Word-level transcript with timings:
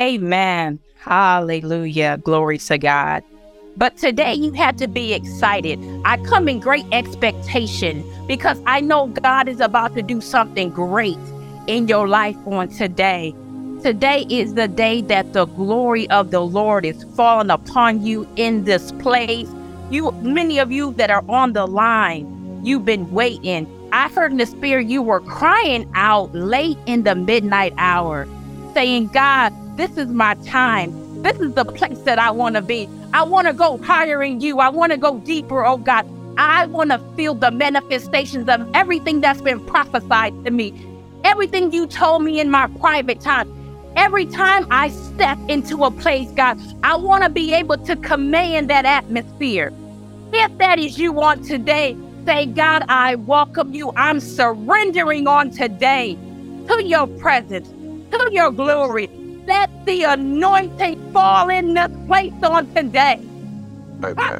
Amen. 0.00 0.80
Hallelujah. 0.96 2.18
Glory 2.24 2.58
to 2.58 2.78
God. 2.78 3.22
But 3.76 3.96
today 3.96 4.34
you 4.34 4.52
had 4.52 4.78
to 4.78 4.88
be 4.88 5.12
excited. 5.14 5.78
I 6.04 6.16
come 6.18 6.48
in 6.48 6.60
great 6.60 6.86
expectation 6.92 8.04
because 8.26 8.60
I 8.66 8.80
know 8.80 9.08
God 9.08 9.48
is 9.48 9.60
about 9.60 9.94
to 9.96 10.02
do 10.02 10.20
something 10.20 10.70
great 10.70 11.18
in 11.66 11.88
your 11.88 12.08
life 12.08 12.36
on 12.46 12.68
today. 12.68 13.34
Today 13.82 14.26
is 14.30 14.54
the 14.54 14.68
day 14.68 15.02
that 15.02 15.32
the 15.32 15.44
glory 15.44 16.08
of 16.10 16.30
the 16.30 16.40
Lord 16.40 16.84
is 16.84 17.04
falling 17.16 17.50
upon 17.50 18.04
you 18.04 18.26
in 18.36 18.64
this 18.64 18.92
place. 18.92 19.48
You 19.90 20.12
many 20.22 20.58
of 20.58 20.72
you 20.72 20.92
that 20.94 21.10
are 21.10 21.24
on 21.28 21.52
the 21.52 21.66
line, 21.66 22.26
you've 22.64 22.84
been 22.84 23.10
waiting. 23.10 23.68
I 23.92 24.08
heard 24.08 24.32
in 24.32 24.38
the 24.38 24.46
spirit 24.46 24.86
you 24.86 25.02
were 25.02 25.20
crying 25.20 25.90
out 25.94 26.34
late 26.34 26.78
in 26.86 27.02
the 27.02 27.14
midnight 27.14 27.74
hour, 27.76 28.26
saying, 28.72 29.08
God, 29.08 29.52
this 29.76 29.96
is 29.96 30.08
my 30.08 30.34
time. 30.46 31.22
This 31.22 31.38
is 31.40 31.54
the 31.54 31.64
place 31.64 31.98
that 32.00 32.18
I 32.18 32.30
want 32.30 32.56
to 32.56 32.62
be. 32.62 32.88
I 33.12 33.22
want 33.24 33.46
to 33.48 33.52
go 33.52 33.78
higher 33.78 34.22
in 34.22 34.40
you. 34.40 34.60
I 34.60 34.68
want 34.68 34.92
to 34.92 34.98
go 34.98 35.18
deeper, 35.20 35.64
oh 35.64 35.78
God. 35.78 36.06
I 36.36 36.66
want 36.66 36.90
to 36.90 36.98
feel 37.16 37.34
the 37.34 37.50
manifestations 37.50 38.48
of 38.48 38.68
everything 38.74 39.20
that's 39.20 39.40
been 39.40 39.64
prophesied 39.66 40.44
to 40.44 40.50
me, 40.50 40.74
everything 41.24 41.72
you 41.72 41.86
told 41.86 42.22
me 42.22 42.40
in 42.40 42.50
my 42.50 42.66
private 42.80 43.20
time. 43.20 43.48
Every 43.96 44.26
time 44.26 44.66
I 44.70 44.88
step 44.90 45.38
into 45.48 45.84
a 45.84 45.90
place, 45.90 46.30
God, 46.32 46.60
I 46.82 46.96
want 46.96 47.24
to 47.24 47.30
be 47.30 47.54
able 47.54 47.78
to 47.78 47.96
command 47.96 48.70
that 48.70 48.84
atmosphere. 48.84 49.72
If 50.32 50.58
that 50.58 50.78
is 50.78 50.98
you 50.98 51.20
on 51.22 51.42
today, 51.42 51.96
say, 52.26 52.46
God, 52.46 52.84
I 52.88 53.14
welcome 53.14 53.72
you. 53.72 53.92
I'm 53.96 54.20
surrendering 54.20 55.28
on 55.28 55.50
today 55.50 56.18
to 56.68 56.84
your 56.84 57.06
presence, 57.06 57.68
to 58.10 58.28
your 58.32 58.50
glory. 58.50 59.08
Let 59.46 59.70
the 59.86 60.04
anointing 60.04 61.12
fall 61.12 61.50
in 61.50 61.74
this 61.74 61.90
place 62.06 62.32
on 62.42 62.72
today. 62.74 63.20
Ah, 64.18 64.38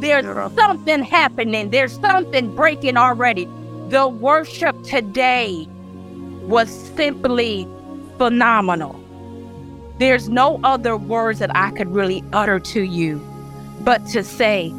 There's 0.00 0.26
something 0.56 1.02
happening. 1.04 1.70
There's 1.70 1.98
something 2.00 2.54
breaking 2.54 2.96
already. 2.96 3.48
The 3.88 4.08
worship 4.08 4.82
today 4.84 5.68
was 6.32 6.70
simply 6.96 7.68
phenomenal. 8.18 9.00
There's 9.98 10.28
no 10.28 10.60
other 10.64 10.96
words 10.96 11.38
that 11.40 11.54
I 11.56 11.70
could 11.72 11.88
really 11.88 12.24
utter 12.32 12.60
to 12.60 12.82
you 12.82 13.20
but 13.80 14.06
to 14.08 14.24
say, 14.24 14.74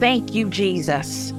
Thank 0.00 0.34
you, 0.34 0.48
Jesus. 0.50 1.32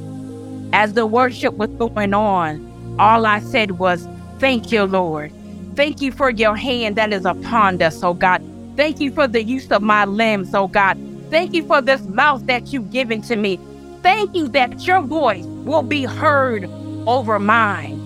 As 0.73 0.94
the 0.94 1.06
worship 1.06 1.56
was 1.56 1.70
going 1.72 2.14
on, 2.14 2.95
all 3.00 3.26
I 3.26 3.40
said 3.40 3.73
was, 3.73 4.08
Thank 4.40 4.72
you, 4.72 4.84
Lord. 4.84 5.34
Thank 5.82 6.00
you 6.00 6.12
for 6.12 6.30
your 6.30 6.56
hand 6.56 6.96
that 6.98 7.12
is 7.12 7.26
upon 7.26 7.82
us, 7.82 8.04
oh 8.04 8.14
God. 8.14 8.40
Thank 8.76 9.00
you 9.00 9.12
for 9.12 9.28
the 9.28 9.42
use 9.42 9.72
of 9.72 9.82
my 9.82 10.06
limbs, 10.06 10.54
oh 10.54 10.68
God. 10.68 10.96
Thank 11.32 11.56
you 11.56 11.66
for 11.66 11.82
this 11.82 12.04
mouth 12.04 12.46
that 12.46 12.72
you've 12.72 12.92
given 12.92 13.23
to 13.23 13.36
me. 13.36 13.60
Thank 14.04 14.36
you 14.36 14.48
that 14.50 14.86
your 14.86 15.02
voice 15.02 15.44
will 15.44 15.82
be 15.82 16.04
heard 16.04 16.66
over 17.08 17.40
mine. 17.40 18.00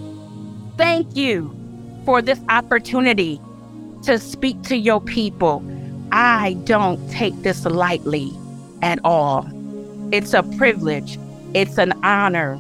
Thank 0.78 1.18
you 1.18 1.54
for 2.06 2.22
this 2.22 2.40
opportunity 2.48 3.42
to 4.04 4.20
speak 4.20 4.62
to 4.62 4.78
your 4.78 5.02
people. 5.02 5.62
I 6.14 6.54
don't 6.64 7.12
take 7.12 7.36
this 7.42 7.66
lightly 7.66 8.32
at 8.84 9.00
all. 9.04 9.46
It's 10.14 10.34
a 10.34 10.44
privilege, 10.44 11.20
it's 11.54 11.78
an 11.78 11.92
honor. 12.06 12.54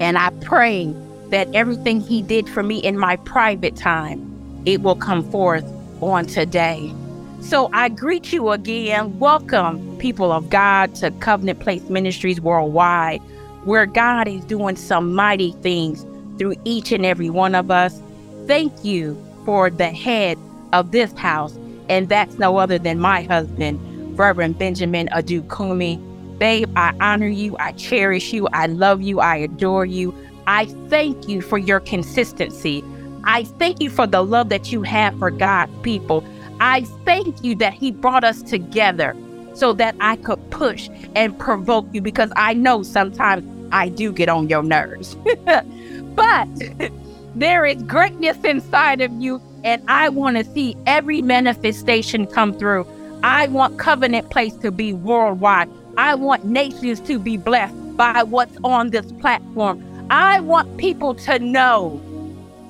And 0.00 0.18
I 0.18 0.28
pray 0.42 0.94
that 1.32 1.48
everything 1.54 2.00
He 2.00 2.22
did 2.22 2.48
for 2.48 2.62
me 2.62 2.78
in 2.78 2.98
my 2.98 3.16
private 3.16 3.74
time, 3.74 4.20
it 4.66 4.82
will 4.82 4.94
come 4.94 5.28
forth 5.30 5.64
on 6.02 6.26
today. 6.26 6.94
So 7.40 7.70
I 7.72 7.88
greet 7.88 8.32
you 8.32 8.50
again. 8.50 9.18
Welcome, 9.18 9.98
people 9.98 10.30
of 10.30 10.50
God, 10.50 10.94
to 10.96 11.10
Covenant 11.10 11.58
Place 11.58 11.88
Ministries 11.88 12.40
Worldwide, 12.40 13.20
where 13.64 13.86
God 13.86 14.28
is 14.28 14.44
doing 14.44 14.76
some 14.76 15.14
mighty 15.14 15.52
things 15.62 16.06
through 16.38 16.54
each 16.64 16.92
and 16.92 17.06
every 17.06 17.30
one 17.30 17.54
of 17.54 17.70
us. 17.70 18.00
Thank 18.46 18.84
you 18.84 19.18
for 19.46 19.70
the 19.70 19.90
head 19.90 20.38
of 20.74 20.92
this 20.92 21.12
house, 21.14 21.58
and 21.88 22.10
that's 22.10 22.38
no 22.38 22.58
other 22.58 22.78
than 22.78 23.00
my 23.00 23.22
husband, 23.22 23.80
Reverend 24.18 24.58
Benjamin 24.58 25.08
Adukumi. 25.08 25.98
Babe, 26.38 26.68
I 26.76 26.92
honor 27.00 27.28
you, 27.28 27.56
I 27.58 27.72
cherish 27.72 28.32
you, 28.32 28.48
I 28.52 28.66
love 28.66 29.00
you, 29.00 29.20
I 29.20 29.36
adore 29.36 29.86
you. 29.86 30.14
I 30.46 30.66
thank 30.88 31.28
you 31.28 31.40
for 31.40 31.58
your 31.58 31.80
consistency. 31.80 32.84
I 33.24 33.44
thank 33.44 33.80
you 33.80 33.90
for 33.90 34.06
the 34.06 34.22
love 34.22 34.48
that 34.48 34.72
you 34.72 34.82
have 34.82 35.18
for 35.18 35.30
God's 35.30 35.72
people. 35.82 36.24
I 36.60 36.82
thank 37.04 37.42
you 37.44 37.54
that 37.56 37.72
He 37.74 37.90
brought 37.90 38.24
us 38.24 38.42
together 38.42 39.16
so 39.54 39.72
that 39.74 39.94
I 40.00 40.16
could 40.16 40.50
push 40.50 40.88
and 41.14 41.38
provoke 41.38 41.86
you 41.92 42.00
because 42.00 42.32
I 42.36 42.54
know 42.54 42.82
sometimes 42.82 43.44
I 43.72 43.88
do 43.88 44.12
get 44.12 44.28
on 44.28 44.48
your 44.48 44.62
nerves. 44.62 45.16
but 46.14 46.48
there 47.34 47.64
is 47.64 47.82
greatness 47.82 48.38
inside 48.44 49.00
of 49.00 49.12
you, 49.12 49.40
and 49.64 49.82
I 49.88 50.08
want 50.08 50.36
to 50.36 50.44
see 50.44 50.76
every 50.86 51.22
manifestation 51.22 52.26
come 52.26 52.58
through. 52.58 52.86
I 53.22 53.46
want 53.48 53.78
Covenant 53.78 54.30
Place 54.30 54.54
to 54.56 54.72
be 54.72 54.92
worldwide. 54.92 55.68
I 55.96 56.14
want 56.14 56.44
nations 56.44 57.00
to 57.00 57.18
be 57.18 57.36
blessed 57.36 57.96
by 57.96 58.22
what's 58.22 58.56
on 58.64 58.90
this 58.90 59.10
platform. 59.12 59.82
I 60.12 60.40
want 60.40 60.76
people 60.76 61.14
to 61.14 61.38
know 61.38 61.98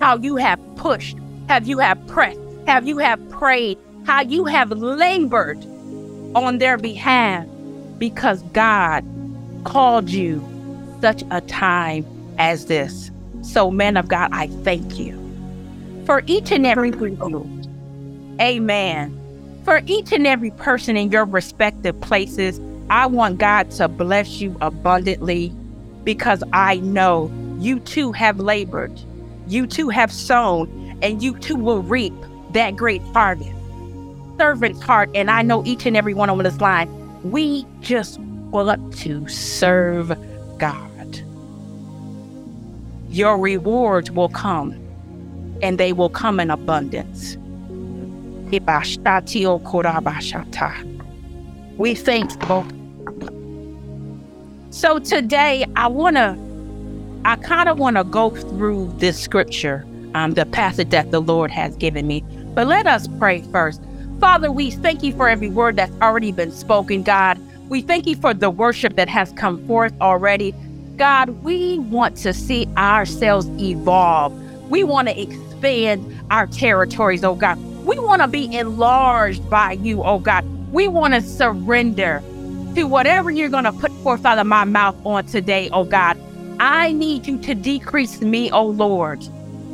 how 0.00 0.16
you 0.16 0.36
have 0.36 0.60
pushed, 0.76 1.16
have 1.48 1.66
you 1.66 1.80
have 1.80 2.06
pressed, 2.06 2.38
have 2.68 2.86
you 2.86 2.98
have 2.98 3.18
prayed, 3.30 3.76
how 4.04 4.20
you 4.20 4.44
have 4.44 4.70
labored 4.70 5.58
on 6.36 6.58
their 6.58 6.78
behalf 6.78 7.44
because 7.98 8.42
God 8.52 9.04
called 9.64 10.08
you 10.08 10.40
such 11.00 11.24
a 11.32 11.40
time 11.40 12.06
as 12.38 12.66
this. 12.66 13.10
So, 13.42 13.72
men 13.72 13.96
of 13.96 14.06
God, 14.06 14.30
I 14.32 14.46
thank 14.62 15.00
you 15.00 15.18
for 16.06 16.22
each 16.28 16.52
and 16.52 16.64
every. 16.64 16.92
Amen. 18.40 19.18
For 19.64 19.82
each 19.86 20.12
and 20.12 20.28
every 20.28 20.52
person 20.52 20.96
in 20.96 21.10
your 21.10 21.24
respective 21.24 22.00
places, 22.02 22.60
I 22.88 23.06
want 23.06 23.38
God 23.38 23.72
to 23.72 23.88
bless 23.88 24.40
you 24.40 24.56
abundantly 24.60 25.52
because 26.04 26.42
I 26.52 26.76
know 26.76 27.30
you 27.58 27.80
too 27.80 28.12
have 28.12 28.40
labored, 28.40 28.92
you 29.46 29.66
too 29.66 29.88
have 29.88 30.12
sown, 30.12 30.98
and 31.02 31.22
you 31.22 31.38
too 31.38 31.56
will 31.56 31.82
reap 31.82 32.14
that 32.52 32.76
great 32.76 33.02
harvest. 33.02 33.50
Servant's 34.38 34.82
heart, 34.82 35.10
and 35.14 35.30
I 35.30 35.42
know 35.42 35.64
each 35.64 35.86
and 35.86 35.96
every 35.96 36.14
one 36.14 36.30
on 36.30 36.38
this 36.38 36.60
line, 36.60 36.88
we 37.30 37.66
just 37.80 38.18
want 38.20 38.94
to 38.98 39.28
serve 39.28 40.12
God. 40.58 41.22
Your 43.08 43.38
rewards 43.38 44.10
will 44.10 44.28
come, 44.30 44.72
and 45.62 45.78
they 45.78 45.92
will 45.92 46.08
come 46.08 46.40
in 46.40 46.50
abundance. 46.50 47.36
We 51.78 51.94
thank 51.94 52.32
you. 52.48 53.41
So 54.72 54.98
today, 54.98 55.66
I 55.76 55.86
want 55.86 56.16
to, 56.16 56.34
I 57.26 57.36
kind 57.36 57.68
of 57.68 57.78
want 57.78 57.98
to 57.98 58.04
go 58.04 58.30
through 58.30 58.90
this 58.96 59.20
scripture, 59.20 59.84
um, 60.14 60.30
the 60.32 60.46
passage 60.46 60.88
that 60.88 61.10
the 61.10 61.20
Lord 61.20 61.50
has 61.50 61.76
given 61.76 62.06
me. 62.06 62.24
But 62.54 62.68
let 62.68 62.86
us 62.86 63.06
pray 63.18 63.42
first. 63.52 63.82
Father, 64.18 64.50
we 64.50 64.70
thank 64.70 65.02
you 65.02 65.12
for 65.14 65.28
every 65.28 65.50
word 65.50 65.76
that's 65.76 65.92
already 66.00 66.32
been 66.32 66.50
spoken, 66.50 67.02
God. 67.02 67.38
We 67.68 67.82
thank 67.82 68.06
you 68.06 68.16
for 68.16 68.32
the 68.32 68.48
worship 68.48 68.96
that 68.96 69.10
has 69.10 69.30
come 69.32 69.62
forth 69.66 69.92
already. 70.00 70.54
God, 70.96 71.28
we 71.42 71.78
want 71.78 72.16
to 72.18 72.32
see 72.32 72.66
ourselves 72.78 73.46
evolve. 73.60 74.32
We 74.70 74.84
want 74.84 75.08
to 75.08 75.20
expand 75.20 76.18
our 76.30 76.46
territories, 76.46 77.22
oh 77.24 77.34
God. 77.34 77.58
We 77.84 77.98
want 77.98 78.22
to 78.22 78.28
be 78.28 78.56
enlarged 78.56 79.50
by 79.50 79.72
you, 79.72 80.02
oh 80.02 80.18
God. 80.18 80.46
We 80.72 80.88
want 80.88 81.12
to 81.12 81.20
surrender 81.20 82.22
to 82.74 82.84
whatever 82.84 83.30
you're 83.30 83.48
going 83.48 83.64
to 83.64 83.72
put 83.72 83.92
forth 84.02 84.24
out 84.24 84.38
of 84.38 84.46
my 84.46 84.64
mouth 84.64 84.96
on 85.04 85.24
today, 85.26 85.68
oh 85.72 85.84
God. 85.84 86.18
I 86.60 86.92
need 86.92 87.26
you 87.26 87.38
to 87.38 87.54
decrease 87.54 88.20
me, 88.20 88.50
oh 88.50 88.66
Lord, 88.66 89.22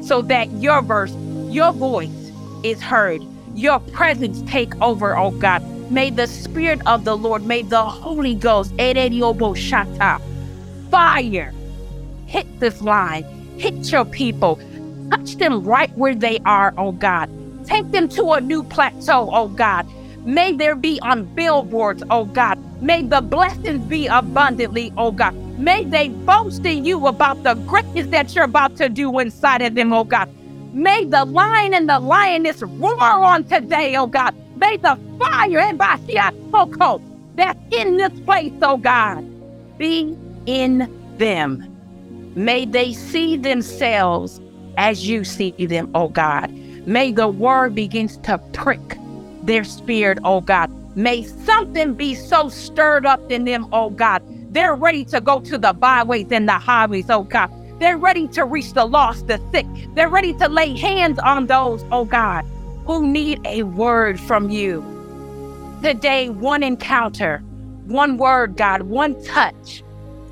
so 0.03 0.23
that 0.23 0.51
your 0.53 0.81
verse, 0.83 1.15
your 1.49 1.73
voice 1.73 2.33
is 2.63 2.81
heard. 2.81 3.23
Your 3.55 3.81
presence 3.81 4.43
take 4.51 4.81
over, 4.81 5.17
oh 5.17 5.33
God. 5.33 5.63
May 5.91 6.11
the 6.11 6.27
Spirit 6.27 6.81
of 6.87 7.05
the 7.05 7.17
Lord, 7.17 7.45
may 7.45 7.63
the 7.63 7.85
Holy 7.85 8.35
Ghost, 8.35 8.73
fire, 10.91 11.55
hit 12.27 12.61
this 12.61 12.83
line, 12.83 13.25
hit 13.59 13.91
your 13.91 14.05
people, 14.05 14.61
touch 15.11 15.37
them 15.37 15.65
right 15.65 15.91
where 15.97 16.15
they 16.15 16.39
are, 16.45 16.75
oh 16.77 16.93
God. 16.93 17.31
Take 17.67 17.91
them 17.91 18.09
to 18.11 18.33
a 18.33 18.41
new 18.41 18.63
plateau, 18.63 19.31
oh 19.33 19.49
God. 19.49 19.87
May 20.25 20.53
there 20.53 20.77
be 20.77 21.01
on 21.03 21.25
billboards, 21.35 22.03
oh 22.11 22.25
God. 22.27 22.59
May 22.81 23.03
the 23.03 23.21
blessings 23.21 23.85
be 23.87 24.07
abundantly, 24.07 24.93
oh 24.97 25.13
God. 25.13 25.35
May 25.59 25.85
they 25.85 26.09
boast 26.11 26.65
in 26.65 26.85
you 26.85 27.07
about 27.07 27.43
the 27.43 27.55
greatness 27.55 28.07
that 28.09 28.35
you're 28.35 28.45
about 28.45 28.77
to 28.77 28.89
do 28.89 29.19
inside 29.19 29.63
of 29.63 29.75
them, 29.75 29.93
oh 29.93 30.05
God. 30.05 30.29
May 30.73 31.05
the 31.05 31.25
lion 31.25 31.75
and 31.75 31.89
the 31.89 31.99
lioness 31.99 32.63
roar 32.63 33.01
on 33.03 33.45
today, 33.45 33.97
oh 33.97 34.07
God. 34.07 34.35
May 34.57 34.77
the 34.77 34.99
fire 35.19 35.59
eh, 35.59 35.71
and 35.71 35.79
Bashiatoko 35.79 37.03
that's 37.35 37.59
in 37.71 37.97
this 37.97 38.19
place, 38.21 38.53
oh 38.63 38.77
God, 38.77 39.25
be 39.79 40.17
in 40.47 40.89
them. 41.17 41.65
May 42.35 42.67
they 42.67 42.93
see 42.93 43.37
themselves 43.37 44.41
as 44.77 45.09
you 45.09 45.25
see 45.25 45.53
them, 45.59 45.91
oh 45.95 46.09
God. 46.09 46.53
May 46.87 47.13
the 47.13 47.29
word 47.29 47.75
begins 47.75 48.19
to 48.19 48.39
prick 48.53 48.98
their 49.49 49.65
spirit, 49.65 50.19
oh 50.25 50.41
God. 50.41 50.71
May 50.97 51.25
something 51.25 51.95
be 51.95 52.15
so 52.15 52.49
stirred 52.49 53.07
up 53.07 53.33
in 53.33 53.45
them, 53.45 53.69
oh 53.73 53.91
God. 53.91 54.23
They're 54.53 54.77
ready 54.77 55.05
to 55.07 55.21
go 55.21 55.41
to 55.41 55.59
the 55.59 55.73
byways 55.73 56.29
and 56.31 56.49
the 56.49 56.59
highways, 56.59 57.11
oh 57.11 57.25
God. 57.25 57.51
They're 57.81 57.99
ready 57.99 58.29
to 58.29 58.45
reach 58.45 58.73
the 58.73 58.85
lost, 58.85 59.27
the 59.27 59.41
sick. 59.53 59.67
They're 59.95 60.09
ready 60.09 60.35
to 60.35 60.49
lay 60.49 60.77
hands 60.77 61.19
on 61.21 61.47
those, 61.47 61.85
oh 61.93 62.05
God, 62.05 62.45
who 62.87 63.07
need 63.07 63.41
a 63.45 63.63
word 63.65 64.21
from 64.21 64.51
you. 64.51 64.85
Today, 65.83 66.29
one 66.29 66.63
encounter, 66.63 67.39
one 67.87 68.17
word, 68.17 68.57
God, 68.57 68.83
one 68.83 69.21
touch 69.25 69.83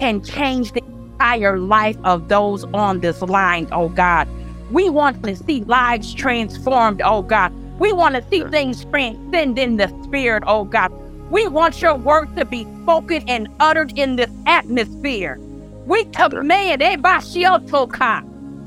can 0.01 0.23
change 0.23 0.73
the 0.73 0.83
entire 0.85 1.59
life 1.59 1.97
of 2.05 2.29
those 2.29 2.65
on 2.75 3.01
this 3.01 3.23
line, 3.23 3.69
oh 3.73 3.89
God. 3.89 4.29
We 4.71 4.91
want 4.91 5.23
to 5.23 5.37
see 5.37 5.63
lives 5.63 6.13
transformed, 6.13 7.01
oh 7.05 7.23
God. 7.23 7.53
We 7.79 7.93
want 7.93 8.15
to 8.15 8.25
see 8.31 8.43
things 8.45 8.85
transcend 8.87 9.59
in 9.59 9.77
the 9.77 9.89
spirit, 10.05 10.45
oh 10.47 10.65
God. 10.65 10.93
We 11.31 11.49
want 11.49 11.83
your 11.83 11.97
word 11.97 12.35
to 12.37 12.45
be 12.45 12.65
spoken 12.83 13.23
and 13.29 13.49
uttered 13.61 13.93
in 13.99 14.17
this 14.17 14.31
atmosphere. 14.47 15.39
We 15.87 16.05
command 16.07 16.83
eh, 16.83 16.97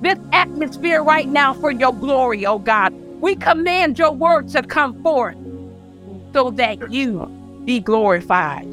this 0.02 0.20
atmosphere 0.34 1.04
right 1.04 1.28
now 1.28 1.54
for 1.56 1.72
your 1.72 1.94
glory, 1.94 2.46
oh 2.46 2.60
God. 2.60 2.94
We 3.22 3.36
command 3.36 4.00
your 4.00 4.12
word 4.12 4.50
to 4.50 4.64
come 4.64 5.02
forth 5.04 5.36
so 6.34 6.52
that 6.52 6.92
you 6.92 7.30
be 7.66 7.80
glorified. 7.80 8.68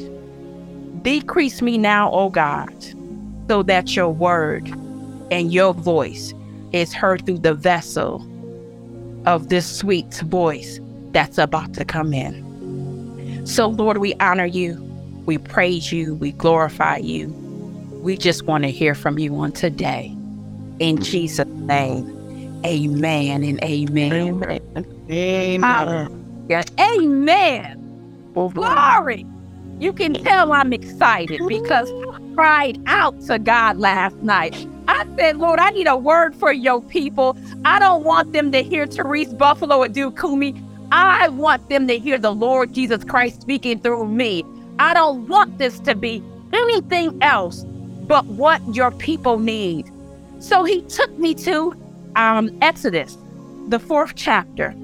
Decrease 1.03 1.63
me 1.63 1.79
now, 1.79 2.11
oh 2.13 2.31
God, 2.31 2.75
so 3.49 3.63
that 3.65 3.97
your 3.97 4.11
word 4.11 4.69
and 5.31 5.53
your 5.53 5.75
voice 5.75 6.35
is 6.73 6.93
heard 6.93 7.25
through 7.27 7.39
the 7.39 7.55
vessel 7.55 8.27
of 9.27 9.49
this 9.49 9.67
sweet 9.67 10.15
voice 10.23 10.81
that's 11.11 11.39
about 11.39 11.75
to 11.75 11.85
come 11.85 12.15
in. 12.15 13.47
So, 13.47 13.69
Lord, 13.69 13.99
we 13.99 14.15
honor 14.15 14.47
you, 14.47 14.77
we 15.27 15.39
praise 15.39 15.93
you, 15.93 16.15
we 16.15 16.33
glorify 16.33 16.99
you. 16.99 17.29
We 18.03 18.17
just 18.17 18.45
want 18.45 18.65
to 18.65 18.71
hear 18.71 18.95
from 18.95 19.19
you 19.19 19.35
on 19.37 19.53
today. 19.53 20.07
In 20.79 20.99
mm. 20.99 21.05
Jesus' 21.05 21.47
name, 21.49 22.63
amen 22.65 23.43
and 23.43 23.63
amen. 23.65 24.13
Amen. 24.13 24.87
Amen. 25.11 26.47
Yeah, 26.49 26.63
amen. 26.79 27.83
Glory. 28.35 29.27
You 29.79 29.93
can 29.93 30.15
tell 30.15 30.53
I'm 30.53 30.73
excited 30.73 31.41
because 31.49 31.91
I 31.91 32.35
cried 32.35 32.81
out 32.87 33.21
to 33.23 33.39
God 33.39 33.79
last 33.79 34.17
night. 34.17 34.67
I 34.89 35.07
said, 35.17 35.37
Lord, 35.37 35.59
I 35.59 35.71
need 35.71 35.87
a 35.87 35.97
word 35.97 36.35
for 36.35 36.53
your 36.53 36.81
people. 36.83 37.37
I 37.65 37.79
don't 37.79 38.05
want 38.05 38.33
them 38.33 38.53
to 38.53 38.63
hear 38.63 38.87
Therese 38.87 39.33
Buffalo 39.35 39.79
or 39.79 39.89
do 39.89 40.11
Kumi. 40.11 40.55
I 40.93 41.29
want 41.29 41.69
them 41.69 41.89
to 41.89 41.99
hear 41.99 42.19
the 42.19 42.33
Lord 42.33 42.73
Jesus 42.73 43.05
Christ 43.05 43.43
speaking 43.43 43.81
through 43.81 44.07
me. 44.07 44.45
I 44.79 44.95
don't 44.95 45.27
want 45.29 45.59
this 45.59 45.81
to 45.81 45.95
be 45.95 46.23
anything 46.53 47.19
else 47.23 47.65
but 48.07 48.25
what 48.27 48.63
your 48.75 48.93
people 48.93 49.39
need. 49.39 49.91
So 50.39 50.65
he 50.65 50.83
took 50.83 51.17
me 51.19 51.35
to 51.35 51.75
um, 52.15 52.57
Exodus, 52.63 53.19
the 53.69 53.79
fourth 53.79 54.15
chapter, 54.15 54.75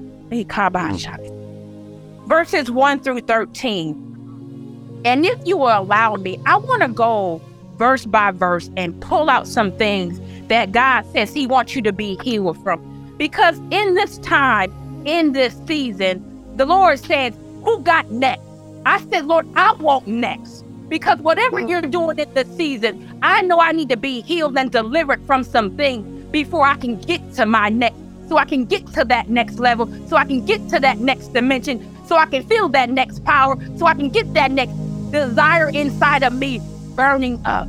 verses 2.27 2.71
1 2.71 2.99
through 2.99 3.21
13. 3.21 5.01
And 5.05 5.25
if 5.25 5.39
you 5.45 5.57
will 5.57 5.77
allow 5.77 6.15
me, 6.15 6.39
I 6.45 6.57
want 6.57 6.81
to 6.81 6.87
go 6.89 7.41
verse 7.77 8.05
by 8.05 8.31
verse 8.31 8.69
and 8.77 8.99
pull 9.01 9.29
out 9.29 9.47
some 9.47 9.71
things 9.77 10.19
that 10.47 10.71
God 10.71 11.05
says 11.13 11.33
He 11.33 11.47
wants 11.47 11.75
you 11.75 11.81
to 11.83 11.93
be 11.93 12.17
healed 12.23 12.61
from. 12.63 13.15
Because 13.17 13.57
in 13.71 13.95
this 13.95 14.17
time, 14.19 14.73
in 15.05 15.33
this 15.33 15.55
season, 15.67 16.23
the 16.55 16.65
Lord 16.65 16.99
says, 16.99 17.33
Who 17.63 17.79
got 17.81 18.09
next? 18.11 18.43
I 18.85 18.99
said, 19.09 19.25
Lord, 19.25 19.47
I 19.55 19.73
want 19.73 20.07
next. 20.07 20.63
Because 20.89 21.19
whatever 21.19 21.59
you're 21.59 21.81
doing 21.81 22.19
in 22.19 22.33
this 22.33 22.47
season, 22.55 23.19
I 23.23 23.41
know 23.41 23.59
I 23.59 23.71
need 23.71 23.89
to 23.89 23.97
be 23.97 24.21
healed 24.21 24.57
and 24.57 24.71
delivered 24.71 25.25
from 25.25 25.43
something 25.43 26.29
before 26.31 26.65
I 26.65 26.75
can 26.75 26.99
get 26.99 27.33
to 27.35 27.45
my 27.45 27.69
next, 27.69 27.95
so 28.27 28.37
I 28.37 28.45
can 28.45 28.65
get 28.65 28.85
to 28.93 29.05
that 29.05 29.29
next 29.29 29.59
level, 29.59 29.87
so 30.07 30.17
I 30.17 30.25
can 30.25 30.45
get 30.45 30.67
to 30.69 30.79
that 30.79 30.97
next 30.97 31.33
dimension, 31.33 31.79
so 32.07 32.17
I 32.17 32.25
can 32.25 32.43
feel 32.43 32.69
that 32.69 32.89
next 32.89 33.23
power, 33.23 33.57
so 33.77 33.85
I 33.85 33.93
can 33.93 34.09
get 34.09 34.33
that 34.33 34.51
next 34.51 34.73
desire 35.11 35.69
inside 35.69 36.23
of 36.23 36.33
me 36.33 36.59
burning 36.95 37.41
up 37.45 37.67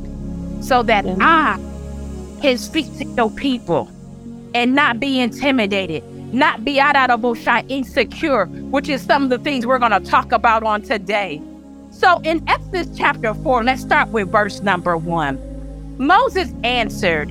so 0.61 0.83
that 0.83 1.05
I 1.19 1.57
can 2.41 2.57
speak 2.57 2.85
to 2.97 3.05
your 3.05 3.29
people 3.31 3.89
and 4.53 4.73
not 4.73 4.99
be 4.99 5.19
intimidated, 5.19 6.03
not 6.33 6.63
be 6.63 6.79
out 6.79 7.09
of 7.09 7.21
bullshit 7.21 7.69
insecure, 7.69 8.45
which 8.45 8.89
is 8.89 9.01
some 9.01 9.23
of 9.23 9.29
the 9.29 9.39
things 9.39 9.65
we're 9.65 9.79
going 9.79 9.91
to 9.91 9.99
talk 9.99 10.31
about 10.31 10.63
on 10.63 10.81
today. 10.81 11.41
So 11.91 12.19
in 12.23 12.47
Exodus 12.49 12.87
chapter 12.97 13.33
4, 13.33 13.63
let's 13.63 13.81
start 13.81 14.09
with 14.09 14.31
verse 14.31 14.61
number 14.61 14.97
1. 14.97 15.97
Moses 15.97 16.53
answered, 16.63 17.29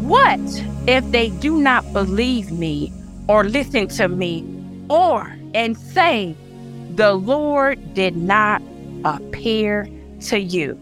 What 0.00 0.40
if 0.86 1.08
they 1.10 1.30
do 1.30 1.60
not 1.60 1.92
believe 1.92 2.52
me 2.52 2.92
or 3.28 3.44
listen 3.44 3.88
to 3.88 4.08
me 4.08 4.44
or 4.88 5.36
and 5.54 5.76
say, 5.76 6.36
The 6.94 7.14
Lord 7.14 7.94
did 7.94 8.16
not 8.16 8.62
appear 9.04 9.88
to 10.22 10.38
you? 10.38 10.78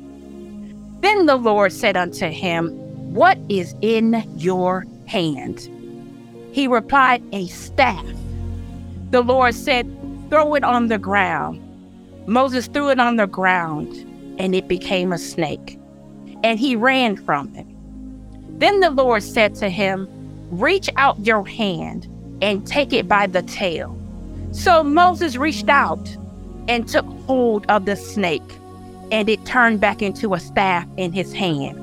Then 1.02 1.26
the 1.26 1.36
Lord 1.36 1.72
said 1.72 1.96
unto 1.96 2.28
him, 2.28 2.70
What 3.12 3.36
is 3.48 3.74
in 3.82 4.24
your 4.36 4.86
hand? 5.06 5.68
He 6.52 6.68
replied, 6.68 7.22
A 7.32 7.48
staff. 7.48 8.06
The 9.10 9.20
Lord 9.20 9.54
said, 9.54 9.84
Throw 10.30 10.54
it 10.54 10.62
on 10.62 10.86
the 10.86 10.98
ground. 10.98 11.60
Moses 12.26 12.68
threw 12.68 12.88
it 12.90 13.00
on 13.00 13.16
the 13.16 13.26
ground, 13.26 13.92
and 14.38 14.54
it 14.54 14.68
became 14.68 15.12
a 15.12 15.18
snake, 15.18 15.76
and 16.44 16.58
he 16.58 16.76
ran 16.76 17.16
from 17.16 17.52
it. 17.56 17.66
Then 18.60 18.78
the 18.78 18.90
Lord 18.90 19.24
said 19.24 19.56
to 19.56 19.68
him, 19.68 20.08
Reach 20.52 20.88
out 20.96 21.18
your 21.26 21.44
hand 21.44 22.06
and 22.40 22.64
take 22.64 22.92
it 22.92 23.08
by 23.08 23.26
the 23.26 23.42
tail. 23.42 23.98
So 24.52 24.84
Moses 24.84 25.36
reached 25.36 25.68
out 25.68 26.16
and 26.68 26.86
took 26.86 27.06
hold 27.26 27.66
of 27.68 27.86
the 27.86 27.96
snake 27.96 28.58
and 29.12 29.28
it 29.28 29.44
turned 29.44 29.78
back 29.78 30.02
into 30.02 30.34
a 30.34 30.40
staff 30.40 30.88
in 30.96 31.12
his 31.12 31.32
hand. 31.32 31.78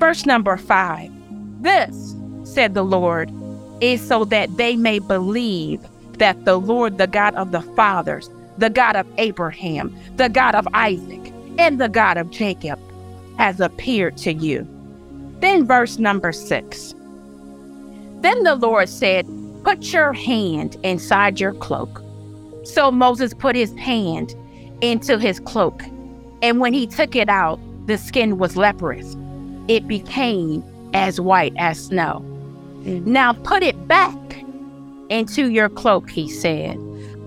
Verse 0.00 0.26
number 0.26 0.56
five 0.56 1.12
This, 1.62 2.16
said 2.42 2.74
the 2.74 2.82
Lord, 2.82 3.30
is 3.80 4.00
so 4.04 4.24
that 4.24 4.56
they 4.56 4.74
may 4.74 4.98
believe 4.98 5.80
that 6.14 6.44
the 6.44 6.56
Lord, 6.56 6.98
the 6.98 7.06
God 7.06 7.34
of 7.34 7.52
the 7.52 7.60
fathers, 7.60 8.28
the 8.56 8.70
God 8.70 8.96
of 8.96 9.06
Abraham, 9.18 9.94
the 10.16 10.28
God 10.28 10.56
of 10.56 10.66
Isaac, 10.72 11.32
and 11.58 11.80
the 11.80 11.88
God 11.88 12.16
of 12.16 12.30
Jacob, 12.30 12.80
has 13.36 13.60
appeared 13.60 14.16
to 14.18 14.32
you. 14.32 14.66
Then, 15.40 15.64
verse 15.64 15.98
number 15.98 16.32
six. 16.32 16.94
Then 18.20 18.42
the 18.42 18.56
Lord 18.56 18.88
said, 18.88 19.26
Put 19.62 19.92
your 19.92 20.12
hand 20.12 20.76
inside 20.82 21.38
your 21.38 21.52
cloak. 21.52 22.02
So 22.64 22.90
Moses 22.90 23.34
put 23.34 23.54
his 23.54 23.74
hand 23.76 24.34
into 24.80 25.18
his 25.18 25.38
cloak 25.40 25.82
and 26.42 26.60
when 26.60 26.72
he 26.72 26.86
took 26.86 27.16
it 27.16 27.28
out, 27.28 27.58
the 27.86 27.98
skin 27.98 28.38
was 28.38 28.56
leprous. 28.56 29.16
It 29.66 29.88
became 29.88 30.62
as 30.94 31.20
white 31.20 31.52
as 31.58 31.86
snow. 31.86 32.24
Mm. 32.82 33.06
Now 33.06 33.32
put 33.32 33.62
it 33.62 33.88
back 33.88 34.14
into 35.08 35.50
your 35.50 35.68
cloak, 35.68 36.10
he 36.10 36.28
said. 36.28 36.78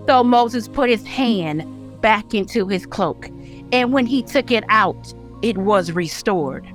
So 0.07 0.23
Moses 0.23 0.67
put 0.67 0.89
his 0.89 1.05
hand 1.05 1.63
back 2.01 2.33
into 2.33 2.67
his 2.67 2.85
cloak. 2.85 3.29
And 3.71 3.93
when 3.93 4.05
he 4.05 4.23
took 4.23 4.51
it 4.51 4.63
out, 4.69 5.13
it 5.41 5.57
was 5.57 5.91
restored. 5.91 6.65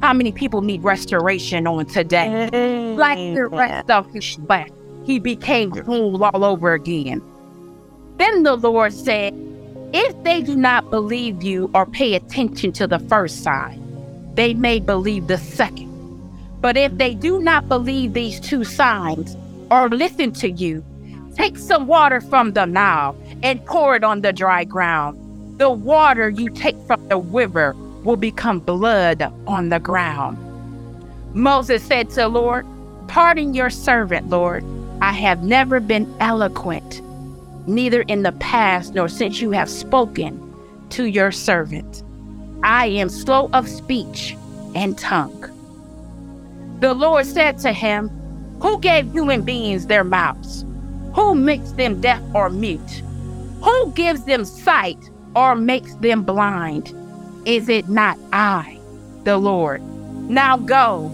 How 0.00 0.12
many 0.12 0.32
people 0.32 0.62
need 0.62 0.82
restoration 0.82 1.66
on 1.66 1.86
today? 1.86 2.48
Like 2.96 3.18
the 3.34 3.46
rest 3.46 3.90
of 3.90 4.12
his 4.12 4.34
flesh, 4.46 4.68
he 5.04 5.18
became 5.18 5.70
whole 5.70 6.22
all 6.22 6.44
over 6.44 6.74
again. 6.74 7.22
Then 8.16 8.42
the 8.42 8.56
Lord 8.56 8.92
said, 8.92 9.34
if 9.92 10.22
they 10.24 10.40
do 10.40 10.56
not 10.56 10.90
believe 10.90 11.42
you 11.42 11.70
or 11.74 11.86
pay 11.86 12.14
attention 12.14 12.72
to 12.72 12.86
the 12.86 12.98
first 12.98 13.42
sign, 13.42 13.78
they 14.34 14.54
may 14.54 14.80
believe 14.80 15.26
the 15.26 15.38
second. 15.38 15.90
But 16.60 16.76
if 16.76 16.96
they 16.96 17.14
do 17.14 17.40
not 17.40 17.68
believe 17.68 18.12
these 18.12 18.40
two 18.40 18.64
signs 18.64 19.36
or 19.70 19.88
listen 19.88 20.32
to 20.34 20.50
you, 20.50 20.84
take 21.34 21.58
some 21.58 21.86
water 21.86 22.20
from 22.20 22.52
the 22.52 22.64
Nile 22.66 23.16
and 23.42 23.64
pour 23.66 23.96
it 23.96 24.04
on 24.04 24.22
the 24.22 24.32
dry 24.32 24.64
ground. 24.64 25.18
The 25.58 25.70
water 25.70 26.30
you 26.30 26.48
take 26.48 26.76
from 26.86 27.06
the 27.08 27.18
river 27.18 27.74
will 28.04 28.16
become 28.16 28.60
blood 28.60 29.22
on 29.46 29.68
the 29.68 29.80
ground. 29.80 30.38
Moses 31.34 31.82
said 31.82 32.08
to 32.10 32.16
the 32.16 32.28
Lord, 32.28 32.66
Pardon 33.08 33.54
your 33.54 33.70
servant, 33.70 34.30
Lord. 34.30 34.64
I 35.02 35.12
have 35.12 35.42
never 35.42 35.80
been 35.80 36.12
eloquent, 36.20 37.02
neither 37.66 38.02
in 38.02 38.22
the 38.22 38.32
past 38.32 38.94
nor 38.94 39.08
since 39.08 39.40
you 39.40 39.50
have 39.50 39.68
spoken 39.68 40.40
to 40.90 41.04
your 41.04 41.32
servant. 41.32 42.02
I 42.62 42.86
am 42.86 43.08
slow 43.08 43.50
of 43.52 43.68
speech 43.68 44.36
and 44.74 44.96
tongue. 44.98 45.48
The 46.80 46.94
Lord 46.94 47.26
said 47.26 47.58
to 47.58 47.72
him, 47.72 48.08
Who 48.60 48.78
gave 48.80 49.12
human 49.12 49.42
beings 49.42 49.86
their 49.86 50.04
mouths? 50.04 50.64
Who 51.14 51.34
makes 51.34 51.72
them 51.72 52.00
deaf 52.00 52.22
or 52.34 52.50
mute? 52.50 53.02
Who 53.62 53.92
gives 53.92 54.24
them 54.24 54.44
sight 54.44 55.10
or 55.36 55.54
makes 55.54 55.94
them 55.96 56.22
blind? 56.22 56.94
Is 57.44 57.68
it 57.68 57.88
not 57.88 58.18
I, 58.32 58.78
the 59.24 59.36
Lord? 59.38 59.82
Now 60.28 60.56
go, 60.56 61.10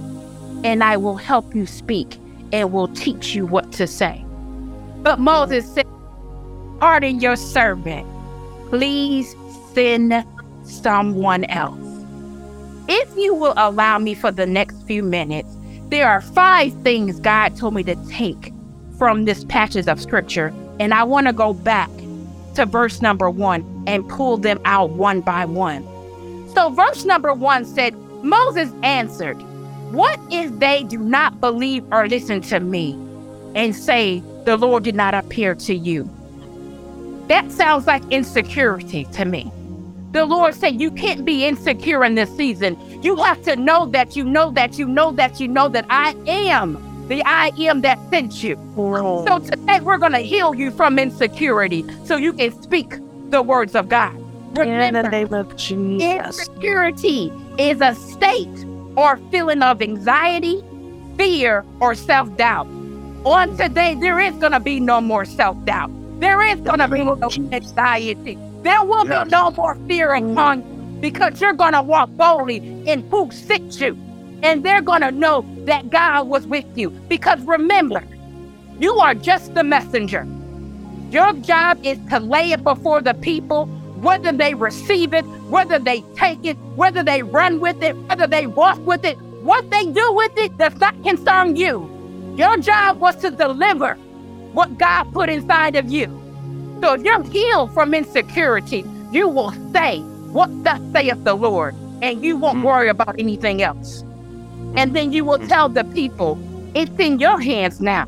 and 0.65 0.85
I 0.85 0.97
will 0.97 1.17
help 1.17 1.55
you 1.55 1.67
speak 1.67 2.19
and 2.53 2.73
will 2.73 2.89
teach 2.89 3.35
you 3.35 3.47
what 3.47 3.73
to 3.73 3.87
say. 3.87 4.25
But 5.03 5.19
Moses 5.19 5.71
said, 5.73 5.87
Pardon 6.81 7.21
your 7.21 7.35
servant. 7.35 8.07
Please 8.69 9.35
send 9.75 10.25
someone 10.63 11.45
else. 11.47 11.79
If 12.89 13.17
you 13.17 13.35
will 13.35 13.55
allow 13.57 13.99
me 13.99 14.15
for 14.15 14.31
the 14.31 14.47
next 14.47 14.81
few 14.87 15.03
minutes, 15.03 15.49
there 15.89 16.09
are 16.09 16.21
five 16.21 16.73
things 16.83 17.19
God 17.19 17.57
told 17.57 17.75
me 17.75 17.83
to 17.83 17.97
take 18.09 18.53
from 18.97 19.25
this 19.25 19.45
passage 19.45 19.89
of 19.89 20.01
scripture, 20.01 20.53
and 20.79 20.95
I 20.95 21.03
want 21.03 21.27
to 21.27 21.33
go 21.33 21.53
back 21.53 21.91
to 22.55 22.65
verse 22.65 23.03
number 23.03 23.29
one 23.29 23.85
and 23.87 24.09
pull 24.09 24.37
them 24.37 24.61
out 24.65 24.91
one 24.91 25.21
by 25.21 25.45
one. 25.45 25.83
So, 26.55 26.71
verse 26.71 27.05
number 27.05 27.33
one 27.33 27.65
said, 27.65 27.95
Moses 28.23 28.73
answered, 28.83 29.37
What 29.93 30.19
if 30.31 30.57
they 30.59 30.85
do 30.85 30.99
not 30.99 31.41
believe 31.41 31.85
or 31.93 32.09
listen 32.09 32.41
to 32.43 32.61
me 32.61 32.93
and 33.55 33.75
say, 33.75 34.23
The 34.45 34.57
Lord 34.57 34.85
did 34.85 34.95
not 34.95 35.15
appear 35.15 35.55
to 35.57 35.75
you? 35.75 36.09
That 37.29 37.51
sounds 37.53 37.87
like 37.87 38.03
insecurity 38.11 39.05
to 39.13 39.25
me. 39.25 39.53
The 40.13 40.25
Lord 40.25 40.55
said, 40.55 40.81
You 40.81 40.91
can't 40.91 41.25
be 41.25 41.45
insecure 41.45 42.05
in 42.05 42.15
this 42.15 42.35
season. 42.37 42.77
You 43.03 43.17
have 43.17 43.43
to 43.45 43.57
know 43.57 43.87
that 43.87 44.17
you 44.17 44.25
know 44.25 44.51
that 44.53 44.79
you 44.79 44.87
know 44.87 45.13
that 45.13 45.39
you 45.39 45.49
know 45.49 45.69
that 45.69 45.87
I 45.91 46.17
am 46.27 46.85
the 47.09 47.23
I 47.25 47.53
am 47.59 47.81
that 47.81 47.99
sent 48.11 48.43
you. 48.43 48.57
Oh. 48.77 49.27
So 49.27 49.39
today 49.39 49.81
we're 49.81 49.99
going 49.99 50.13
to 50.13 50.19
heal 50.19 50.55
you 50.55 50.71
from 50.71 50.99
insecurity 50.99 51.85
so 52.05 52.17
you 52.17 52.33
can 52.33 52.63
speak 52.63 52.95
the 53.31 53.43
words 53.43 53.75
of 53.75 53.89
God. 53.89 54.15
Remember, 54.57 54.99
in 54.99 55.05
the 55.05 55.11
name 55.11 55.33
of 55.33 55.57
Jesus. 55.57 56.49
Insecurity 56.49 57.33
is 57.59 57.81
a 57.81 57.95
state 57.95 58.65
or 58.97 59.19
feeling 59.31 59.63
of 59.63 59.83
anxiety, 59.83 60.63
fear, 61.17 61.65
or 61.81 61.95
self 61.95 62.35
doubt. 62.37 62.67
On 63.25 63.57
today, 63.57 63.95
there 63.95 64.21
is 64.21 64.35
going 64.37 64.53
to 64.53 64.61
be 64.61 64.81
no 64.81 65.01
more 65.01 65.25
self 65.25 65.63
doubt. 65.65 65.91
There 66.19 66.43
is 66.43 66.61
going 66.61 66.81
to 66.81 66.89
be 66.89 67.05
no 67.05 67.31
anxiety. 67.53 68.39
There 68.63 68.83
will 68.85 69.07
yes. 69.07 69.25
be 69.25 69.31
no 69.31 69.51
more 69.53 69.77
fear 69.87 70.15
and 70.15 70.37
hunger 70.37 70.67
because 71.01 71.41
you're 71.41 71.53
going 71.53 71.75
to 71.75 71.83
walk 71.83 72.11
boldly 72.11 72.57
in 72.89 73.09
who 73.09 73.31
sent 73.31 73.81
you 73.81 73.97
and 74.43 74.65
they're 74.65 74.83
going 74.83 75.03
to 75.03 75.13
know 75.13 75.47
that 75.65 75.91
God 75.91 76.29
was 76.29 76.47
with 76.47 76.67
you. 76.77 76.91
Because 76.91 77.41
remember, 77.43 78.03
you 78.79 78.95
are 78.95 79.15
just 79.15 79.55
the 79.55 79.63
messenger. 79.63 80.27
Your 81.11 81.33
job 81.35 81.79
is 81.85 81.99
to 82.11 82.21
lay 82.21 82.53
it 82.53 82.63
before 82.65 83.01
the 83.01 83.15
people, 83.15 83.67
whether 84.01 84.33
they 84.33 84.55
receive 84.55 85.15
it, 85.15 85.25
whether 85.51 85.79
they 85.79 86.03
take 86.17 86.45
it, 86.45 86.57
whether 86.75 87.03
they 87.03 87.23
run 87.23 87.61
with 87.61 87.83
it, 87.83 87.97
whether 88.09 88.27
they 88.27 88.47
walk 88.47 88.79
with 88.87 89.05
it. 89.05 89.17
What 89.43 89.71
they 89.71 89.87
do 89.87 90.13
with 90.13 90.37
it 90.37 90.57
does 90.59 90.75
not 90.77 91.01
concern 91.03 91.57
you. 91.57 91.89
Your 92.37 92.57
job 92.59 93.01
was 93.01 93.17
to 93.17 93.31
deliver 93.31 93.97
what 94.59 94.77
God 94.77 95.05
put 95.13 95.29
inside 95.29 95.77
of 95.77 95.89
you. 95.89 96.07
So 96.83 96.95
if 96.95 97.03
you're 97.05 97.23
healed 97.23 97.73
from 97.73 97.95
insecurity, 97.95 98.85
you 99.13 99.29
will 99.29 99.53
say, 99.73 100.01
What 100.33 100.51
thus 100.65 100.81
saith 100.93 101.23
the 101.23 101.35
Lord, 101.35 101.77
and 102.03 102.25
you 102.25 102.37
won't 102.37 102.59
hmm. 102.59 102.65
worry 102.65 102.89
about 102.89 103.21
anything 103.21 103.63
else. 103.63 104.03
And 104.75 104.97
then 104.97 105.13
you 105.13 105.25
will 105.25 105.39
tell 105.47 105.69
the 105.69 105.85
people, 105.85 106.37
it's 106.75 106.91
in 106.99 107.21
your 107.21 107.41
hands 107.41 107.81
now. 107.81 108.07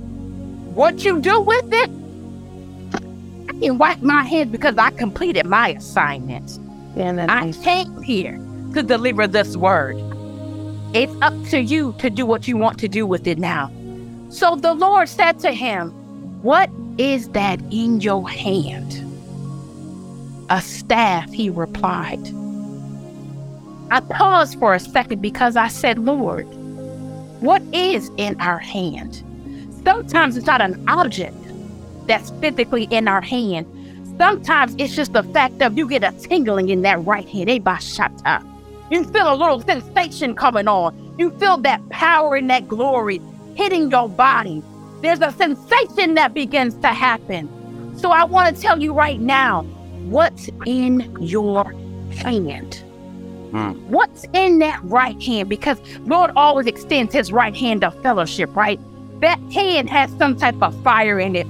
What 0.75 1.04
you 1.04 1.21
do 1.21 1.40
with 1.40 1.73
it, 1.73 1.90
I 3.49 3.52
can 3.61 3.78
wipe 3.78 4.02
my 4.02 4.25
hands 4.25 4.50
because 4.50 4.76
I 4.76 4.90
completed 4.90 5.47
my 5.47 5.69
assignment. 5.69 6.59
And 6.97 7.21
I 7.30 7.52
came 7.62 8.02
here 8.02 8.38
to 8.75 8.83
deliver 8.83 9.28
this 9.28 9.57
word. 9.57 9.97
It's 10.95 11.14
up 11.23 11.35
to 11.50 11.61
you 11.61 11.95
to 11.99 12.11
do 12.11 12.26
what 12.26 12.49
you 12.49 12.57
want 12.57 12.80
to 12.80 12.88
do 12.88 13.07
with 13.07 13.28
it 13.28 13.38
now. 13.38 13.71
So 14.30 14.57
the 14.57 14.75
Lord 14.75 15.09
said 15.09 15.38
to 15.40 15.52
him, 15.52 15.95
What 16.42 16.70
is 16.97 17.28
that 17.30 17.61
in 17.70 18.00
your 18.00 18.26
hand? 18.26 19.06
A 20.49 20.62
staff, 20.62 21.30
he 21.30 21.50
replied. 21.50 22.20
I 23.90 24.00
paused 24.00 24.59
for 24.59 24.73
a 24.73 24.80
second 24.80 25.20
because 25.20 25.56
I 25.56 25.68
said, 25.68 25.99
Lord, 25.99 26.47
what 27.40 27.61
is 27.75 28.11
in 28.16 28.40
our 28.40 28.59
hand? 28.59 29.23
Sometimes 29.85 30.37
it's 30.38 30.47
not 30.47 30.62
an 30.62 30.82
object 30.88 31.37
that's 32.06 32.30
physically 32.30 32.85
in 32.90 33.06
our 33.06 33.20
hand. 33.20 33.66
Sometimes 34.16 34.75
it's 34.78 34.97
just 34.97 35.12
the 35.12 35.23
fact 35.23 35.61
of 35.61 35.76
you 35.76 35.87
get 35.88 36.04
a 36.04 36.12
tingling 36.20 36.70
in 36.70 36.80
that 36.82 37.04
right 37.04 37.28
hand. 37.28 37.50
You 37.50 39.04
feel 39.04 39.32
a 39.32 39.37
little 39.37 39.61
sensation 39.61 40.35
coming 40.35 40.68
on. 40.68 41.14
You 41.18 41.30
feel 41.32 41.59
that 41.59 41.87
power 41.90 42.37
and 42.37 42.49
that 42.49 42.66
glory 42.66 43.20
hitting 43.54 43.90
your 43.90 44.09
body. 44.09 44.62
There's 45.02 45.21
a 45.21 45.33
sensation 45.33 46.14
that 46.14 46.35
begins 46.35 46.75
to 46.76 46.88
happen. 46.88 47.49
So 47.97 48.11
I 48.11 48.25
want 48.25 48.54
to 48.54 48.62
tell 48.62 48.80
you 48.80 48.92
right 48.92 49.21
now 49.21 49.62
what's 50.04 50.49
in 50.66 51.16
your 51.21 51.64
hand. 52.16 52.83
Mm. 53.52 53.80
What's 53.87 54.25
in 54.33 54.59
that 54.61 54.80
right 54.85 55.21
hand? 55.23 55.49
Because 55.49 55.78
Lord 56.00 56.30
always 56.37 56.66
extends 56.66 57.12
his 57.12 57.33
right 57.33 57.54
hand 57.54 57.83
of 57.83 58.00
fellowship, 58.02 58.54
right? 58.54 58.80
That 59.21 59.40
hand 59.52 59.90
has 59.90 60.11
some 60.19 60.37
type 60.37 60.62
of 60.62 60.80
fire 60.83 61.19
in 61.19 61.35
it. 61.35 61.47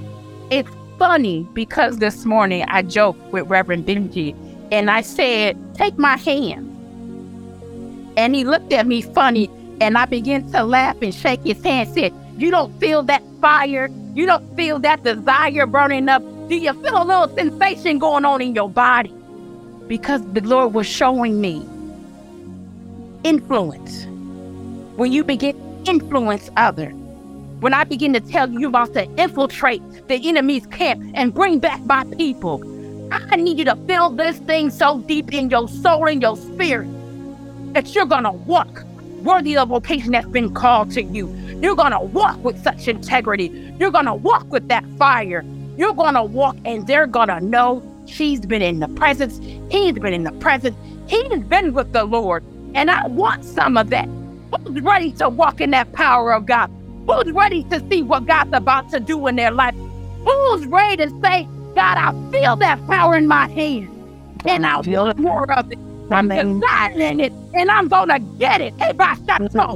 It's 0.49 0.69
funny 0.97 1.47
because 1.53 1.97
this 1.97 2.25
morning 2.25 2.63
I 2.67 2.81
joked 2.81 3.31
with 3.31 3.47
Reverend 3.47 3.85
Benji 3.85 4.35
and 4.71 4.89
I 4.89 5.01
said, 5.01 5.57
Take 5.75 5.97
my 5.97 6.17
hand. 6.17 6.67
And 8.17 8.35
he 8.35 8.43
looked 8.43 8.73
at 8.73 8.87
me 8.87 9.01
funny 9.01 9.49
and 9.79 9.97
I 9.97 10.05
began 10.05 10.51
to 10.51 10.63
laugh 10.63 10.97
and 11.01 11.13
shake 11.13 11.43
his 11.43 11.63
hand, 11.63 11.93
said, 11.93 12.13
You 12.37 12.51
don't 12.51 12.77
feel 12.79 13.03
that 13.03 13.23
fire? 13.39 13.89
You 14.13 14.25
don't 14.25 14.55
feel 14.55 14.79
that 14.79 15.03
desire 15.03 15.65
burning 15.65 16.09
up? 16.09 16.23
Do 16.49 16.55
you 16.55 16.73
feel 16.81 17.01
a 17.01 17.05
little 17.05 17.29
sensation 17.35 17.99
going 17.99 18.25
on 18.25 18.41
in 18.41 18.55
your 18.55 18.69
body? 18.69 19.13
Because 19.87 20.21
the 20.33 20.41
Lord 20.41 20.73
was 20.73 20.87
showing 20.87 21.39
me 21.39 21.65
influence. 23.23 24.05
When 24.95 25.11
you 25.11 25.23
begin 25.23 25.55
to 25.55 25.91
influence 25.91 26.49
others, 26.57 26.93
when 27.61 27.73
I 27.73 27.83
begin 27.83 28.13
to 28.13 28.19
tell 28.19 28.49
you 28.49 28.67
about 28.67 28.93
to 28.93 29.03
infiltrate 29.21 29.81
the 30.07 30.15
enemy's 30.27 30.65
camp 30.67 31.03
and 31.13 31.33
bring 31.33 31.59
back 31.59 31.79
my 31.81 32.03
people, 32.17 32.61
I 33.11 33.35
need 33.35 33.59
you 33.59 33.65
to 33.65 33.75
feel 33.87 34.09
this 34.09 34.37
thing 34.39 34.69
so 34.69 34.99
deep 35.01 35.33
in 35.33 35.49
your 35.49 35.67
soul 35.67 36.07
and 36.07 36.21
your 36.21 36.37
spirit 36.37 36.89
that 37.73 37.93
you're 37.93 38.05
gonna 38.05 38.31
walk 38.31 38.83
worthy 39.23 39.57
of 39.57 39.69
vocation 39.69 40.11
that's 40.11 40.27
been 40.27 40.53
called 40.53 40.91
to 40.91 41.03
you. 41.03 41.27
You're 41.61 41.75
gonna 41.75 42.01
walk 42.01 42.43
with 42.43 42.61
such 42.63 42.87
integrity. 42.87 43.73
You're 43.79 43.91
gonna 43.91 44.15
walk 44.15 44.51
with 44.51 44.67
that 44.69 44.85
fire. 44.97 45.45
You're 45.77 45.93
gonna 45.93 46.23
walk 46.23 46.57
and 46.65 46.85
they're 46.87 47.07
gonna 47.07 47.39
know 47.39 47.83
she's 48.05 48.39
been 48.41 48.61
in 48.61 48.79
the 48.79 48.87
presence. 48.89 49.39
He's 49.71 49.93
been 49.93 50.13
in 50.13 50.23
the 50.23 50.31
presence. 50.33 50.75
He's 51.07 51.43
been 51.43 51.73
with 51.73 51.93
the 51.93 52.03
Lord. 52.03 52.43
And 52.73 52.89
I 52.89 53.07
want 53.07 53.45
some 53.45 53.77
of 53.77 53.89
that. 53.89 54.07
Who's 54.65 54.81
ready 54.81 55.11
to 55.13 55.29
walk 55.29 55.61
in 55.61 55.71
that 55.71 55.91
power 55.93 56.33
of 56.33 56.45
God? 56.45 56.69
Who's 57.07 57.31
ready 57.31 57.63
to 57.65 57.79
see 57.89 58.01
what 58.01 58.25
God's 58.25 58.53
about 58.53 58.89
to 58.89 58.99
do 58.99 59.27
in 59.27 59.35
their 59.35 59.51
life? 59.51 59.75
Who's 60.25 60.65
ready 60.65 60.97
to 60.97 61.09
say, 61.21 61.47
God, 61.75 61.97
I 61.97 62.31
feel 62.31 62.55
that 62.57 62.85
power 62.87 63.15
in 63.15 63.27
my 63.27 63.47
hand. 63.49 63.89
And 64.45 64.65
I'll 64.65 64.83
feel 64.83 65.13
more 65.15 65.51
of 65.51 65.71
it. 65.71 65.79
I'm 66.11 66.27
deciding 66.29 67.19
it, 67.19 67.33
and 67.53 67.71
I'm 67.71 67.87
gonna 67.87 68.19
get 68.19 68.61
it. 68.61 68.73
Hey, 68.79 68.91
by 68.91 69.15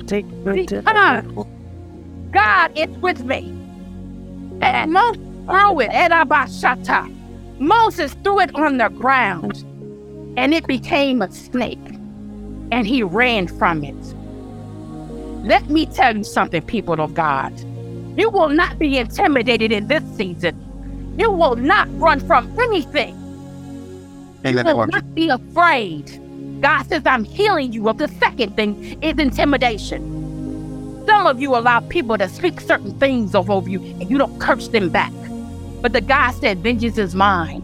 take 0.05 0.25
Come 0.43 0.97
on. 0.97 2.31
God 2.31 2.77
is 2.77 2.89
with 2.97 3.23
me. 3.23 3.51
And 4.61 4.93
Moses 4.93 5.21
threw 5.47 5.79
it, 5.81 5.89
and 5.91 7.15
Moses 7.59 8.13
threw 8.23 8.39
it 8.41 8.55
on 8.55 8.77
the 8.77 8.89
ground, 8.89 9.63
and 10.37 10.53
it 10.53 10.67
became 10.67 11.21
a 11.21 11.31
snake 11.31 11.79
and 12.71 12.87
he 12.87 13.03
ran 13.03 13.47
from 13.47 13.83
it. 13.83 13.95
Let 15.45 15.69
me 15.69 15.85
tell 15.85 16.17
you 16.17 16.23
something, 16.23 16.61
people 16.63 16.99
of 16.99 17.13
God. 17.13 17.53
You 18.17 18.29
will 18.29 18.49
not 18.49 18.79
be 18.79 18.97
intimidated 18.97 19.71
in 19.71 19.87
this 19.87 20.03
season. 20.15 20.61
You 21.17 21.31
will 21.31 21.55
not 21.55 21.87
run 21.99 22.19
from 22.19 22.57
anything. 22.59 23.15
You 24.43 24.63
will 24.63 24.87
not 24.87 25.15
be 25.15 25.29
afraid. 25.29 26.21
God 26.61 26.83
says, 26.83 27.03
I'm 27.05 27.23
healing 27.23 27.73
you 27.73 27.87
of 27.89 27.97
the 27.97 28.07
second 28.07 28.55
thing 28.55 29.01
is 29.03 29.17
intimidation. 29.19 31.05
Some 31.05 31.27
of 31.27 31.39
you 31.39 31.55
allow 31.55 31.81
people 31.81 32.17
to 32.17 32.27
speak 32.27 32.59
certain 32.61 32.97
things 32.99 33.35
over 33.35 33.69
you 33.69 33.79
and 33.81 34.09
you 34.09 34.17
don't 34.17 34.39
curse 34.39 34.67
them 34.69 34.89
back. 34.89 35.13
But 35.81 35.93
the 35.93 36.01
God 36.01 36.31
said, 36.31 36.59
Vengeance 36.59 36.97
is 36.97 37.13
mine. 37.13 37.61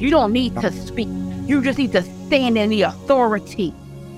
You 0.00 0.10
don't 0.10 0.32
need 0.32 0.56
to 0.60 0.72
speak. 0.72 1.08
You 1.46 1.62
just 1.62 1.78
need 1.78 1.92
to 1.92 2.02
stand 2.02 2.58
in 2.58 2.70
the 2.70 2.82
authority 2.82 3.74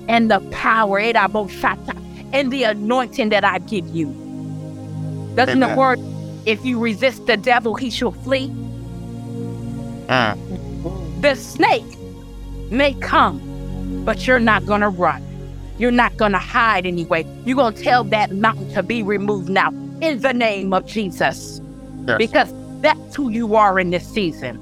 and 0.09 0.31
the 0.31 0.41
power 0.51 0.99
and 0.99 2.53
the 2.53 2.63
anointing 2.65 3.29
that 3.29 3.45
I 3.45 3.59
give 3.59 3.89
you. 3.89 4.07
Doesn't 5.35 5.63
Amen. 5.63 5.71
the 5.71 5.77
word, 5.77 5.99
if 6.47 6.65
you 6.65 6.79
resist 6.79 7.27
the 7.27 7.37
devil, 7.37 7.75
he 7.75 7.91
shall 7.91 8.13
flee? 8.13 8.51
Uh. 10.09 10.35
The 11.21 11.35
snake 11.35 11.85
may 12.71 12.95
come, 12.95 13.41
but 14.05 14.27
you're 14.27 14.41
not 14.41 14.67
going 14.67 14.81
to 14.81 14.89
run. 14.89 15.23
You're 15.79 15.91
not 15.91 16.17
going 16.17 16.33
to 16.33 16.39
hide 16.39 16.87
anyway. 16.87 17.27
You're 17.45 17.57
going 17.57 17.75
to 17.75 17.83
tell 17.83 18.05
that 18.05 18.33
mountain 18.33 18.73
to 18.75 18.83
be 18.83 19.03
removed 19.03 19.49
now 19.49 19.71
in 20.01 20.21
the 20.21 20.33
name 20.33 20.73
of 20.73 20.87
Jesus. 20.87 21.61
Yes. 22.07 22.19
Because 22.19 22.53
that's 22.81 23.15
who 23.15 23.31
you 23.31 23.55
are 23.55 23.79
in 23.79 23.91
this 23.91 24.07
season. 24.07 24.59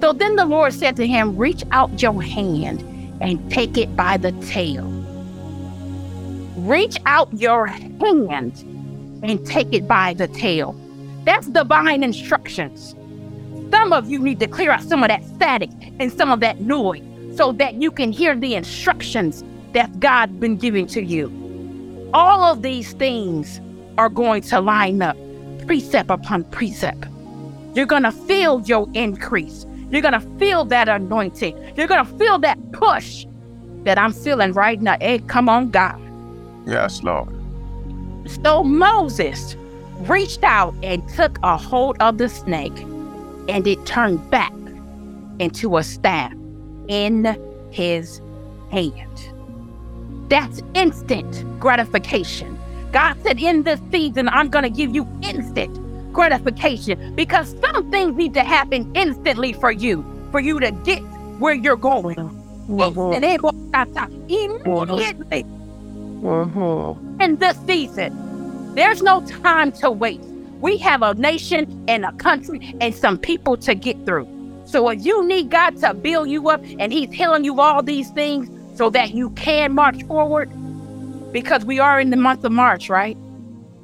So 0.00 0.12
then 0.12 0.36
the 0.36 0.46
Lord 0.46 0.72
said 0.72 0.96
to 0.96 1.06
him, 1.06 1.36
Reach 1.36 1.62
out 1.70 2.00
your 2.00 2.22
hand 2.22 2.82
and 3.20 3.50
take 3.50 3.76
it 3.76 3.94
by 3.96 4.16
the 4.16 4.32
tail. 4.46 4.84
Reach 6.56 6.96
out 7.06 7.32
your 7.32 7.66
hand 7.66 8.52
and 9.22 9.46
take 9.46 9.72
it 9.72 9.86
by 9.88 10.14
the 10.14 10.28
tail. 10.28 10.74
That's 11.24 11.48
divine 11.48 12.02
instructions. 12.02 12.94
Some 13.70 13.92
of 13.92 14.08
you 14.08 14.18
need 14.18 14.40
to 14.40 14.46
clear 14.46 14.70
out 14.70 14.82
some 14.82 15.02
of 15.02 15.08
that 15.08 15.24
static 15.24 15.70
and 15.98 16.12
some 16.12 16.30
of 16.30 16.40
that 16.40 16.60
noise 16.60 17.02
so 17.38 17.52
that 17.52 17.80
you 17.80 17.92
can 17.92 18.10
hear 18.10 18.34
the 18.34 18.56
instructions 18.56 19.44
that 19.72 20.00
God's 20.00 20.32
been 20.32 20.56
giving 20.56 20.88
to 20.88 21.00
you. 21.00 21.30
All 22.12 22.42
of 22.42 22.62
these 22.62 22.94
things 22.94 23.60
are 23.96 24.08
going 24.08 24.42
to 24.42 24.60
line 24.60 25.00
up 25.02 25.16
precept 25.64 26.10
upon 26.10 26.42
precept. 26.50 27.06
You're 27.74 27.86
going 27.86 28.02
to 28.02 28.10
feel 28.10 28.60
your 28.62 28.88
increase. 28.92 29.66
You're 29.88 30.02
going 30.02 30.20
to 30.20 30.38
feel 30.40 30.64
that 30.64 30.88
anointing. 30.88 31.56
You're 31.76 31.86
going 31.86 32.04
to 32.04 32.18
feel 32.18 32.40
that 32.40 32.58
push 32.72 33.24
that 33.84 33.98
I'm 33.98 34.12
feeling 34.12 34.52
right 34.52 34.82
now. 34.82 34.96
Hey, 35.00 35.20
come 35.20 35.48
on, 35.48 35.70
God. 35.70 36.00
Yes, 36.66 37.04
Lord. 37.04 37.28
So 38.42 38.64
Moses 38.64 39.54
reached 40.00 40.42
out 40.42 40.74
and 40.82 41.08
took 41.10 41.38
a 41.44 41.56
hold 41.56 41.98
of 42.00 42.18
the 42.18 42.28
snake, 42.28 42.76
and 43.48 43.64
it 43.64 43.86
turned 43.86 44.28
back 44.28 44.52
into 45.38 45.76
a 45.76 45.84
staff 45.84 46.32
in 46.88 47.24
his 47.70 48.20
hand. 48.70 49.04
That's 50.28 50.62
instant 50.74 51.44
gratification. 51.60 52.58
God 52.92 53.16
said, 53.22 53.38
In 53.38 53.62
this 53.62 53.80
season, 53.90 54.28
I'm 54.28 54.48
going 54.48 54.64
to 54.64 54.70
give 54.70 54.94
you 54.94 55.06
instant 55.22 56.12
gratification 56.12 57.14
because 57.14 57.54
some 57.60 57.90
things 57.90 58.16
need 58.16 58.34
to 58.34 58.42
happen 58.42 58.90
instantly 58.94 59.52
for 59.52 59.70
you, 59.70 60.04
for 60.30 60.40
you 60.40 60.58
to 60.60 60.70
get 60.70 61.00
where 61.38 61.54
you're 61.54 61.76
going. 61.76 62.16
Mm-hmm. 62.16 63.12
Immediately. 64.66 65.44
Mm-hmm. 65.44 67.20
In 67.20 67.36
this 67.36 67.56
season, 67.66 68.74
there's 68.74 69.02
no 69.02 69.24
time 69.26 69.72
to 69.72 69.90
waste. 69.90 70.24
We 70.60 70.76
have 70.78 71.02
a 71.02 71.14
nation 71.14 71.84
and 71.88 72.04
a 72.04 72.12
country 72.12 72.74
and 72.80 72.94
some 72.94 73.16
people 73.18 73.56
to 73.58 73.74
get 73.74 74.04
through. 74.04 74.26
So 74.68 74.90
if 74.90 75.02
you 75.02 75.24
need 75.24 75.48
God 75.48 75.78
to 75.78 75.94
build 75.94 76.28
you 76.28 76.50
up 76.50 76.62
and 76.78 76.92
He's 76.92 77.10
healing 77.10 77.42
you 77.42 77.58
all 77.58 77.82
these 77.82 78.10
things 78.10 78.50
so 78.76 78.90
that 78.90 79.14
you 79.14 79.30
can 79.30 79.74
march 79.74 80.04
forward, 80.04 80.50
because 81.32 81.64
we 81.64 81.78
are 81.78 81.98
in 81.98 82.10
the 82.10 82.18
month 82.18 82.44
of 82.44 82.52
March, 82.52 82.90
right? 82.90 83.16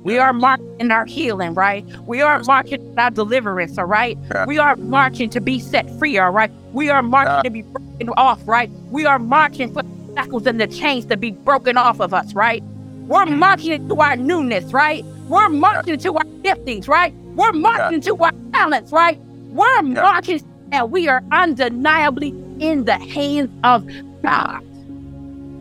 We 0.02 0.18
are 0.18 0.34
marching 0.34 0.90
our 0.90 1.06
healing, 1.06 1.54
right? 1.54 1.86
We 2.06 2.20
are 2.20 2.42
marching 2.42 2.98
our 2.98 3.10
deliverance, 3.10 3.78
all 3.78 3.86
right? 3.86 4.18
Yeah. 4.30 4.44
We 4.44 4.58
are 4.58 4.76
marching 4.76 5.30
to 5.30 5.40
be 5.40 5.58
set 5.58 5.88
free, 5.98 6.18
all 6.18 6.30
right? 6.30 6.50
We 6.74 6.90
are 6.90 7.02
marching 7.02 7.32
yeah. 7.32 7.42
to 7.42 7.50
be 7.50 7.62
broken 7.62 8.08
off, 8.18 8.46
right? 8.46 8.70
We 8.90 9.06
are 9.06 9.18
marching 9.18 9.72
for 9.72 9.82
the 9.82 10.14
shackles 10.14 10.46
and 10.46 10.60
the 10.60 10.66
chains 10.66 11.06
to 11.06 11.16
be 11.16 11.30
broken 11.30 11.78
off 11.78 12.00
of 12.00 12.12
us, 12.12 12.34
right? 12.34 12.62
We're 13.06 13.24
mm. 13.24 13.38
marching 13.38 13.88
to 13.88 14.00
our 14.02 14.16
newness, 14.16 14.70
right? 14.74 15.02
We're 15.28 15.48
marching 15.48 15.98
to 15.98 16.14
our 16.14 16.24
giftings, 16.42 16.88
right? 16.88 17.14
We're 17.34 17.52
marching 17.52 18.02
to 18.02 18.16
our 18.16 18.32
talents, 18.52 18.92
right? 18.92 19.18
We're 19.48 19.82
marching 19.82 20.40
and 20.74 20.90
we 20.90 21.08
are 21.08 21.22
undeniably 21.30 22.30
in 22.58 22.84
the 22.84 22.98
hands 22.98 23.50
of 23.62 23.86
God. 24.22 24.60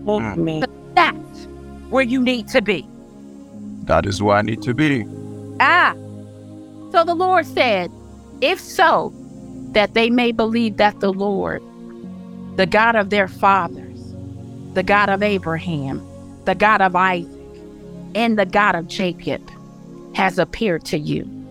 Mm. 0.06 0.67
That's 0.95 1.45
where 1.89 2.04
you 2.04 2.19
need 2.19 2.47
to 2.49 2.62
be. 2.62 2.88
That 3.84 4.08
is 4.08 4.23
where 4.23 4.38
I 4.38 4.41
need 4.41 4.63
to 4.63 4.73
be. 4.73 5.06
Ah. 5.60 5.93
So 6.91 7.04
the 7.04 7.13
Lord 7.13 7.45
said, 7.45 7.91
If 8.41 8.60
so, 8.60 9.13
that 9.73 9.93
they 9.93 10.10
may 10.10 10.32
believe 10.32 10.78
that 10.78 10.99
the 10.99 11.13
Lord, 11.13 11.62
the 12.56 12.65
God 12.65 12.95
of 12.95 13.12
their 13.12 13.28
fathers, 13.28 14.15
the 14.73 14.84
God 14.84 15.10
of 15.10 15.21
Abraham, 15.21 16.06
the 16.45 16.56
God 16.56 16.82
of 16.82 16.95
Isaac, 16.95 17.30
and 18.15 18.38
the 18.38 18.45
God 18.45 18.76
of 18.76 18.88
Jacob 18.88 19.47
has 20.15 20.39
appeared 20.39 20.86
to 20.86 20.97
you. 20.97 21.42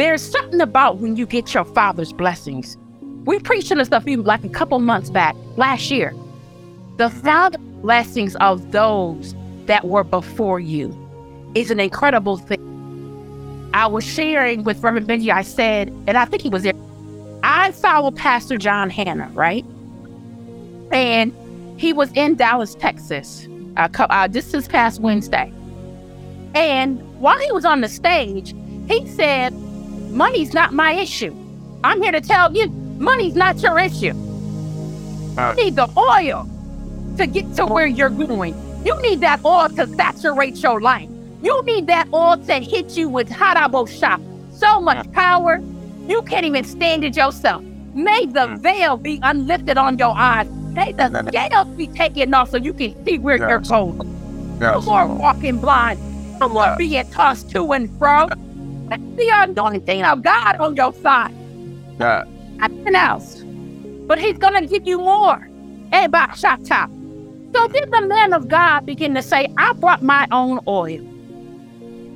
There's 0.00 0.22
something 0.22 0.62
about 0.62 0.96
when 0.96 1.16
you 1.16 1.26
get 1.26 1.52
your 1.52 1.66
father's 1.66 2.10
blessings. 2.10 2.78
We 3.26 3.38
preached 3.38 3.70
on 3.70 3.76
this 3.76 3.88
stuff 3.88 4.08
even 4.08 4.24
like 4.24 4.42
a 4.44 4.48
couple 4.48 4.78
months 4.78 5.10
back, 5.10 5.36
last 5.58 5.90
year. 5.90 6.14
The 6.96 7.10
father 7.10 7.58
blessings 7.58 8.34
of 8.36 8.72
those 8.72 9.34
that 9.66 9.84
were 9.84 10.02
before 10.02 10.58
you 10.58 10.96
is 11.54 11.70
an 11.70 11.80
incredible 11.80 12.38
thing. 12.38 13.70
I 13.74 13.88
was 13.88 14.02
sharing 14.02 14.64
with 14.64 14.82
Reverend 14.82 15.06
Benji, 15.06 15.30
I 15.30 15.42
said, 15.42 15.88
and 16.06 16.16
I 16.16 16.24
think 16.24 16.40
he 16.40 16.48
was 16.48 16.62
there. 16.62 16.72
I 17.42 17.70
follow 17.72 18.10
Pastor 18.10 18.56
John 18.56 18.88
Hannah, 18.88 19.30
right? 19.34 19.66
And 20.92 21.30
he 21.78 21.92
was 21.92 22.10
in 22.12 22.36
Dallas, 22.36 22.74
Texas. 22.74 23.46
Uh, 23.76 23.90
uh, 23.98 24.28
this 24.28 24.66
past 24.66 25.00
Wednesday. 25.02 25.52
And 26.54 27.02
while 27.20 27.38
he 27.38 27.52
was 27.52 27.66
on 27.66 27.82
the 27.82 27.88
stage, 27.90 28.54
he 28.88 29.06
said, 29.06 29.52
Money's 30.10 30.52
not 30.52 30.72
my 30.72 30.92
issue. 30.92 31.34
I'm 31.84 32.02
here 32.02 32.12
to 32.12 32.20
tell 32.20 32.54
you, 32.54 32.68
money's 32.98 33.34
not 33.34 33.62
your 33.62 33.78
issue. 33.78 34.12
Uh, 35.38 35.54
you 35.56 35.64
need 35.64 35.76
the 35.76 35.88
oil 35.96 36.48
to 37.16 37.26
get 37.26 37.54
to 37.56 37.66
where 37.66 37.86
you're 37.86 38.10
going. 38.10 38.54
You 38.84 39.00
need 39.02 39.20
that 39.20 39.44
oil 39.44 39.68
to 39.68 39.86
saturate 39.94 40.56
your 40.62 40.80
life. 40.80 41.08
You 41.42 41.62
need 41.64 41.86
that 41.86 42.08
oil 42.12 42.36
to 42.38 42.54
hit 42.54 42.96
you 42.96 43.08
with 43.08 43.28
harabo 43.28 43.88
shop. 43.88 44.20
So 44.52 44.80
much 44.80 45.10
power, 45.12 45.62
you 46.06 46.22
can't 46.22 46.44
even 46.44 46.64
stand 46.64 47.04
it 47.04 47.16
yourself. 47.16 47.62
May 47.94 48.26
the 48.26 48.46
mm. 48.46 48.58
veil 48.58 48.96
be 48.96 49.20
unlifted 49.22 49.78
on 49.78 49.98
your 49.98 50.14
eyes. 50.16 50.48
May 50.48 50.92
the 50.92 51.26
scales 51.28 51.68
be 51.76 51.86
taken 51.86 52.34
off 52.34 52.50
so 52.50 52.56
you 52.56 52.72
can 52.72 53.04
see 53.04 53.18
where 53.18 53.36
yes. 53.38 53.48
you're 53.48 53.60
going. 53.60 54.58
Yes. 54.60 54.84
You 54.84 54.92
are 54.92 55.06
walking 55.06 55.58
blind. 55.58 55.98
You 56.40 56.58
are 56.58 56.76
being 56.76 57.10
tossed 57.10 57.50
to 57.50 57.72
and 57.72 57.90
fro. 57.98 58.28
The 58.90 59.30
anointing 59.32 60.02
of 60.02 60.22
God 60.22 60.56
on 60.56 60.76
your 60.76 60.92
side. 60.94 61.34
Yeah. 61.98 62.24
Nothing 62.56 62.94
else. 62.94 63.42
But 64.06 64.18
he's 64.18 64.38
going 64.38 64.54
to 64.54 64.66
give 64.66 64.86
you 64.86 64.98
more. 64.98 65.48
Eh, 65.92 66.08
Eba 66.08 66.28
shata. 66.30 66.88
So 67.54 67.68
then 67.68 67.90
the 67.90 68.06
man 68.06 68.32
of 68.32 68.48
God 68.48 68.86
begin 68.86 69.14
to 69.14 69.22
say, 69.22 69.48
I 69.56 69.72
brought 69.74 70.02
my 70.02 70.26
own 70.30 70.60
oil. 70.66 71.00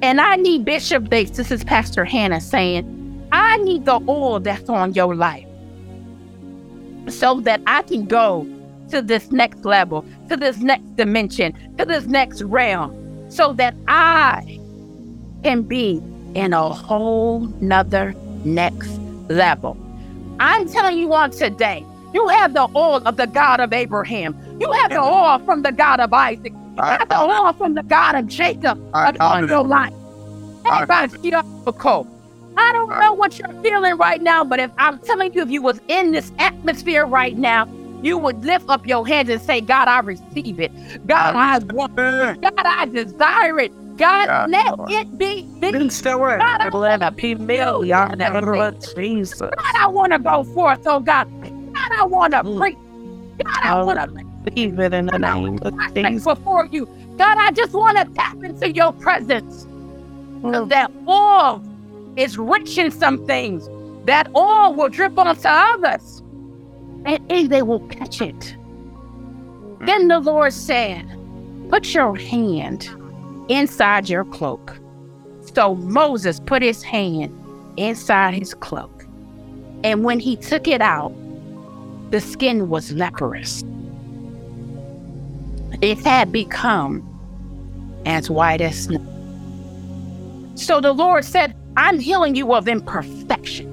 And 0.03 0.21
I 0.21 0.37
need 0.37 0.65
Bishop 0.65 1.11
Jakes, 1.11 1.31
this 1.31 1.51
is 1.51 1.65
Pastor 1.65 2.05
Hannah 2.05 2.41
saying, 2.41 3.29
I 3.33 3.57
need 3.59 3.85
the 3.85 4.01
oil 4.09 4.39
that's 4.41 4.69
on 4.69 4.95
your 4.95 5.15
life 5.15 5.47
so 7.09 7.41
that 7.41 7.61
I 7.67 7.83
can 7.83 8.07
go 8.07 8.47
to 8.91 9.03
this 9.03 9.31
next 9.31 9.65
level, 9.65 10.05
to 10.29 10.37
this 10.37 10.59
next 10.59 10.97
dimension, 10.97 11.53
to 11.79 11.85
this 11.85 12.07
next 12.07 12.43
realm, 12.43 13.31
so 13.31 13.53
that 13.55 13.75
I 13.89 14.61
can 15.43 15.63
be 15.63 16.03
in 16.35 16.53
a 16.53 16.69
whole 16.69 17.41
nother 17.61 18.15
next 18.45 19.01
level. 19.29 19.77
I'm 20.41 20.69
telling 20.69 20.99
you 20.99 21.13
on 21.15 21.31
today, 21.31 21.85
you 22.13 22.27
have 22.29 22.55
the 22.55 22.69
oil 22.77 23.03
of 23.07 23.17
the 23.17 23.27
God 23.27 23.61
of 23.61 23.73
Abraham. 23.73 24.37
You 24.61 24.71
have 24.73 24.91
the 24.91 25.01
oil 25.01 25.39
from 25.41 25.63
the 25.63 25.73
God 25.73 26.01
of 26.01 26.13
Isaac. 26.13 26.53
You 26.77 26.83
have 26.83 27.09
the 27.09 27.21
oil 27.21 27.53
from 27.55 27.75
the 27.75 27.83
God 27.83 28.15
of 28.17 28.27
Jacob 28.29 28.79
on 28.95 29.49
your 29.49 29.65
life. 29.65 29.93
Everybody, 30.67 31.35
I 32.57 32.73
don't 32.73 32.89
know 33.01 33.13
what 33.15 33.39
you're 33.39 33.63
feeling 33.63 33.97
right 33.97 34.23
now, 34.23 34.45
but 34.45 34.61
if 34.61 34.71
I'm 34.79 34.99
telling 35.01 35.33
you, 35.35 35.43
if 35.43 35.51
you 35.51 35.63
was 35.63 35.81
in 35.89 36.13
this 36.13 36.33
atmosphere 36.39 37.05
right 37.07 37.37
now, 37.37 37.69
you 38.03 38.19
would 38.19 38.45
lift 38.45 38.69
up 38.69 38.87
your 38.87 39.07
hands 39.07 39.29
and 39.29 39.41
say, 39.41 39.61
God, 39.61 39.89
I 39.89 40.01
receive 40.01 40.61
it. 40.61 40.73
God, 41.07 41.35
I 41.35 41.59
want 41.73 41.93
it. 41.99 42.41
God, 42.43 42.53
I 42.57 42.87
desire 42.87 43.59
it. 43.61 43.73
God, 43.97 44.51
let 44.51 44.75
it 44.91 45.19
be. 45.19 45.43
be. 45.61 45.71
God, 45.71 46.61
I 46.61 46.69
want 46.69 47.03
to 47.03 47.11
be 47.13 47.35
million. 47.35 48.19
Jesus. 48.95 49.41
God, 49.41 49.75
I 49.77 49.87
want 49.87 50.13
to 50.13 50.19
go 50.19 50.45
forth, 50.45 50.87
oh 50.87 51.01
God. 51.01 51.29
God, 51.75 51.91
I 51.93 52.05
want 52.05 52.33
to 52.33 52.43
mm. 52.43 52.59
preach. 52.59 52.77
God, 53.45 53.63
I 53.63 53.83
want 53.83 53.99
to 53.99 54.25
believe 54.51 54.79
it 54.79 54.93
in 54.95 55.07
the 55.07 55.19
name 55.19 55.59
of 55.63 55.95
Jesus. 55.95 56.25
Before 56.25 56.67
you, 56.67 56.87
God, 57.17 57.39
I 57.39 57.53
just 57.53 57.73
want 57.73 57.99
to 57.99 58.05
tap 58.15 58.43
into 58.43 58.73
your 58.73 58.93
presence. 58.93 59.67
Mm. 60.43 60.69
That 60.69 60.91
oil 61.09 61.63
is 62.17 62.37
rich 62.37 62.77
in 62.79 62.91
some 62.91 63.25
things. 63.27 63.69
That 64.07 64.29
oil 64.35 64.75
will 64.75 64.89
drip 64.89 65.17
onto 65.19 65.49
others. 65.49 66.21
And, 67.07 67.31
and 67.31 67.51
they 67.51 67.63
will 67.63 67.87
catch 67.89 68.21
it. 68.21 68.57
Then 69.81 70.09
the 70.09 70.21
Lord 70.21 70.53
said, 70.53 71.07
Put 71.69 71.93
your 71.95 72.17
hand 72.17 72.89
inside 73.49 74.09
your 74.09 74.25
cloak. 74.25 74.79
So 75.55 75.75
Moses 75.75 76.41
put 76.41 76.63
his 76.63 76.83
hand 76.83 77.33
inside 77.77 78.35
his 78.35 78.55
cloak. 78.55 79.05
And 79.83 80.05
when 80.05 80.19
he 80.19 80.37
took 80.37 80.67
it 80.67 80.81
out, 80.81 81.13
the 82.11 82.21
skin 82.21 82.69
was 82.69 82.93
leprous. 82.93 83.63
It 85.83 85.99
had 85.99 86.33
become 86.33 87.03
as 88.07 88.31
white 88.31 88.61
as 88.61 88.85
snow. 88.85 89.05
So 90.55 90.81
the 90.81 90.93
Lord 90.93 91.25
said, 91.25 91.55
I'm 91.77 91.99
healing 91.99 92.37
you 92.37 92.55
of 92.55 92.69
imperfection. 92.69 93.71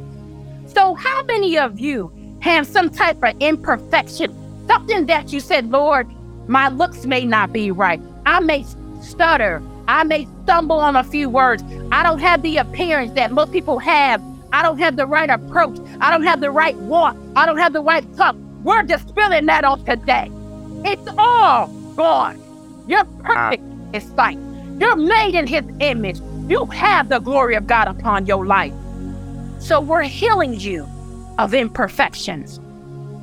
So, 0.74 0.96
how 0.96 1.24
many 1.24 1.58
of 1.58 1.80
you 1.80 2.12
have 2.42 2.66
some 2.66 2.90
type 2.90 3.24
of 3.24 3.36
imperfection? 3.40 4.36
Something 4.68 5.06
that 5.06 5.32
you 5.32 5.40
said, 5.40 5.70
Lord, 5.70 6.10
my 6.48 6.70
looks 6.70 7.06
may 7.06 7.26
not 7.26 7.54
be 7.54 7.72
right. 7.72 8.02
I 8.26 8.40
may 8.40 8.66
stutter. 9.02 9.62
I 9.88 10.04
may 10.04 10.28
stumble 10.44 10.80
on 10.80 10.96
a 10.96 11.04
few 11.04 11.30
words. 11.30 11.64
I 11.92 12.04
don't 12.04 12.20
have 12.20 12.42
the 12.42 12.58
appearance 12.58 13.12
that 13.14 13.32
most 13.32 13.52
people 13.52 13.80
have. 13.80 14.22
I 14.54 14.62
don't 14.62 14.80
have 14.80 14.96
the 14.96 15.06
right 15.06 15.30
approach. 15.30 15.78
I 16.00 16.12
don't 16.12 16.24
have 16.24 16.42
the 16.42 16.52
right 16.52 16.76
walk. 16.76 17.16
I 17.36 17.46
don't 17.46 17.58
have 17.58 17.74
the 17.74 17.82
right 17.82 18.06
talk. 18.16 18.36
We're 18.64 18.84
just 18.84 19.06
dispelling 19.06 19.46
that 19.48 19.64
on 19.64 19.84
today. 19.86 20.30
It's 20.86 21.08
all 21.18 21.68
gone. 21.96 22.42
You're 22.88 23.06
perfect 23.24 23.64
in 23.94 24.02
sight. 24.16 24.38
You're 24.80 24.96
made 24.96 25.36
in 25.36 25.48
his 25.48 25.64
image. 25.80 26.20
You 26.48 26.66
have 26.66 27.10
the 27.10 27.20
glory 27.20 27.56
of 27.56 27.68
God 27.68 27.88
upon 27.88 28.26
your 28.26 28.46
life. 28.46 28.74
So 29.60 29.80
we're 29.80 30.04
healing 30.04 30.60
you 30.60 30.88
of 31.38 31.54
imperfections. 31.54 32.60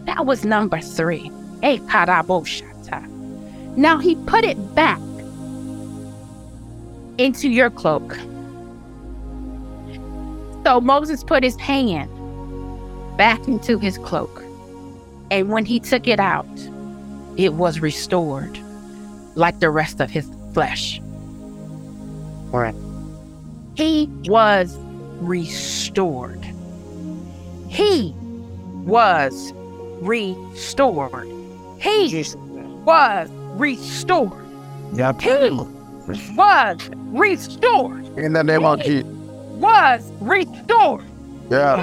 That 0.07 0.25
was 0.25 0.45
number 0.45 0.81
three. 0.81 1.31
Now 3.77 3.99
he 3.99 4.17
put 4.27 4.45
it 4.45 4.75
back 4.75 4.99
into 7.19 7.49
your 7.49 7.71
cloak. 7.71 8.17
So 10.65 10.81
Moses 10.81 11.23
put 11.25 11.43
his 11.43 11.57
hand 11.57 12.11
back 13.17 13.47
into 13.49 13.79
his 13.79 13.99
cloak. 13.99 14.43
And 15.31 15.51
when 15.51 15.65
he 15.65 15.81
took 15.81 16.07
it 16.07 16.21
out, 16.21 16.47
it 17.37 17.55
was 17.55 17.81
restored 17.81 18.59
like 19.35 19.61
the 19.61 19.71
rest 19.71 20.01
of 20.01 20.11
his 20.11 20.31
flesh. 20.55 21.01
Right. 22.51 22.75
He 23.75 24.09
was 24.25 24.77
restored. 25.21 26.45
He 27.69 28.15
was 28.85 29.53
restored. 30.01 31.29
He 31.81 32.25
was 32.85 33.29
restored. 33.57 34.47
Yeah. 34.95 35.13
He 35.21 35.51
was 36.35 36.91
restored. 37.13 38.07
In 38.19 38.33
the 38.33 38.43
name 38.43 38.65
of 38.65 38.83
Jesus. 38.83 39.05
Was 39.61 40.11
restored. 40.21 41.05
Yeah. 41.51 41.77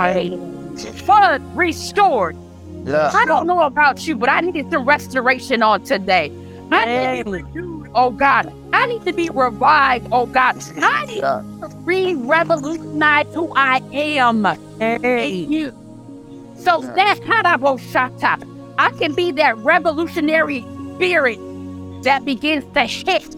Was 1.07 1.41
restored. 1.55 2.37
Yeah. 2.85 3.11
I 3.13 3.25
don't 3.25 3.47
know 3.47 3.61
about 3.61 4.05
you, 4.07 4.15
but 4.15 4.29
I 4.29 4.41
needed 4.41 4.71
some 4.71 4.85
restoration 4.85 5.63
on 5.63 5.83
today. 5.83 6.31
I 6.71 7.23
need 7.23 7.25
to, 7.53 7.87
oh 7.95 8.11
God, 8.11 8.51
I 8.73 8.85
need 8.87 9.05
to 9.05 9.13
be 9.13 9.29
revived, 9.29 10.07
oh 10.11 10.25
God. 10.25 10.57
I 10.77 11.05
need 11.05 11.17
Yeah. 11.17 11.43
to 11.61 11.67
re-revolutionize 11.83 13.27
who 13.33 13.51
I 13.55 13.81
am 13.93 14.45
in 14.79 15.51
you. 15.51 15.71
So 16.57 16.81
that's 16.95 17.19
how 17.25 17.41
I 17.43 17.55
will 17.55 17.77
shut 17.77 18.23
up. 18.23 18.41
I 18.77 18.89
can 18.91 19.13
be 19.13 19.31
that 19.33 19.57
revolutionary 19.57 20.65
spirit 20.95 21.39
that 22.03 22.25
begins 22.25 22.65
to 22.73 22.83
hit 22.83 23.35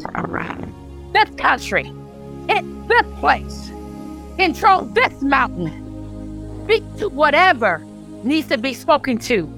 this 1.26 1.36
country, 1.36 1.92
hit 2.48 2.88
this 2.88 3.06
place, 3.20 3.72
control 4.38 4.84
this 4.86 5.22
mountain, 5.22 6.64
speak 6.66 6.84
to 6.98 7.10
whatever 7.10 7.84
needs 8.24 8.48
to 8.50 8.58
be 8.58 8.74
spoken 8.74 9.18
to 9.18 9.50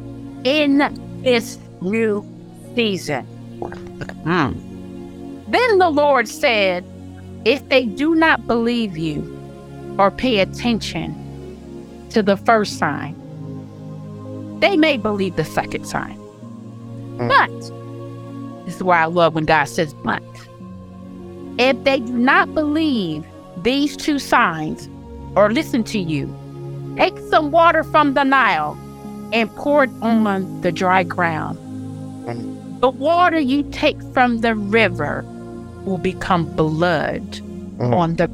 in 0.43 1.22
this 1.24 1.58
new 1.82 2.26
season. 2.76 3.26
Hmm. 4.24 4.54
Then 5.52 5.80
the 5.80 5.89
Lord 5.89 6.28
said, 6.28 6.86
If 7.45 7.67
they 7.69 7.86
do 7.86 8.15
not 8.15 8.45
believe 8.48 8.98
you 8.98 9.36
or 9.98 10.12
pay 10.12 10.39
attention 10.39 11.15
to 12.12 12.22
the 12.22 12.38
first 12.38 12.78
sign, 12.78 13.15
they 14.60 14.78
may 14.78 14.98
believe 14.98 15.36
the 15.36 15.45
second 15.45 15.86
sign. 15.86 16.15
Hmm. 16.15 17.28
But, 17.28 18.65
this 18.65 18.76
is 18.76 18.84
why 18.84 19.02
I 19.02 19.06
love 19.06 19.36
when 19.36 19.45
God 19.45 19.65
says, 19.65 19.93
but. 19.93 20.22
If 21.60 21.84
they 21.84 22.00
do 22.00 22.13
not 22.13 22.54
believe 22.56 23.26
these 23.63 23.98
two 23.98 24.17
signs 24.17 24.88
or 25.36 25.52
listen 25.52 25.84
to 25.86 26.00
you, 26.00 26.34
take 26.98 27.17
some 27.30 27.52
water 27.52 27.84
from 27.84 28.13
the 28.13 28.24
Nile 28.24 28.78
and 29.34 29.54
pour 29.56 29.84
it 29.84 29.89
on 30.02 30.62
the 30.62 30.72
dry 30.72 31.04
ground. 31.04 31.58
The 32.82 32.89
water 32.89 33.39
you 33.39 33.63
take 33.72 34.02
from 34.13 34.39
the 34.39 34.56
river 34.56 35.26
will 35.84 35.98
become 35.98 36.45
blood 36.56 37.24
Mhm. 37.78 37.93
on 37.93 38.15
the. 38.15 38.30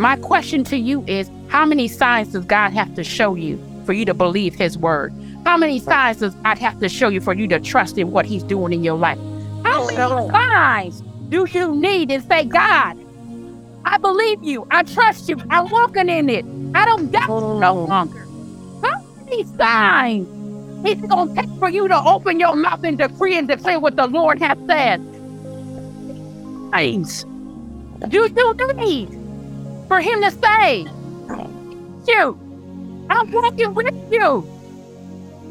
My 0.00 0.14
question 0.16 0.62
to 0.64 0.76
you 0.78 1.02
is 1.08 1.28
how 1.48 1.66
many 1.66 1.88
signs 1.88 2.28
does 2.28 2.44
God 2.44 2.72
have 2.72 2.94
to 2.94 3.02
show 3.02 3.34
you 3.34 3.58
for 3.84 3.92
you 3.92 4.04
to 4.04 4.14
believe 4.14 4.54
His 4.54 4.78
word? 4.78 5.12
How 5.44 5.56
many 5.56 5.80
signs 5.80 6.18
does 6.18 6.34
God 6.44 6.58
have 6.58 6.78
to 6.78 6.88
show 6.88 7.08
you 7.08 7.20
for 7.20 7.34
you 7.34 7.48
to 7.48 7.58
trust 7.58 7.98
in 7.98 8.12
what 8.12 8.24
He's 8.24 8.44
doing 8.44 8.72
in 8.72 8.84
your 8.84 8.96
life? 8.96 9.18
How 9.64 9.84
many 9.86 9.96
signs 10.30 11.02
do 11.28 11.46
you 11.50 11.74
need 11.74 12.10
and 12.10 12.22
say, 12.24 12.44
God, 12.44 12.96
I 13.84 13.98
believe 13.98 14.42
you, 14.42 14.66
I 14.70 14.82
trust 14.82 15.28
you, 15.28 15.36
I'm 15.50 15.68
walking 15.70 16.08
in 16.08 16.28
it, 16.28 16.44
I 16.74 16.84
don't 16.84 17.10
doubt 17.10 17.28
you 17.28 17.60
no 17.60 17.74
mm. 17.74 17.88
longer? 17.88 18.26
How 18.86 19.02
many 19.24 19.44
signs 19.56 20.28
it's 20.86 21.00
going 21.02 21.34
to 21.34 21.42
take 21.42 21.50
for 21.58 21.68
you 21.68 21.88
to 21.88 21.98
open 22.04 22.38
your 22.38 22.54
mouth 22.54 22.84
and 22.84 22.96
decree 22.96 23.36
and 23.36 23.48
declare 23.48 23.80
what 23.80 23.96
the 23.96 24.06
Lord 24.06 24.40
has 24.40 24.56
said? 24.66 25.00
Signs. 26.70 27.24
Do 28.08 28.28
you 28.28 28.54
need 28.74 29.08
for 29.88 30.00
Him 30.00 30.22
to 30.22 30.30
say, 30.30 30.86
you, 32.06 32.38
I'm 33.10 33.30
walking 33.30 33.74
with 33.74 34.12
you. 34.12 34.46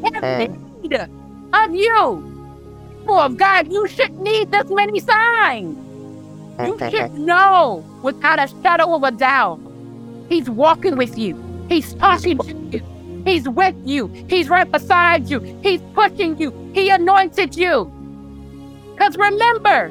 Have 0.04 0.50
need 0.82 0.94
of 1.54 1.76
you. 1.76 2.27
People 3.08 3.22
of 3.22 3.38
God, 3.38 3.72
you 3.72 3.88
shouldn't 3.88 4.20
need 4.20 4.52
this 4.52 4.70
many 4.70 5.00
signs. 5.00 5.78
You 6.60 6.78
should 6.78 7.14
know 7.14 7.86
without 8.04 8.38
a 8.38 8.50
shadow 8.62 8.94
of 8.94 9.04
a 9.04 9.12
doubt. 9.12 9.62
He's 10.28 10.50
walking 10.50 10.98
with 10.98 11.18
you. 11.18 11.42
He's 11.70 11.94
talking 11.94 12.38
to 12.38 12.54
you. 12.54 13.24
He's 13.24 13.48
with 13.48 13.76
you. 13.86 14.08
He's 14.28 14.50
right 14.50 14.70
beside 14.70 15.30
you. 15.30 15.40
He's 15.64 15.80
pushing 15.94 16.38
you. 16.38 16.52
He 16.74 16.90
anointed 16.90 17.56
you. 17.56 17.90
Because 18.92 19.16
remember, 19.16 19.90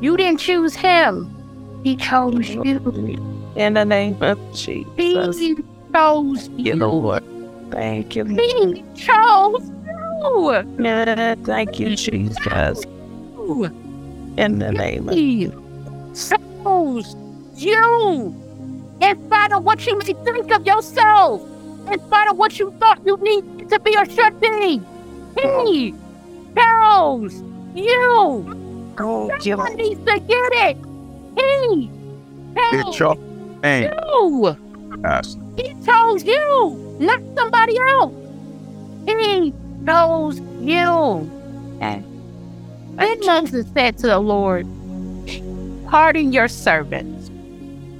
you 0.00 0.16
didn't 0.16 0.40
choose 0.40 0.74
him. 0.74 1.32
He 1.84 1.94
chose 1.94 2.50
you. 2.50 2.62
In 3.54 3.74
the 3.74 3.84
name 3.84 4.20
of 4.20 4.40
Jesus. 4.56 4.92
He 4.96 5.14
chose 5.14 5.40
you, 5.40 5.64
you. 6.56 6.74
Lord. 6.74 7.22
Thank 7.70 8.16
you. 8.16 8.24
He 8.24 8.84
chose 8.96 9.70
you. 10.22 10.84
Yeah, 10.84 11.34
Thank 11.44 11.78
you, 11.78 11.96
Jesus. 11.96 12.84
In 14.36 14.58
the 14.58 14.72
name 14.72 15.08
of 15.08 15.14
He 15.14 15.50
chose 16.64 17.16
you. 17.56 18.34
In 19.00 19.26
spite 19.26 19.52
of 19.52 19.64
what 19.64 19.86
you 19.86 19.98
may 19.98 20.04
think 20.04 20.50
of 20.52 20.66
yourself, 20.66 21.42
in 21.90 21.98
spite 22.00 22.28
of 22.30 22.36
what 22.36 22.58
you 22.58 22.70
thought 22.78 23.00
you 23.06 23.16
need 23.18 23.68
to 23.70 23.80
be 23.80 23.96
or 23.96 24.04
should 24.04 24.38
be, 24.40 24.80
He 25.40 25.94
chose 26.56 27.42
you. 27.74 28.92
God, 28.96 29.44
you 29.44 29.52
Someone 29.56 29.76
needs 29.76 30.00
to 30.04 30.20
get 30.20 30.52
it. 30.68 30.76
He 31.36 31.90
It's 32.56 32.96
chose 32.96 32.98
your 33.00 33.16
name. 33.62 33.90
you. 34.12 34.56
Yes. 35.02 35.36
He 35.56 35.74
chose 35.84 36.24
you, 36.24 36.96
not 37.00 37.20
somebody 37.36 37.78
else. 37.78 38.12
He 39.06 39.52
chose 39.86 40.40
you. 40.60 41.30
And 41.80 42.04
Moses 42.96 43.66
said 43.74 43.98
to 43.98 44.06
the 44.06 44.18
Lord, 44.18 44.66
Pardon 45.88 46.32
your 46.32 46.48
servants. 46.48 47.30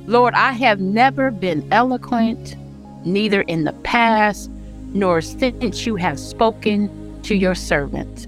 Lord, 0.07 0.35
I 0.35 0.53
have 0.53 0.81
never 0.81 1.31
been 1.31 1.66
eloquent, 1.73 2.57
neither 3.05 3.43
in 3.43 3.64
the 3.64 3.73
past 3.85 4.51
nor 4.93 5.21
since 5.21 5.87
you 5.87 5.97
have 5.97 6.19
spoken 6.19 7.21
to 7.23 7.35
your 7.35 7.55
servant. 7.55 8.27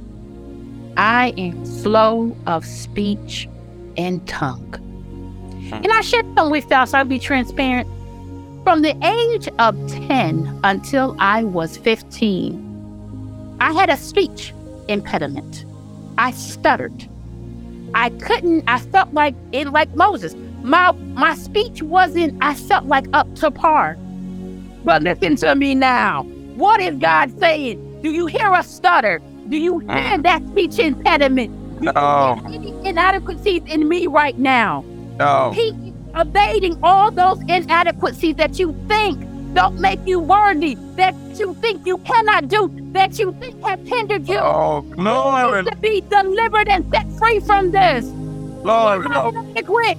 I 0.96 1.32
am 1.36 1.64
slow 1.64 2.36
of 2.46 2.64
speech 2.64 3.48
and 3.96 4.26
tongue. 4.28 4.74
And 5.72 5.90
I 5.90 6.00
share 6.02 6.22
some 6.36 6.50
with 6.50 6.70
y'all, 6.70 6.86
so 6.86 6.98
I'll 6.98 7.04
be 7.04 7.18
transparent. 7.18 7.88
From 8.62 8.82
the 8.82 8.94
age 9.04 9.48
of 9.58 9.74
10 10.06 10.60
until 10.62 11.16
I 11.18 11.44
was 11.44 11.76
15, 11.78 12.61
I 13.62 13.72
had 13.72 13.90
a 13.90 13.96
speech 13.96 14.52
impediment. 14.88 15.64
I 16.18 16.32
stuttered. 16.32 17.08
I 17.94 18.10
couldn't, 18.10 18.64
I 18.66 18.80
felt 18.80 19.14
like 19.14 19.36
in 19.52 19.70
like 19.70 19.94
Moses. 19.94 20.34
My 20.64 20.90
my 20.90 21.36
speech 21.36 21.80
wasn't, 21.80 22.36
I 22.42 22.56
felt 22.56 22.86
like 22.86 23.06
up 23.12 23.32
to 23.36 23.52
par. 23.52 23.96
But 24.84 25.04
listen 25.04 25.36
to 25.36 25.54
me 25.54 25.76
now. 25.76 26.24
What 26.56 26.80
is 26.80 26.96
God 26.96 27.38
saying? 27.38 28.00
Do 28.02 28.10
you 28.10 28.26
hear 28.26 28.52
a 28.52 28.64
stutter? 28.64 29.22
Do 29.48 29.56
you 29.56 29.74
mm. 29.74 30.08
hear 30.08 30.18
that 30.18 30.42
speech 30.48 30.80
impediment? 30.80 31.80
No. 31.80 31.92
Oh. 31.94 32.34
hear 32.34 32.60
any 32.60 32.88
inadequacies 32.88 33.62
in 33.66 33.88
me 33.88 34.08
right 34.08 34.36
now? 34.38 34.84
No. 35.20 35.52
He 35.52 35.68
is 35.68 35.94
evading 36.16 36.80
all 36.82 37.12
those 37.12 37.38
inadequacies 37.42 38.34
that 38.36 38.58
you 38.58 38.74
think 38.88 39.22
don't 39.54 39.78
make 39.78 40.00
you 40.06 40.18
worthy, 40.18 40.74
that 40.96 41.14
you 41.38 41.54
think 41.54 41.86
you 41.86 41.98
cannot 41.98 42.48
do, 42.48 42.70
that 42.92 43.18
you 43.18 43.32
think 43.40 43.62
have 43.64 43.86
hindered 43.86 44.28
you. 44.28 44.38
Oh, 44.38 44.80
glory, 44.80 45.64
to 45.64 45.76
be 45.76 46.00
delivered 46.02 46.68
and 46.68 46.84
set 46.92 47.10
free 47.18 47.40
from 47.40 47.70
this. 47.70 48.06
glory, 48.62 49.06
Lord. 49.08 49.34
inadequate. 49.34 49.98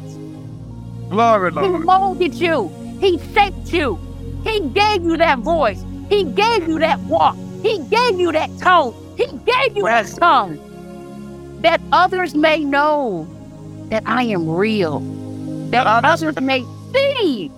Glory, 1.10 1.52
He 1.52 1.70
molded 1.70 2.34
you. 2.34 2.70
He 3.00 3.20
shaped 3.34 3.72
you. 3.72 4.00
He 4.44 4.60
gave 4.70 5.04
you 5.04 5.18
that 5.18 5.40
voice. 5.40 5.84
He 6.10 6.24
gave 6.24 6.68
you 6.68 6.80
that 6.80 7.00
walk. 7.02 7.36
He 7.62 7.80
gave 7.90 8.20
you 8.20 8.32
that 8.32 8.50
tone. 8.60 8.94
He 9.18 9.28
gave 9.28 9.78
you 9.78 9.84
that 9.84 10.08
tongue. 10.20 10.60
That 11.62 11.80
others 11.92 12.34
may 12.36 12.64
know 12.64 13.28
that 13.90 14.04
I 14.06 14.24
am 14.24 14.50
real. 14.50 15.00
That 15.70 15.88
others 15.88 16.40
may 16.42 16.66
see 16.94 17.52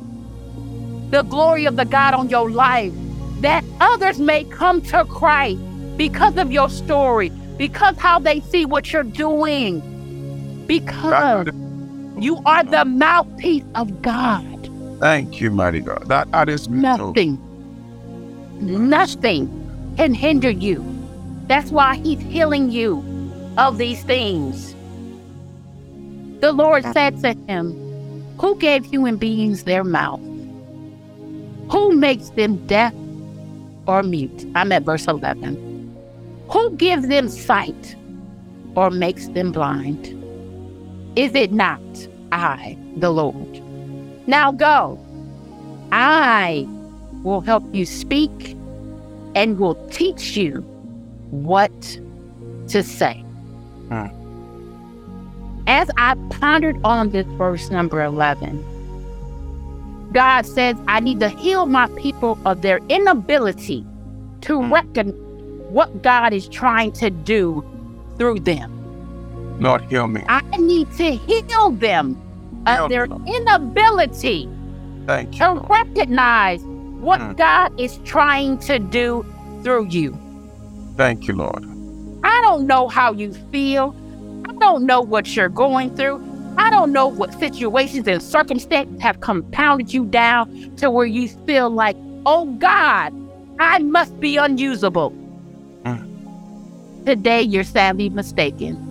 the 1.10 1.24
glory 1.24 1.66
of 1.66 1.76
the 1.76 1.86
God 1.86 2.14
on 2.14 2.30
your 2.30 2.50
life. 2.50 2.94
That 3.42 3.64
others 3.80 4.20
may 4.20 4.44
come 4.46 4.82
to 4.84 5.06
Christ 5.06 5.60
because 5.98 6.38
of 6.38 6.52
your 6.52 6.70
story, 6.70 7.30
because 7.58 7.98
how 7.98 8.20
they 8.20 8.40
see 8.42 8.66
what 8.66 8.92
you're 8.92 9.04
doing. 9.04 9.82
Because 10.68 11.48
you 12.18 12.42
are 12.46 12.64
the 12.64 12.86
mouthpiece 12.86 13.66
of 13.76 14.02
God. 14.02 14.70
Thank 15.00 15.42
you, 15.42 15.52
mighty 15.52 15.82
God. 15.82 16.08
That, 16.08 16.32
that 16.32 16.50
is 16.50 16.68
beautiful. 16.68 17.08
Nothing, 17.08 17.40
nothing 18.90 19.94
can 19.98 20.14
hinder 20.14 20.50
you. 20.50 20.84
That's 21.48 21.70
why 21.70 21.98
He's 21.98 22.20
healing 22.20 22.72
you 22.72 23.04
of 23.58 23.78
these 23.78 24.02
things. 24.04 24.76
The 26.42 26.52
Lord 26.52 26.84
said 26.94 27.22
to 27.22 27.34
him, 27.48 27.72
Who 28.40 28.56
gave 28.58 28.86
human 28.86 29.18
beings 29.18 29.64
their 29.64 29.84
mouth? 29.84 30.22
Who 31.72 31.96
makes 31.96 32.30
them 32.32 32.66
deaf 32.68 32.94
or 33.88 34.04
mute? 34.04 34.46
I'm 34.56 34.72
at 34.72 34.84
verse 34.84 35.08
11. 35.08 35.66
Who 36.50 36.72
gives 36.72 37.08
them 37.08 37.28
sight 37.28 37.96
or 38.76 38.90
makes 38.90 39.28
them 39.30 39.52
blind? 39.52 40.08
Is 41.16 41.34
it 41.34 41.52
not 41.52 41.82
I, 42.32 42.78
the 42.98 43.10
Lord? 43.10 43.62
Now 44.28 44.52
go. 44.52 45.00
I 45.92 46.68
will 47.24 47.42
help 47.42 47.64
you 47.74 47.86
speak 47.86 48.56
and 49.34 49.60
will 49.60 49.76
teach 49.90 50.38
you 50.38 50.62
what 51.32 52.00
to 52.68 52.84
say. 52.84 53.24
Hmm. 53.90 54.08
As 55.68 55.90
I 55.98 56.16
pondered 56.30 56.80
on 56.84 57.10
this 57.10 57.26
verse 57.38 57.70
number 57.72 58.04
11, 58.04 58.64
God 60.12 60.46
says, 60.46 60.76
I 60.88 61.00
need 61.00 61.20
to 61.20 61.30
heal 61.30 61.66
my 61.66 61.88
people 61.98 62.38
of 62.46 62.62
their 62.62 62.80
inability 62.90 63.86
to 64.42 64.62
Hmm. 64.62 64.74
reckon 64.74 65.10
what 65.72 66.02
God 66.02 66.32
is 66.34 66.48
trying 66.48 66.92
to 66.94 67.10
do 67.10 67.64
through 68.18 68.40
them. 68.40 68.72
Lord, 69.60 69.82
heal 69.84 70.08
me. 70.08 70.22
I 70.28 70.42
need 70.58 70.92
to 70.94 71.12
heal 71.16 71.72
them 71.72 72.22
Heal 72.68 72.86
of 72.86 72.90
their 72.90 73.08
them. 73.08 73.26
inability 73.28 74.50
Thank 75.06 75.34
you. 75.34 75.40
to 75.40 75.66
recognize 75.70 76.62
what 77.00 77.20
Mm. 77.20 77.38
God 77.38 77.80
is 77.80 77.98
trying 78.06 78.58
to 78.60 78.80
do 78.80 79.26
through 79.64 79.88
you. 79.88 80.18
Thank 80.98 81.28
you, 81.28 81.36
Lord. 81.36 81.64
I 82.24 82.42
don't 82.42 82.66
know 82.68 82.88
how 82.88 83.12
you 83.14 83.34
feel. 83.52 83.94
I 84.50 84.54
don't 84.54 84.86
know 84.86 85.02
what 85.02 85.36
you're 85.36 85.50
going 85.50 85.96
through. 85.96 86.22
I 86.58 86.70
don't 86.70 86.92
know 86.92 87.08
what 87.08 87.34
situations 87.40 88.08
and 88.08 88.22
circumstances 88.22 89.02
have 89.02 89.20
compounded 89.22 89.94
you 89.94 90.06
down 90.06 90.74
to 90.78 90.90
where 90.90 91.06
you 91.06 91.28
feel 91.46 91.70
like, 91.70 91.98
oh 92.26 92.46
God, 92.58 93.14
I 93.60 93.80
must 93.80 94.20
be 94.20 94.38
unusable. 94.38 95.12
Mm. 95.84 97.06
Today, 97.06 97.42
you're 97.42 97.64
sadly 97.64 98.10
mistaken. 98.10 98.82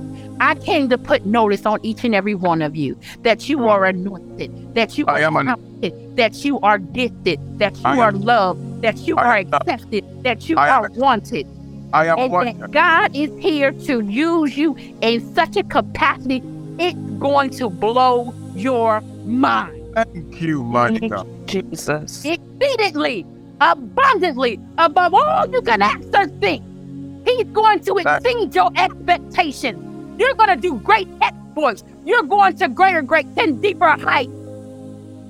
I 0.41 0.57
came 0.57 0.89
to 0.91 0.99
put 0.99 1.25
notice 1.27 1.65
on 1.65 1.79
each 1.85 2.05
and 2.05 2.15
every 2.15 2.35
one 2.35 2.61
of 2.61 2.75
you 2.77 2.99
that 3.23 3.49
you 3.49 3.69
are 3.69 3.85
anointed, 3.85 4.75
that 4.75 4.99
you 4.99 5.07
I 5.07 5.23
are 5.23 5.27
am 5.27 5.37
an- 5.37 6.15
that 6.17 6.45
you 6.45 6.59
are 6.61 6.79
gifted, 6.79 7.39
that 7.59 7.75
you 7.77 7.83
I 7.85 7.99
are 7.99 8.09
am- 8.09 8.21
loved, 8.23 8.83
that 8.83 8.99
you 9.07 9.17
I 9.17 9.23
are 9.23 9.45
loved. 9.45 9.55
accepted, 9.69 10.05
that 10.25 10.49
you 10.49 10.57
I 10.57 10.69
am 10.69 10.85
are 10.85 10.91
wanted 10.95 11.47
I 11.93 12.07
am 12.07 12.19
and 12.19 12.33
one. 12.33 12.59
that 12.59 12.71
God 12.73 13.15
is 13.15 13.31
here 13.39 13.71
to 13.73 14.01
use 14.01 14.57
you 14.57 14.77
in 15.03 15.35
such 15.35 15.57
a 15.57 15.63
capacity, 15.63 16.41
it's 16.79 16.99
going 17.19 17.51
to 17.51 17.71
blow 17.71 18.35
your 18.55 19.01
mind. 19.25 19.81
Thank 19.95 20.41
you, 20.41 20.63
God. 21.09 21.27
Jesus. 21.47 22.25
Exceedingly, 22.25 23.27
abundantly, 23.61 24.59
above 24.79 25.15
all 25.15 25.49
you 25.51 25.63
can 25.63 25.83
ask 25.83 26.09
or 26.15 26.27
think. 26.27 26.63
He's 27.25 27.45
going 27.47 27.81
to 27.81 27.99
exceed 27.99 28.55
your 28.55 28.71
expectations. 28.77 30.21
You're 30.21 30.35
going 30.35 30.51
to 30.51 30.57
do 30.57 30.75
great 30.77 31.09
exploits. 31.23 31.85
You're 32.05 32.23
going 32.25 32.57
to 32.57 32.69
greater, 32.69 33.03
great, 33.03 33.27
and 33.37 33.63
deeper 33.63 33.89
heights. 33.89 34.33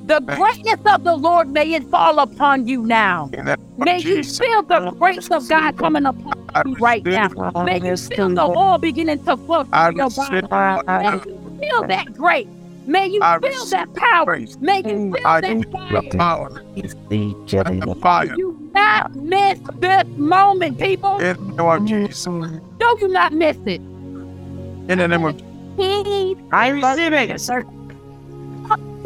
The 0.06 0.20
greatness 0.20 0.80
of 0.84 1.04
the 1.04 1.16
Lord 1.16 1.50
may 1.50 1.72
it 1.72 1.84
fall 1.84 2.18
upon 2.18 2.66
you 2.66 2.82
now. 2.82 3.30
In 3.32 3.44
the 3.44 3.56
name 3.56 3.58
of 3.78 3.78
May 3.78 3.98
you 3.98 4.22
feel 4.22 4.62
the 4.62 4.90
grace 4.98 5.30
of 5.30 5.48
God 5.48 5.78
coming 5.78 6.04
upon 6.04 6.33
you 6.64 6.74
right 6.76 7.04
now. 7.04 7.28
receive- 7.28 7.64
May 7.64 7.80
you 7.80 7.96
feel 7.96 8.28
the 8.30 8.42
oil 8.42 8.78
beginning 8.78 9.24
to 9.24 9.36
flow 9.36 9.64
I 9.72 9.90
through 9.90 9.96
your 9.96 10.10
body. 10.10 10.34
receive- 10.36 10.50
May 10.86 11.12
you 11.12 11.58
feel 11.60 11.82
that 11.88 12.14
grace. 12.14 12.46
May 12.86 13.06
you 13.06 13.20
I 13.22 13.38
feel 13.38 13.64
that 13.66 13.94
power. 13.94 14.24
grace. 14.26 14.58
May 14.60 14.78
you 14.78 14.82
mm, 14.84 15.16
feel 15.16 15.26
I 15.26 15.40
that 15.40 15.48
receive 15.54 15.72
fire. 15.72 16.02
the 16.02 16.18
power 16.18 16.62
and 16.76 17.82
the 17.82 17.94
fire. 18.00 18.34
Do 18.36 18.70
not 18.74 19.14
miss 19.16 19.58
this 19.80 20.04
moment, 20.16 20.78
people. 20.78 21.18
In 21.18 21.36
the 21.36 21.42
name 21.42 21.60
of 21.60 21.82
mm. 21.82 21.86
Jesus. 21.88 22.24
Do 22.24 22.96
you 23.00 23.08
not 23.08 23.32
miss 23.32 23.56
it. 23.66 23.80
In 23.80 24.98
the 24.98 25.08
name 25.08 25.24
of 25.24 25.40
He 25.78 26.36
I 26.52 26.68
receive 26.68 27.12
it. 27.14 27.40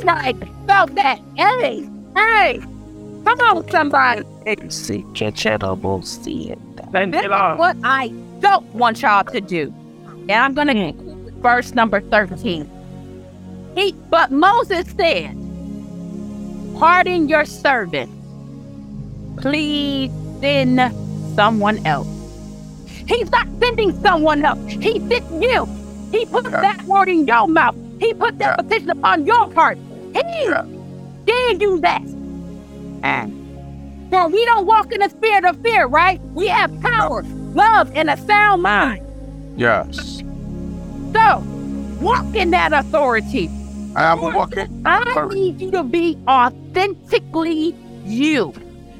like 0.04 0.37
felt 0.66 0.94
that. 0.96 1.20
Hey, 1.37 1.88
hey. 2.16 2.61
Come 3.28 3.40
on, 3.40 3.70
somebody. 3.70 4.22
See, 4.70 5.02
Chechero, 5.12 6.02
see 6.02 6.50
it. 6.50 6.58
This 6.92 7.24
is 7.24 7.28
what 7.28 7.76
I 7.84 8.08
don't 8.40 8.64
want 8.72 9.02
y'all 9.02 9.22
to 9.22 9.40
do. 9.42 9.64
And 10.06 10.32
I'm 10.32 10.54
going 10.54 10.68
to 10.68 11.32
verse 11.42 11.74
number 11.74 12.00
13. 12.00 12.70
He, 13.74 13.92
but 14.08 14.30
Moses 14.30 14.88
said, 14.96 15.36
Pardon 16.78 17.28
your 17.28 17.44
servant. 17.44 18.10
Please 19.36 20.10
send 20.40 20.80
someone 21.36 21.86
else. 21.86 22.08
He's 23.06 23.30
not 23.30 23.46
sending 23.60 23.92
someone 24.00 24.42
else. 24.42 24.58
He 24.70 25.06
sent 25.06 25.42
you. 25.42 25.68
He 26.12 26.24
put 26.24 26.44
that 26.44 26.82
word 26.84 27.10
in 27.10 27.26
your 27.26 27.46
mouth. 27.46 27.76
He 28.00 28.14
put 28.14 28.38
that 28.38 28.56
petition 28.56 28.88
upon 28.88 29.26
your 29.26 29.52
heart. 29.52 29.76
He 30.14 30.50
did 31.26 31.58
do 31.58 31.78
that. 31.80 32.17
For 34.11 34.28
we 34.28 34.44
don't 34.46 34.66
walk 34.66 34.92
in 34.92 35.00
the 35.00 35.08
spirit 35.11 35.44
of 35.44 35.61
fear, 35.62 35.87
right? 35.87 36.20
We 36.32 36.48
have 36.48 36.80
power, 36.80 37.22
love, 37.54 37.90
and 37.94 38.08
a 38.08 38.16
sound 38.16 38.62
mind. 38.62 39.04
Yes. 39.56 40.22
So, 41.12 41.42
walk 42.00 42.34
in 42.34 42.50
that 42.52 42.72
authority. 42.72 43.50
I 43.94 44.12
am 44.12 44.20
walking. 44.20 44.82
I 44.87 45.26
need 45.32 45.61
you 45.61 45.70
to 45.72 45.82
be 45.82 46.16
authentically 46.28 47.74
you. 48.04 48.54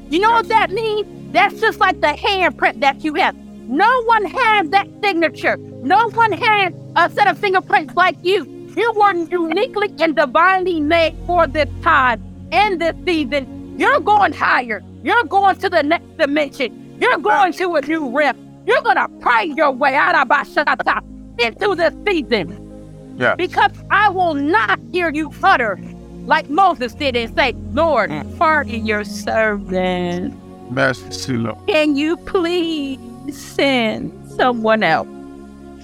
You 0.09 0.19
know 0.19 0.31
what 0.31 0.47
that 0.49 0.71
means? 0.71 1.07
That's 1.31 1.59
just 1.59 1.79
like 1.79 2.01
the 2.01 2.07
handprint 2.07 2.79
that 2.81 3.03
you 3.03 3.13
have. 3.15 3.35
No 3.35 4.03
one 4.05 4.25
has 4.25 4.69
that 4.69 4.87
signature. 5.03 5.57
No 5.57 6.09
one 6.09 6.31
has 6.31 6.73
a 6.95 7.09
set 7.11 7.27
of 7.27 7.37
fingerprints 7.37 7.95
like 7.95 8.17
you. 8.23 8.45
You 8.75 8.91
were 8.93 9.13
uniquely 9.13 9.93
and 9.99 10.15
divinely 10.15 10.81
made 10.81 11.15
for 11.25 11.47
this 11.47 11.69
time 11.81 12.21
and 12.51 12.81
this 12.81 12.95
season. 13.05 13.58
You're 13.79 13.99
going 14.01 14.33
higher. 14.33 14.83
You're 15.03 15.23
going 15.23 15.55
to 15.57 15.69
the 15.69 15.83
next 15.83 16.17
dimension. 16.17 16.97
You're 16.99 17.17
going 17.17 17.53
to 17.53 17.75
a 17.75 17.81
new 17.81 18.09
realm. 18.15 18.37
You're 18.65 18.81
gonna 18.81 19.07
pray 19.21 19.45
your 19.45 19.71
way 19.71 19.95
out 19.95 20.15
of 20.15 20.27
Bashata 20.27 21.01
into 21.39 21.75
this 21.75 21.93
season. 22.05 23.15
Yes. 23.17 23.35
Because 23.37 23.71
I 23.89 24.09
will 24.09 24.33
not 24.33 24.79
hear 24.91 25.09
you 25.09 25.31
utter 25.43 25.79
like 26.25 26.49
Moses 26.49 26.93
did 26.93 27.15
and 27.15 27.33
say, 27.35 27.53
Lord, 27.73 28.09
mm. 28.11 28.37
pardon 28.37 28.85
your 28.85 29.03
servant. 29.03 30.35
Mercy, 30.71 31.33
Lord. 31.33 31.57
Can 31.67 31.95
you 31.95 32.17
please 32.17 32.99
send 33.35 34.11
someone 34.31 34.83
else? 34.83 35.07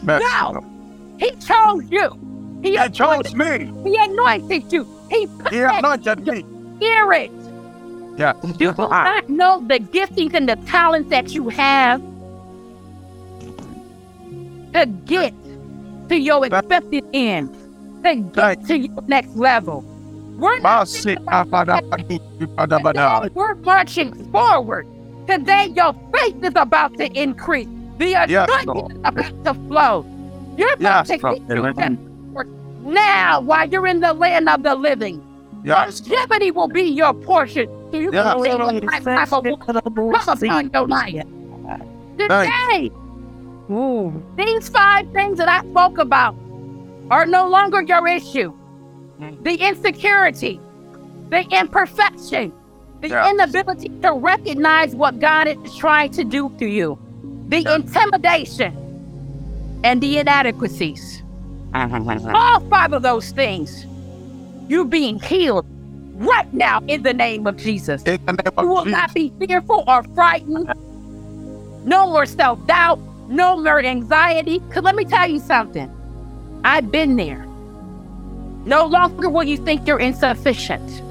Mercy, 0.03 0.25
No. 0.41 0.51
Lord. 0.51 0.63
He 1.17 1.31
chose 1.37 1.83
you. 1.89 2.59
He, 2.61 2.77
He 2.77 2.89
chose 2.89 3.33
me. 3.35 3.71
he 3.83 3.95
anointed 3.97 4.71
you. 4.71 4.85
He 5.09 5.27
put 5.27 5.53
He 5.53 5.59
anointed 5.59 6.27
me. 6.27 6.45
spirit. 6.77 7.31
Yes. 8.17 8.35
You 8.59 8.71
do 8.71 8.73
not 8.77 9.29
know 9.29 9.61
the 9.67 9.79
giftings 9.79 10.33
and 10.33 10.47
the 10.47 10.55
talents 10.67 11.09
that 11.09 11.33
you 11.33 11.49
have 11.49 12.01
to 14.73 14.85
get 15.05 15.33
to 16.09 16.17
your 16.17 16.45
expected 16.45 17.03
end, 17.13 17.49
to 18.03 18.15
get 18.33 18.65
to 18.67 18.77
your 18.77 19.01
next 19.07 19.35
level. 19.35 19.81
We're 20.37 20.59
not 20.59 20.87
we're 23.33 23.55
marching 23.55 24.31
forward. 24.31 24.87
Today, 25.27 25.67
your 25.75 25.93
faith 26.13 26.43
is 26.43 26.53
about 26.55 26.95
to 26.97 27.11
increase. 27.19 27.67
The 27.97 28.09
Yes, 28.09 28.29
anointing 28.49 28.67
Lord. 28.67 28.91
is 28.91 28.97
about 29.03 29.45
to 29.45 29.53
flow. 29.67 30.05
You're 30.57 30.73
about 30.73 31.07
Yes, 31.09 31.19
to 31.19 31.25
Lord. 31.25 31.47
get 31.47 31.57
your 31.57 31.73
now 32.83 33.41
while 33.41 33.67
you're 33.67 33.87
in 33.87 34.01
the 34.01 34.13
land 34.13 34.47
of 34.49 34.61
the 34.63 34.75
living. 34.75 35.23
Yes. 35.65 36.01
Longevity 36.07 36.51
will 36.51 36.67
be 36.67 36.83
your 36.83 37.13
portion. 37.13 37.67
So 37.91 37.97
you 37.97 38.11
Yeah. 38.13 38.33
can 38.33 38.43
see 38.43 38.49
what 38.49 38.83
my 38.83 38.99
type 38.99 39.33
of 39.33 39.43
woman 39.45 39.59
come 40.11 40.37
upon 40.43 40.69
your 40.73 40.87
life. 40.87 41.23
Today, 42.17 42.91
these 44.37 44.69
five 44.69 45.11
things 45.11 45.37
that 45.39 45.49
I 45.49 45.61
spoke 45.69 45.97
about 45.97 46.35
are 47.09 47.25
no 47.25 47.47
longer 47.47 47.81
your 47.81 48.07
issue. 48.07 48.53
The 49.43 49.55
insecurity, 49.55 50.59
the 51.29 51.41
imperfection, 51.59 52.51
the 53.01 53.09
Yeah. 53.09 53.29
inability 53.29 53.89
to 54.03 54.13
recognize 54.13 54.95
what 54.95 55.19
God 55.19 55.47
is 55.47 55.75
trying 55.75 56.11
to 56.11 56.23
do 56.23 56.49
to 56.59 56.65
you, 56.65 56.97
the 57.49 57.65
intimidation, 57.73 58.73
and 59.83 59.99
the 60.01 60.19
inadequacies. 60.19 61.23
All 61.73 62.59
five 62.69 62.93
of 62.93 63.01
those 63.01 63.31
things, 63.31 63.85
you 64.67 64.85
being 64.85 65.19
healed 65.19 65.65
right 66.15 66.51
now 66.53 66.81
in 66.87 67.03
the 67.03 67.13
name 67.13 67.47
of 67.47 67.57
Jesus. 67.57 68.03
In 68.03 68.25
the 68.25 68.33
name 68.33 68.53
You 68.59 68.67
will 68.67 68.85
Jesus. 68.85 68.91
not 68.91 69.13
be 69.13 69.33
fearful 69.39 69.83
or 69.87 70.03
frightened. 70.15 70.71
No 71.85 72.07
more 72.07 72.25
self 72.25 72.65
doubt. 72.67 72.99
No 73.29 73.57
more 73.57 73.79
anxiety. 73.83 74.59
Because 74.59 74.83
let 74.83 74.95
me 74.95 75.05
tell 75.05 75.27
you 75.27 75.39
something. 75.39 75.91
I've 76.63 76.91
been 76.91 77.15
there. 77.15 77.45
No 78.65 78.85
longer 78.85 79.29
will 79.29 79.43
you 79.43 79.57
think 79.57 79.87
you're 79.87 79.99
insufficient. 79.99 81.03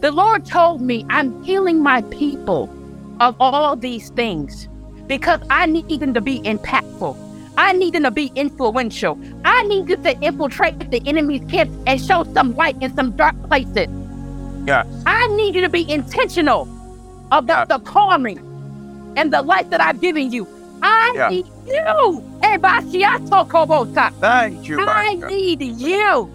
The 0.00 0.10
Lord 0.12 0.46
told 0.46 0.80
me 0.80 1.04
I'm 1.10 1.42
healing 1.44 1.82
my 1.82 2.02
people 2.02 2.70
of 3.20 3.36
all 3.40 3.76
these 3.76 4.10
things 4.10 4.68
because 5.06 5.40
I 5.50 5.66
need 5.66 6.00
them 6.00 6.14
to 6.14 6.20
be 6.20 6.40
impactful. 6.40 7.16
I 7.58 7.72
need 7.72 7.94
them 7.94 8.04
to 8.04 8.10
be 8.12 8.30
influential. 8.36 9.18
I 9.44 9.64
need 9.64 9.88
them 9.88 10.02
to 10.04 10.12
infiltrate 10.24 10.78
the 10.92 11.02
enemy's 11.06 11.42
camp 11.50 11.70
and 11.88 12.00
show 12.00 12.22
some 12.32 12.54
light 12.54 12.80
in 12.80 12.94
some 12.94 13.10
dark 13.16 13.34
places. 13.48 13.88
Yes. 14.64 14.86
I 15.06 15.26
need 15.36 15.56
you 15.56 15.60
to 15.62 15.68
be 15.68 15.90
intentional 15.90 16.68
about 17.32 17.68
the 17.68 17.80
calling 17.80 18.38
and 19.16 19.32
the 19.32 19.42
life 19.42 19.68
that 19.70 19.80
I've 19.80 20.00
given 20.00 20.30
you. 20.30 20.46
I 20.82 21.12
Yeah. 21.16 21.28
need 21.30 21.46
you. 21.66 22.22
Thank 24.20 24.68
you, 24.68 24.80
I 24.80 25.16
Master. 25.16 25.28
need 25.28 25.62
you. 25.62 26.30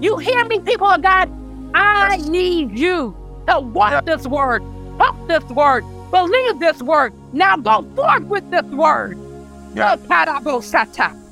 You 0.00 0.18
hear 0.18 0.44
me, 0.44 0.60
people 0.60 0.86
of 0.88 1.00
God? 1.00 1.30
I 1.74 2.16
Yes. 2.18 2.26
need 2.28 2.78
you 2.78 3.14
to 3.48 3.60
walk 3.60 4.04
this 4.04 4.26
word, 4.26 4.62
talk 4.98 5.16
this 5.26 5.44
word, 5.44 5.84
believe 6.10 6.58
this 6.60 6.82
word. 6.82 7.14
Now 7.32 7.56
go 7.56 7.82
forth 7.96 8.24
with 8.24 8.50
this 8.50 8.64
word. 8.66 9.16
Yeah. 9.76 9.96
Okarabosata. 9.96 11.22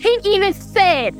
He 0.00 0.18
even 0.24 0.52
said, 0.52 1.16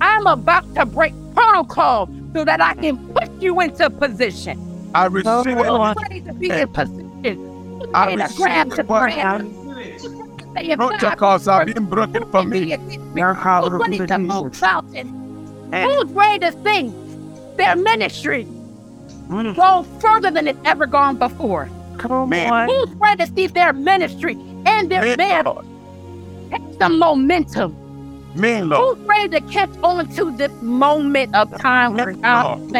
I'm 0.00 0.26
about 0.26 0.74
to 0.74 0.84
break 0.84 1.14
protocol 1.34 2.08
so 2.34 2.44
that 2.44 2.60
I 2.60 2.74
can 2.74 2.98
put 3.14 3.30
you 3.40 3.58
into 3.60 3.88
position. 3.88 4.90
I 4.94 5.06
receive 5.06 5.26
oh, 5.26 5.42
it. 5.42 5.66
Oh, 5.66 5.94
Ready 6.02 6.20
to 6.22 6.32
be 6.34 6.50
in 6.50 6.68
position. 6.68 7.88
I 7.94 8.10
And 8.10 8.20
a 8.20 8.24
receive 8.24 8.36
grab 8.36 8.66
it. 8.72 8.76
to 8.76 8.82
What- 8.82 9.12
grab. 9.12 9.40
Say, 10.54 10.70
if 10.70 10.78
God 10.78 10.98
Protocols 10.98 11.48
are 11.48 11.64
being 11.64 11.86
broken 11.86 12.30
for 12.30 12.42
me. 12.42 12.76
Your 13.14 13.34
Who's 13.34 13.70
ready 13.72 14.06
to 14.06 14.18
move 14.18 14.60
mountains? 14.60 15.74
Who's 15.74 16.10
ready 16.12 16.38
to 16.46 16.52
see 16.64 16.92
their 17.56 17.76
ministry 17.76 18.46
mm. 19.28 19.54
go 19.54 19.82
further 20.00 20.30
than 20.30 20.48
it's 20.48 20.58
ever 20.64 20.86
gone 20.86 21.16
before? 21.16 21.68
Come 21.98 22.30
Man. 22.30 22.52
on. 22.52 22.68
Who's 22.68 22.94
ready 22.96 23.26
to 23.26 23.32
see 23.34 23.46
their 23.46 23.72
ministry 23.72 24.36
and 24.64 24.90
their 24.90 25.02
Me, 25.02 25.16
man 26.48 26.60
Lord. 26.60 26.70
take 26.70 26.78
some 26.78 26.98
momentum? 26.98 27.76
Me, 28.34 28.62
Lord. 28.62 28.98
Who's 28.98 29.06
ready 29.06 29.40
to 29.40 29.40
catch 29.52 29.70
on 29.82 30.06
to 30.14 30.30
this 30.36 30.52
moment 30.62 31.34
of 31.34 31.50
time 31.58 31.94
where 31.94 32.12
God 32.12 32.60
is 32.60 32.70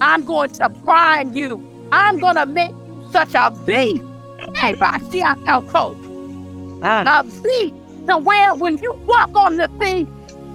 I'm 0.00 0.24
going 0.24 0.50
to 0.50 0.70
prime 0.70 1.34
you. 1.34 1.62
I'm 1.92 2.18
going 2.18 2.36
to 2.36 2.46
make 2.46 2.72
such 3.10 3.34
a 3.34 3.50
beast. 3.66 4.02
Hey, 4.56 4.74
I 4.80 4.98
see 5.10 5.22
I 5.22 5.34
tell 5.44 5.62
coach. 5.62 5.96
A 6.82 7.22
beast 7.42 7.74
to 8.08 8.18
where 8.18 8.54
when 8.54 8.78
you 8.78 8.92
walk 9.06 9.36
on 9.36 9.56
the 9.58 9.68
thing, 9.78 10.08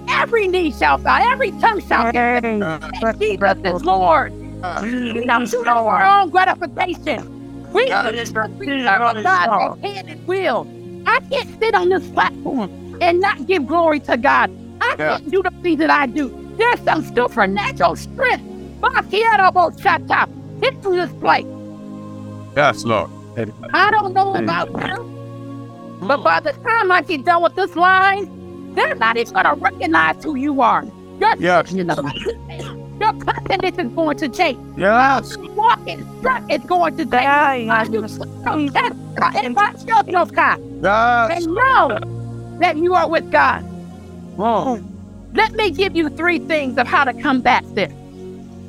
every 0.08 0.48
knee 0.48 0.70
shall 0.72 0.98
bow, 0.98 1.20
every 1.32 1.52
tongue 1.52 1.80
shall 1.80 2.12
confess 2.12 2.42
that 3.00 3.18
Jesus 3.18 3.58
is 3.64 3.84
Lord. 3.84 4.32
Now, 4.60 4.80
to 5.44 5.64
our 5.68 6.22
own 6.22 6.30
gratification. 6.30 7.37
We 7.72 7.86
just 7.88 8.32
serve 8.32 8.58
God 9.22 9.78
hand 9.82 10.08
and 10.08 10.26
will. 10.26 10.66
I 11.06 11.20
can't 11.30 11.58
sit 11.60 11.74
on 11.74 11.88
this 11.88 12.06
platform 12.08 12.98
and 13.00 13.20
not 13.20 13.46
give 13.46 13.66
glory 13.66 14.00
to 14.00 14.16
God. 14.16 14.50
I 14.80 14.94
Yeah. 14.98 15.18
can't 15.18 15.30
do 15.30 15.42
the 15.42 15.50
things 15.62 15.78
that 15.78 15.90
I 15.90 16.06
do. 16.06 16.28
There's 16.56 16.80
some 16.80 17.02
supernatural 17.14 17.96
strength. 17.96 18.44
Bakirabosata. 18.80 20.28
Get 20.60 20.82
to 20.82 20.90
this 20.90 21.10
place. 21.20 21.46
Yes, 22.56 22.84
Lord. 22.84 23.10
I 23.72 23.90
don't 23.92 24.12
know 24.14 24.34
about 24.34 24.68
you, 24.70 25.98
but 26.02 26.24
by 26.24 26.40
the 26.40 26.52
time 26.52 26.90
I 26.90 27.02
get 27.02 27.24
done 27.24 27.42
with 27.42 27.54
this 27.54 27.76
line, 27.76 28.74
they're 28.74 28.96
not 28.96 29.16
even 29.16 29.32
gonna 29.32 29.54
recognize 29.54 30.22
who 30.24 30.34
you 30.34 30.60
are. 30.60 30.84
Yes. 31.20 31.70
you 31.72 31.84
know, 31.84 31.94
your 33.00 33.12
confidence 33.12 33.78
is 33.78 33.92
going 33.92 34.16
to 34.18 34.28
change. 34.28 34.78
Yes. 34.78 35.36
Walking 35.36 36.06
strut 36.18 36.50
is 36.50 36.62
going 36.64 36.96
to 36.96 37.04
change. 37.04 37.14
I 37.14 37.84
do 37.90 38.04
and 38.04 39.54
my 39.54 39.72
children's 39.72 40.30
God. 40.30 40.60
Yes. 40.82 41.44
And 41.44 41.54
know 41.54 42.58
that 42.60 42.76
you 42.76 42.94
are 42.94 43.08
with 43.08 43.30
God. 43.30 43.64
Oh. 44.38 44.82
Let 45.34 45.52
me 45.52 45.70
give 45.70 45.94
you 45.94 46.08
three 46.08 46.38
things 46.38 46.78
of 46.78 46.86
how 46.86 47.04
to 47.04 47.12
combat 47.12 47.64
this. 47.74 47.92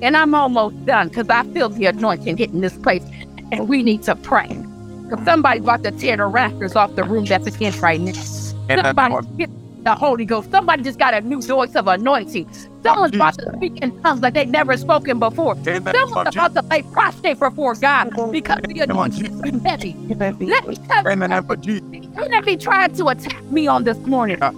And 0.01 0.15
I'm 0.15 0.33
almost 0.33 0.85
done 0.85 1.09
because 1.09 1.29
I 1.29 1.43
feel 1.51 1.69
the 1.69 1.85
anointing 1.87 2.37
hitting 2.37 2.61
this 2.61 2.77
place. 2.77 3.03
And 3.51 3.67
we 3.67 3.83
need 3.83 4.03
to 4.03 4.15
pray. 4.15 4.47
Because 4.47 5.25
somebody's 5.25 5.63
about 5.63 5.83
to 5.83 5.91
tear 5.91 6.17
the 6.17 6.25
rafters 6.25 6.75
off 6.75 6.95
the 6.95 7.03
room 7.03 7.25
that's 7.25 7.47
against 7.47 7.81
right 7.81 7.99
now. 7.99 8.11
The 8.11 8.83
Somebody 8.83 9.27
get 9.37 9.49
the 9.83 9.95
Holy 9.95 10.25
Ghost. 10.25 10.51
Somebody 10.51 10.83
just 10.83 10.99
got 10.99 11.13
a 11.13 11.21
new 11.21 11.41
voice 11.41 11.75
of 11.75 11.87
anointing. 11.87 12.47
Someone's 12.83 13.15
about 13.15 13.37
to 13.39 13.53
speak 13.57 13.77
in 13.81 14.01
tongues 14.01 14.21
like 14.21 14.33
they've 14.33 14.47
never 14.47 14.77
spoken 14.77 15.19
before. 15.19 15.55
In 15.55 15.63
the 15.63 15.79
name 15.79 15.93
Someone's 15.93 16.35
about 16.35 16.53
to 16.55 16.61
lay 16.63 16.81
prostrate 16.83 17.39
before 17.39 17.75
God 17.75 18.09
because 18.31 18.59
the 18.63 18.79
anointing 18.79 19.45
is 19.45 19.61
heavy. 19.63 19.95
Let 20.15 20.67
me 20.67 20.75
tell 20.75 21.03
you, 21.03 21.15
the 21.15 21.27
name 21.27 21.49
of 21.49 21.61
Jesus. 21.61 21.89
the 21.89 22.23
enemy 22.23 22.57
tried 22.57 22.95
to 22.95 23.07
attack 23.07 23.43
me 23.45 23.67
on 23.67 23.83
this 23.83 23.97
morning. 23.99 24.41
I 24.41 24.53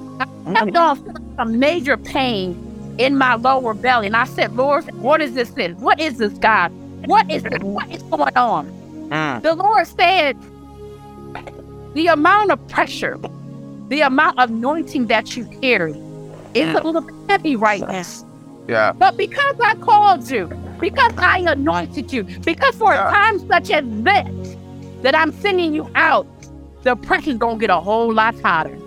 kept 0.53 0.75
on 0.75 1.35
some 1.35 1.59
major 1.59 1.97
pain 1.97 2.95
in 2.97 3.17
my 3.17 3.35
lower 3.35 3.73
belly. 3.73 4.07
And 4.07 4.15
I 4.15 4.25
said, 4.25 4.55
Lord, 4.55 4.91
what 4.95 5.21
is 5.21 5.33
this 5.33 5.51
in? 5.57 5.79
What 5.81 5.99
is 5.99 6.17
this, 6.17 6.33
God? 6.33 6.71
What 7.05 7.29
is 7.31 7.43
this? 7.43 7.61
What 7.61 7.89
is 7.89 8.03
going 8.03 8.37
on? 8.37 8.67
Mm. 9.09 9.41
The 9.41 9.55
Lord 9.55 9.87
said, 9.87 10.37
the 11.93 12.07
amount 12.07 12.51
of 12.51 12.65
pressure, 12.67 13.17
the 13.89 14.01
amount 14.01 14.39
of 14.39 14.49
anointing 14.49 15.07
that 15.07 15.35
you 15.35 15.45
carry 15.61 15.93
is 16.53 16.73
a 16.73 16.81
little 16.83 17.01
bit 17.01 17.15
heavy 17.29 17.55
right 17.55 17.81
now. 17.87 18.03
Yeah. 18.67 18.93
But 18.93 19.17
because 19.17 19.55
I 19.63 19.75
called 19.75 20.29
you, 20.29 20.47
because 20.79 21.13
I 21.17 21.39
anointed 21.39 22.11
you, 22.11 22.23
because 22.23 22.75
for 22.75 22.93
Yeah. 22.93 23.09
a 23.09 23.11
time 23.11 23.39
such 23.47 23.69
as 23.71 23.83
this, 23.87 24.57
that 25.01 25.15
I'm 25.15 25.31
sending 25.31 25.73
you 25.73 25.89
out, 25.95 26.27
the 26.83 26.95
pressure's 26.95 27.37
gonna 27.37 27.57
get 27.57 27.69
a 27.69 27.79
whole 27.79 28.13
lot 28.13 28.35
hotter. 28.41 28.77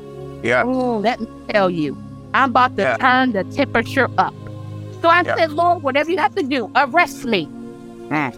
Yeah. 0.42 0.64
Ooh, 0.64 0.98
let 0.98 1.20
me 1.20 1.26
tell 1.48 1.70
you, 1.70 1.96
I'm 2.34 2.50
about 2.50 2.76
to 2.76 2.82
Yeah. 2.82 2.96
turn 2.96 3.32
the 3.32 3.44
temperature 3.44 4.08
up. 4.18 4.34
So 5.00 5.08
I 5.08 5.22
Yeah. 5.22 5.36
said, 5.36 5.52
Lord, 5.52 5.82
whatever 5.82 6.10
you 6.10 6.18
have 6.18 6.34
to 6.36 6.42
do, 6.42 6.70
arrest 6.76 7.24
me, 7.24 7.52
Mm. 8.10 8.34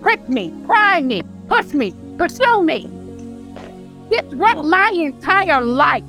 prick 0.00 0.28
me, 0.28 0.52
pry 0.66 1.00
me, 1.00 1.22
push 1.48 1.72
me, 1.74 1.94
pursue 2.18 2.62
me. 2.62 2.90
Disrupt 4.10 4.64
my 4.64 4.90
entire 4.94 5.60
life, 5.60 6.04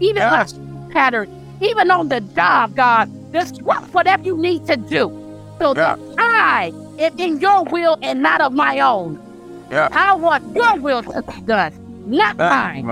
even 0.00 0.22
my 0.22 0.44
pattern, 0.90 1.28
even 1.64 1.90
on 1.90 2.08
the 2.08 2.20
job, 2.20 2.74
God. 2.76 3.10
Disrupt 3.32 3.92
whatever 3.94 4.22
you 4.22 4.36
need 4.36 4.66
to 4.66 4.76
do. 4.76 5.10
So 5.58 5.74
Yeah. 5.74 5.96
that 5.96 5.98
I 6.18 6.72
am 6.98 7.18
in 7.18 7.40
your 7.40 7.64
will 7.64 7.96
and 8.02 8.22
not 8.22 8.40
of 8.40 8.52
my 8.52 8.80
own. 8.80 9.18
Yeah. 9.70 9.88
I 9.92 10.14
want 10.14 10.54
your 10.54 10.76
will 10.76 11.02
to 11.02 11.22
be 11.22 11.40
done, 11.42 11.72
not 12.06 12.36
mine. 12.36 12.86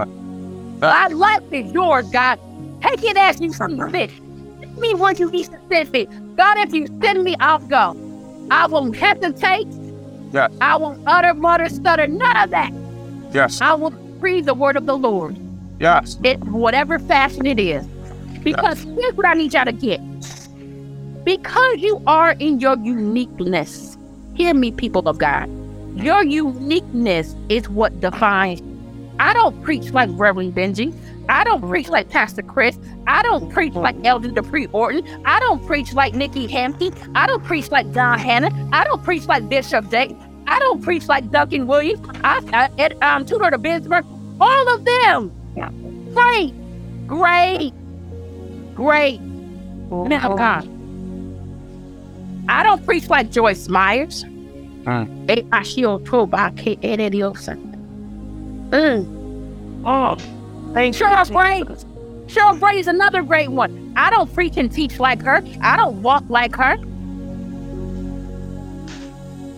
My 0.80 1.06
life 1.08 1.42
is 1.52 1.70
yours, 1.72 2.08
God. 2.10 2.38
Take 2.82 3.04
it 3.04 3.16
as 3.16 3.40
you 3.40 3.52
see 3.52 3.78
fit. 3.90 4.10
Send 4.60 4.76
me 4.78 4.94
where 4.94 5.12
you 5.12 5.30
need 5.30 5.46
to 5.46 5.58
send 5.70 5.92
me. 5.92 6.06
God, 6.36 6.56
if 6.58 6.72
you 6.74 6.86
send 7.00 7.22
me, 7.22 7.36
I'll 7.38 7.58
go. 7.60 7.94
I 8.50 8.66
won't 8.66 8.96
hesitate. 8.96 9.68
I 10.60 10.76
won't 10.76 11.00
utter, 11.06 11.34
mutter, 11.34 11.68
stutter, 11.68 12.06
none 12.08 12.36
of 12.36 12.50
that. 12.50 12.72
Yes. 13.32 13.60
I 13.60 13.74
will 13.74 13.90
breathe 13.90 14.46
the 14.46 14.54
word 14.54 14.76
of 14.76 14.86
the 14.86 14.96
Lord 14.96 15.36
Yes. 15.78 16.16
in 16.24 16.40
whatever 16.52 16.98
fashion 16.98 17.46
it 17.46 17.60
is. 17.60 17.84
Because 18.42 18.82
here's 18.82 19.14
what 19.14 19.26
I 19.26 19.34
need 19.34 19.54
y'all 19.54 19.64
to 19.64 19.72
get. 19.72 20.00
Because 21.24 21.78
you 21.78 22.02
are 22.06 22.32
in 22.32 22.60
your 22.60 22.76
uniqueness, 22.78 23.96
hear 24.34 24.54
me, 24.54 24.72
people 24.72 25.08
of 25.08 25.18
God. 25.18 25.48
Your 25.96 26.24
uniqueness 26.24 27.36
is 27.48 27.68
what 27.68 28.00
defines. 28.00 28.62
I 29.20 29.34
don't 29.34 29.62
preach 29.62 29.92
like 29.92 30.10
Reverend 30.12 30.54
Benji. 30.54 30.92
I 31.28 31.44
don't 31.44 31.60
preach 31.60 31.88
like 31.88 32.08
Pastor 32.08 32.42
Chris. 32.42 32.78
I 33.06 33.22
don't 33.22 33.50
preach 33.50 33.74
like 33.74 33.94
Elder 34.04 34.30
Dupree 34.30 34.66
Orton. 34.72 35.06
I 35.24 35.38
don't 35.38 35.64
preach 35.66 35.92
like 35.92 36.14
Nikki 36.14 36.46
Hampton. 36.46 36.92
I 37.14 37.26
don't 37.26 37.44
preach 37.44 37.70
like 37.70 37.92
John 37.92 38.18
Hannah. 38.18 38.50
I 38.72 38.84
don't 38.84 39.02
preach 39.04 39.26
like 39.26 39.48
Bishop 39.48 39.88
Day. 39.90 40.16
I 40.46 40.58
don't 40.58 40.82
preach 40.82 41.06
like 41.08 41.30
Duncan 41.30 41.66
Williams. 41.66 42.00
I, 42.24 42.42
I 42.52 42.80
Ed, 42.80 42.98
um, 43.02 43.24
Tudor 43.24 43.50
de 43.50 43.58
Bismark. 43.58 44.04
All 44.40 44.74
of 44.74 44.84
them. 44.84 45.30
Great, 46.14 46.52
great, 47.06 47.72
great 48.74 49.20
men 49.20 50.24
of 50.24 50.36
God. 50.36 50.68
I 52.48 52.62
don't 52.62 52.84
preach 52.84 53.08
like 53.08 53.30
Joyce 53.30 53.68
Meyers. 53.68 54.24
Mm. 54.84 55.48
I 55.52 55.62
shield 55.62 56.06
toba 56.06 56.50
ke 56.56 56.80
ereriosa. 56.82 57.56
Oh, 59.84 60.16
Thank 60.72 60.96
Cheryl 60.96 61.30
Bray. 61.30 61.62
Cheryl 62.26 62.58
Bray 62.58 62.78
is 62.78 62.86
another 62.86 63.22
great 63.22 63.50
one. 63.50 63.92
I 63.96 64.10
don't 64.10 64.32
preach 64.32 64.56
and 64.56 64.72
teach 64.72 64.98
like 64.98 65.20
her. 65.22 65.42
I 65.60 65.76
don't 65.76 66.02
walk 66.02 66.24
like 66.28 66.56
her. 66.56 66.76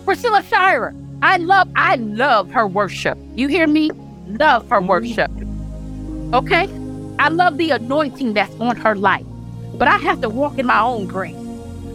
Priscilla 0.03 0.43
Shirer. 0.43 0.93
I 1.21 1.37
love, 1.37 1.69
I 1.75 1.95
love 1.95 2.51
her 2.51 2.67
worship. 2.67 3.17
You 3.35 3.47
hear 3.47 3.65
me? 3.65 3.91
Love 4.27 4.69
her 4.69 4.81
worship. 4.81 5.31
Okay? 6.33 6.67
I 7.19 7.29
love 7.29 7.57
the 7.57 7.71
anointing 7.71 8.33
that's 8.33 8.53
on 8.59 8.75
her 8.77 8.95
life. 8.95 9.25
But 9.77 9.87
I 9.87 9.97
have 9.97 10.21
to 10.21 10.29
walk 10.29 10.57
in 10.57 10.65
my 10.65 10.81
own 10.81 11.05
grace. 11.05 11.35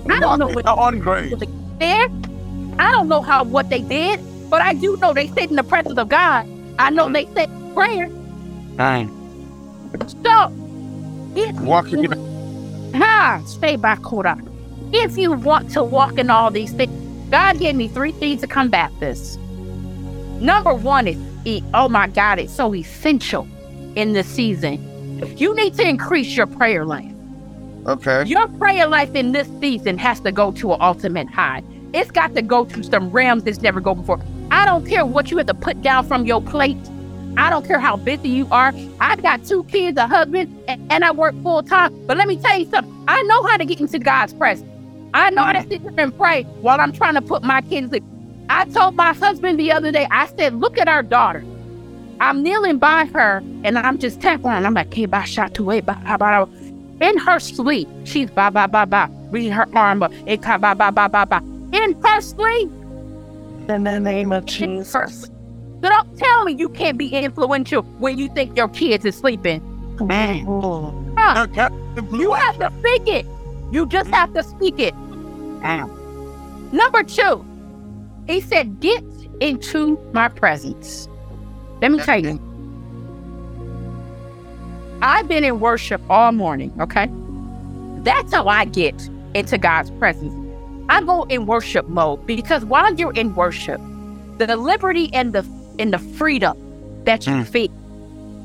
I 0.08 0.20
don't 0.20 0.38
know 0.38 0.48
what 0.48 0.66
on 0.66 0.98
grade. 0.98 1.34
there. 1.78 2.08
I 2.78 2.90
don't 2.90 3.08
know 3.08 3.22
how 3.22 3.44
what 3.44 3.68
they 3.68 3.82
did, 3.82 4.20
but 4.50 4.62
I 4.62 4.74
do 4.74 4.96
know 4.96 5.12
they 5.12 5.28
sit 5.28 5.50
in 5.50 5.56
the 5.56 5.62
presence 5.62 5.98
of 5.98 6.08
God. 6.08 6.46
I 6.78 6.90
know 6.90 7.10
they 7.10 7.26
said 7.34 7.50
prayer. 7.74 8.08
Fine. 8.76 9.08
So, 10.24 10.52
if 11.36 11.54
Walking 11.60 12.04
you, 12.04 12.92
ha, 12.94 13.42
stay 13.46 13.76
back, 13.76 14.02
Kora. 14.02 14.38
If 14.92 15.16
you 15.16 15.32
want 15.32 15.70
to 15.72 15.84
walk 15.84 16.18
in 16.18 16.30
all 16.30 16.50
these 16.50 16.72
things, 16.72 16.92
God 17.30 17.58
gave 17.58 17.76
me 17.76 17.88
three 17.88 18.12
things 18.12 18.40
to 18.40 18.46
combat 18.46 18.90
this. 18.98 19.36
Number 20.40 20.74
one 20.74 21.06
is, 21.06 21.18
e- 21.44 21.62
oh 21.74 21.88
my 21.88 22.08
God, 22.08 22.38
it's 22.38 22.52
so 22.52 22.74
essential 22.74 23.46
in 23.94 24.14
this 24.14 24.26
season. 24.26 24.89
You 25.36 25.54
need 25.54 25.74
to 25.74 25.88
increase 25.88 26.36
your 26.36 26.46
prayer 26.46 26.84
life. 26.84 27.12
Okay. 27.86 28.24
Your 28.24 28.46
prayer 28.48 28.86
life 28.86 29.14
in 29.14 29.32
this 29.32 29.48
season 29.60 29.98
has 29.98 30.20
to 30.20 30.32
go 30.32 30.52
to 30.52 30.72
an 30.74 30.80
ultimate 30.80 31.28
high. 31.28 31.62
It's 31.92 32.10
got 32.10 32.34
to 32.34 32.42
go 32.42 32.64
to 32.66 32.82
some 32.84 33.10
realms 33.10 33.44
that's 33.44 33.60
never 33.60 33.80
go 33.80 33.94
before. 33.94 34.20
I 34.50 34.64
don't 34.64 34.86
care 34.86 35.04
what 35.04 35.30
you 35.30 35.38
have 35.38 35.46
to 35.46 35.54
put 35.54 35.82
down 35.82 36.06
from 36.06 36.26
your 36.26 36.40
plate. 36.42 36.78
I 37.36 37.48
don't 37.50 37.66
care 37.66 37.80
how 37.80 37.96
busy 37.96 38.28
you 38.28 38.46
are. 38.50 38.72
I've 39.00 39.22
got 39.22 39.44
two 39.44 39.64
kids, 39.64 39.96
a 39.98 40.06
husband, 40.06 40.62
and, 40.68 40.92
and 40.92 41.04
I 41.04 41.12
work 41.12 41.34
full 41.42 41.62
time. 41.62 42.06
But 42.06 42.16
let 42.16 42.28
me 42.28 42.36
tell 42.36 42.58
you 42.58 42.66
something. 42.66 43.04
I 43.08 43.22
know 43.22 43.42
how 43.44 43.56
to 43.56 43.64
get 43.64 43.80
into 43.80 43.98
God's 43.98 44.34
presence. 44.34 44.68
I 45.14 45.30
know 45.30 45.42
how 45.42 45.52
to 45.52 45.62
sit 45.62 45.80
here 45.80 45.92
and 45.96 46.16
pray 46.16 46.42
while 46.60 46.80
I'm 46.80 46.92
trying 46.92 47.14
to 47.14 47.22
put 47.22 47.42
my 47.42 47.60
kids 47.62 47.86
to 47.86 47.90
sleep. 47.90 48.04
I 48.48 48.64
told 48.66 48.96
my 48.96 49.12
husband 49.12 49.58
the 49.58 49.72
other 49.72 49.92
day, 49.92 50.06
I 50.10 50.26
said, 50.26 50.54
look 50.54 50.76
at 50.78 50.88
our 50.88 51.02
daughter. 51.02 51.44
I'm 52.20 52.42
kneeling 52.42 52.78
by 52.78 53.06
her 53.06 53.42
and 53.64 53.78
I'm 53.78 53.98
just 53.98 54.20
tapping 54.20 54.46
her. 54.46 54.52
And 54.52 54.66
I'm 54.66 54.74
like, 54.74 54.92
hey, 54.92 55.06
ba 55.06 55.24
shot 55.26 55.54
to 55.54 55.64
wait, 55.64 55.86
ba 55.86 56.00
ba 56.06 56.18
ba. 56.18 56.48
In 57.00 57.16
her 57.18 57.40
sleep, 57.40 57.88
she's 58.04 58.30
ba 58.30 58.50
ba 58.50 58.68
ba 58.68 58.86
ba, 58.86 59.08
reading 59.30 59.52
her 59.52 59.66
arm 59.74 60.02
up, 60.02 60.12
it 60.26 60.42
ka 60.42 60.58
ba 60.58 60.74
ba 60.74 60.92
ba 60.92 61.08
ba 61.08 61.24
ba. 61.26 61.42
In 61.72 62.00
her 62.02 62.20
sleep, 62.20 62.70
In 63.68 63.84
the 63.84 63.98
name 64.00 64.32
of 64.32 64.44
Jesus. 64.46 65.22
So 65.82 65.88
don't 65.88 66.18
tell 66.18 66.44
me 66.44 66.52
you 66.52 66.68
can't 66.68 66.98
be 66.98 67.08
influential 67.08 67.82
when 68.00 68.18
you 68.18 68.28
think 68.34 68.56
your 68.56 68.68
kids 68.68 69.04
is 69.04 69.16
sleeping. 69.16 69.62
Man. 69.98 70.44
Huh? 71.16 71.46
Okay. 71.48 71.68
You 72.16 72.32
have 72.32 72.58
to 72.58 72.70
speak 72.80 73.08
it. 73.08 73.26
You 73.72 73.86
just 73.86 74.10
have 74.10 74.34
to 74.34 74.42
speak 74.42 74.78
it. 74.78 74.94
Number 76.72 77.02
two, 77.02 77.44
he 78.26 78.40
said, 78.40 78.80
get 78.80 79.04
into 79.40 79.98
my 80.12 80.28
presence. 80.28 81.08
Let 81.80 81.92
me 81.92 81.98
tell 82.00 82.22
you. 82.22 82.38
I've 85.02 85.28
been 85.28 85.44
in 85.44 85.60
worship 85.60 86.00
all 86.10 86.32
morning, 86.32 86.72
okay? 86.80 87.08
That's 88.02 88.32
how 88.32 88.48
I 88.48 88.66
get 88.66 89.08
into 89.34 89.56
God's 89.56 89.90
presence. 89.92 90.34
I 90.90 91.02
go 91.02 91.22
in 91.24 91.46
worship 91.46 91.88
mode 91.88 92.26
because 92.26 92.64
while 92.64 92.92
you're 92.94 93.12
in 93.12 93.34
worship, 93.34 93.80
the 94.38 94.56
liberty 94.56 95.08
and 95.14 95.32
the 95.32 95.46
and 95.78 95.92
the 95.92 95.98
freedom 95.98 96.56
that 97.04 97.26
you 97.26 97.32
Mm. 97.32 97.46
feel 97.46 97.68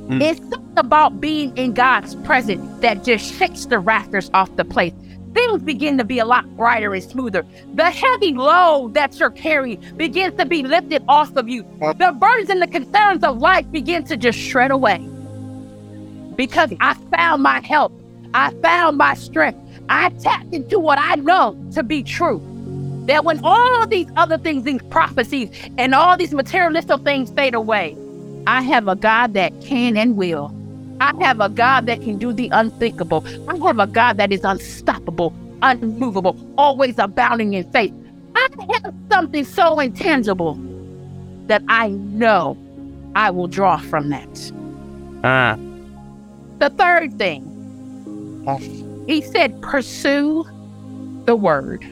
Mm. 0.07 0.21
it's 0.21 0.39
something 0.39 0.77
about 0.77 1.19
being 1.19 1.55
in 1.57 1.73
God's 1.73 2.15
presence 2.15 2.63
that 2.81 3.03
just 3.03 3.33
shakes 3.33 3.65
the 3.65 3.79
rafters 3.79 4.29
off 4.33 4.55
the 4.55 4.63
place. 4.63 4.93
Things 5.35 5.61
begin 5.61 5.97
to 5.97 6.05
be 6.05 6.19
a 6.19 6.25
lot 6.25 6.45
brighter 6.55 6.93
and 6.93 7.03
smoother. 7.03 7.45
The 7.73 7.91
heavy 7.91 8.33
load 8.33 8.93
that 8.93 9.19
you're 9.19 9.29
carrying 9.29 9.83
begins 9.97 10.37
to 10.37 10.45
be 10.45 10.63
lifted 10.63 11.03
off 11.09 11.35
of 11.35 11.49
you. 11.49 11.65
Uh. 11.81 11.91
The 11.91 12.13
burdens 12.13 12.49
and 12.49 12.61
the 12.61 12.67
concerns 12.67 13.21
of 13.21 13.39
life 13.39 13.69
begin 13.69 14.05
to 14.05 14.15
just 14.15 14.39
shred 14.39 14.71
away. 14.71 15.05
Because 16.37 16.73
I 16.79 16.93
found 17.11 17.43
my 17.43 17.59
help. 17.59 17.91
I 18.33 18.51
found 18.61 18.97
my 18.97 19.13
strength. 19.13 19.59
I 19.89 20.09
tapped 20.09 20.53
into 20.53 20.79
what 20.79 20.99
I 20.99 21.15
know 21.15 21.57
to 21.73 21.83
be 21.83 22.01
true. 22.01 22.41
That 23.05 23.25
when 23.25 23.41
all 23.43 23.85
these 23.87 24.07
other 24.15 24.37
things, 24.37 24.63
these 24.63 24.81
prophecies, 24.83 25.49
and 25.77 25.93
all 25.93 26.15
these 26.15 26.33
materialistic 26.33 27.01
things 27.01 27.29
fade 27.31 27.53
away, 27.55 27.97
I 28.47 28.61
have 28.61 28.87
a 28.87 28.95
God 28.95 29.33
that 29.33 29.59
can 29.61 29.97
and 29.97 30.15
will. 30.15 30.53
I 31.01 31.13
have 31.21 31.41
a 31.41 31.49
God 31.49 31.85
that 31.87 32.01
can 32.01 32.17
do 32.17 32.33
the 32.33 32.49
unthinkable. 32.49 33.25
I 33.49 33.57
have 33.57 33.79
a 33.79 33.87
God 33.87 34.17
that 34.17 34.31
is 34.31 34.43
unstoppable, 34.43 35.33
unmovable, 35.61 36.37
always 36.57 36.97
abounding 36.99 37.53
in 37.53 37.69
faith. 37.71 37.93
I 38.35 38.47
have 38.73 38.93
something 39.11 39.43
so 39.43 39.79
intangible 39.79 40.59
that 41.47 41.63
I 41.67 41.89
know 41.89 42.57
I 43.15 43.29
will 43.31 43.47
draw 43.47 43.77
from 43.77 44.09
that. 44.09 44.51
Ah. 45.23 45.57
The 46.59 46.69
third 46.69 47.17
thing, 47.17 47.43
he 49.07 49.21
said, 49.21 49.61
pursue 49.61 50.45
the 51.25 51.35
word. 51.35 51.83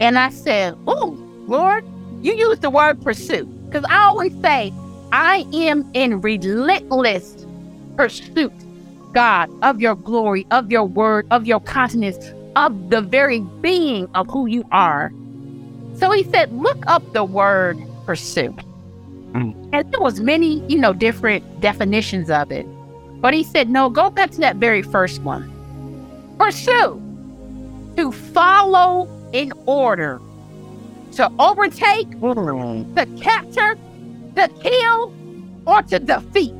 And 0.00 0.18
I 0.18 0.30
said, 0.30 0.74
Oh, 0.86 1.16
Lord, 1.46 1.84
you 2.22 2.34
use 2.34 2.58
the 2.60 2.70
word 2.70 3.00
pursue. 3.02 3.44
Because 3.44 3.84
I 3.88 3.98
always 4.04 4.34
say, 4.40 4.72
I 5.12 5.46
am 5.52 5.90
in 5.94 6.20
relentless 6.20 7.46
pursuit, 7.96 8.52
God, 9.12 9.50
of 9.62 9.80
your 9.80 9.96
glory, 9.96 10.46
of 10.50 10.70
your 10.70 10.84
word, 10.84 11.26
of 11.30 11.46
your 11.46 11.60
consciousness, 11.60 12.32
of 12.56 12.90
the 12.90 13.00
very 13.00 13.40
being 13.60 14.08
of 14.14 14.28
who 14.28 14.46
you 14.46 14.64
are. 14.72 15.12
So 15.96 16.10
he 16.10 16.24
said, 16.24 16.52
look 16.52 16.82
up 16.86 17.12
the 17.12 17.24
word 17.24 17.78
pursue. 18.06 18.54
Mm. 19.32 19.70
And 19.72 19.92
there 19.92 20.00
was 20.00 20.20
many, 20.20 20.64
you 20.66 20.78
know, 20.78 20.92
different 20.92 21.60
definitions 21.60 22.30
of 22.30 22.50
it. 22.50 22.66
But 23.20 23.34
he 23.34 23.44
said, 23.44 23.68
no, 23.68 23.90
go 23.90 24.10
back 24.10 24.30
to 24.32 24.40
that 24.40 24.56
very 24.56 24.82
first 24.82 25.22
one. 25.22 25.48
Pursue. 26.38 27.00
To 27.96 28.12
follow 28.12 29.08
in 29.32 29.52
order. 29.66 30.20
To 31.12 31.30
overtake, 31.38 32.10
to 32.20 33.08
capture, 33.20 33.76
to 34.36 34.48
kill, 34.62 35.14
or 35.66 35.82
to 35.82 35.98
defeat. 35.98 36.54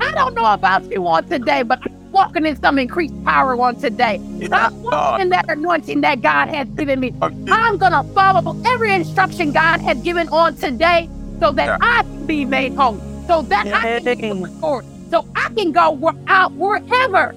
I 0.00 0.12
don't 0.12 0.34
know 0.34 0.52
about 0.52 0.90
you 0.90 1.06
on 1.06 1.24
today, 1.28 1.62
but 1.62 1.78
I'm 1.84 2.12
walking 2.12 2.46
in 2.46 2.60
some 2.60 2.78
increased 2.78 3.14
power 3.24 3.58
on 3.60 3.76
today. 3.76 4.20
I'm 4.52 4.82
walking 4.82 5.22
in 5.22 5.28
that 5.30 5.48
anointing 5.48 6.00
that 6.02 6.20
God 6.22 6.48
has 6.48 6.68
given 6.70 7.00
me. 7.00 7.12
I'm 7.22 7.76
going 7.78 7.92
to 7.92 8.04
follow 8.14 8.60
every 8.66 8.92
instruction 8.94 9.52
God 9.52 9.80
has 9.80 9.98
given 10.02 10.28
on 10.28 10.56
today. 10.56 11.08
so 11.40 11.50
that 11.52 11.66
Yeah. 11.66 11.78
I 11.80 12.02
can 12.02 12.26
be 12.26 12.44
made 12.44 12.74
whole, 12.74 12.98
so 13.26 13.42
that 13.42 13.66
I 13.66 14.00
can 14.00 14.20
be 14.20 14.42
restored, 14.44 14.84
so 15.10 15.26
I 15.34 15.48
can 15.56 15.72
go 15.72 16.14
out 16.28 16.52
wherever, 16.52 17.34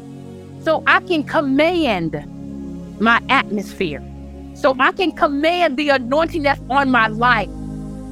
so 0.61 0.83
I 0.87 0.99
can 1.01 1.23
command 1.23 2.13
my 2.99 3.19
atmosphere, 3.29 4.03
so 4.53 4.75
I 4.79 4.91
can 4.91 5.11
command 5.11 5.77
the 5.77 5.89
anointing 5.89 6.43
that's 6.43 6.61
on 6.69 6.91
my 6.91 7.07
life 7.07 7.49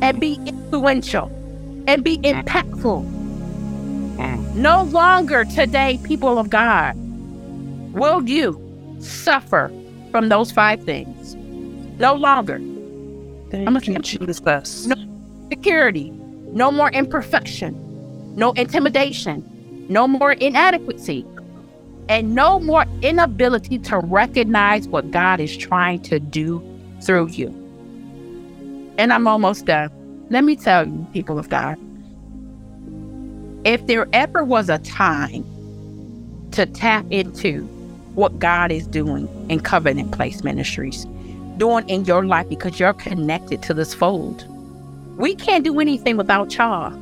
and 0.01 0.19
be 0.19 0.39
influential 0.66 1.28
and 1.88 2.03
be 2.03 2.18
impactful. 2.20 3.03
No 4.55 4.84
longer 4.84 5.43
today, 5.45 5.99
people 6.03 6.39
of 6.39 6.49
God, 6.49 6.95
will 7.93 8.28
you 8.28 8.59
suffer 8.99 9.72
from 10.11 10.30
those 10.30 10.51
five 10.51 10.82
things. 10.84 11.36
No 11.99 12.13
longer. 12.13 12.57
Thank 13.51 13.68
I'm 13.68 13.76
a- 13.76 13.82
you, 13.82 13.99
Jesus. 13.99 14.88
No. 14.88 14.95
Security, 15.49 16.11
no 16.53 16.72
more 16.72 16.89
imperfection, 16.91 17.76
no 18.36 18.53
intimidation, 18.53 19.43
no 19.89 20.07
more 20.07 20.32
inadequacy, 20.32 21.26
and 22.07 22.34
no 22.34 22.59
more 22.59 22.86
inability 23.01 23.78
to 23.80 23.99
recognize 23.99 24.88
what 24.88 25.11
God 25.11 25.39
is 25.39 25.55
trying 25.55 26.01
to 26.03 26.20
do 26.20 26.63
through 27.01 27.28
you. 27.28 27.49
And 28.97 29.11
I'm 29.13 29.28
almost 29.28 29.66
done. 29.66 29.91
Let 30.30 30.43
me 30.43 30.55
tell 30.55 30.88
you, 30.88 31.07
people 31.13 31.38
of 31.38 31.49
God, 31.49 31.78
if 33.63 33.86
there 33.88 34.07
ever 34.13 34.43
was 34.43 34.69
a 34.69 34.80
time 34.80 35.45
to 36.51 36.65
tap 36.65 37.05
into 37.11 37.61
what 38.15 38.39
God 38.39 38.71
is 38.71 38.88
doing 38.88 39.28
in 39.49 39.59
Covenant 39.59 40.11
Place 40.13 40.43
Ministries, 40.43 41.05
doing 41.57 41.88
in 41.89 42.05
your 42.05 42.26
life 42.26 42.47
because 42.49 42.80
you're 42.80 42.93
connected 42.93 43.61
to 43.63 43.73
this 43.73 43.93
fold. 43.93 44.47
We 45.17 45.36
can't 45.36 45.63
do 45.63 45.80
anything 45.80 46.17
without 46.17 46.55
y'all. 46.55 46.97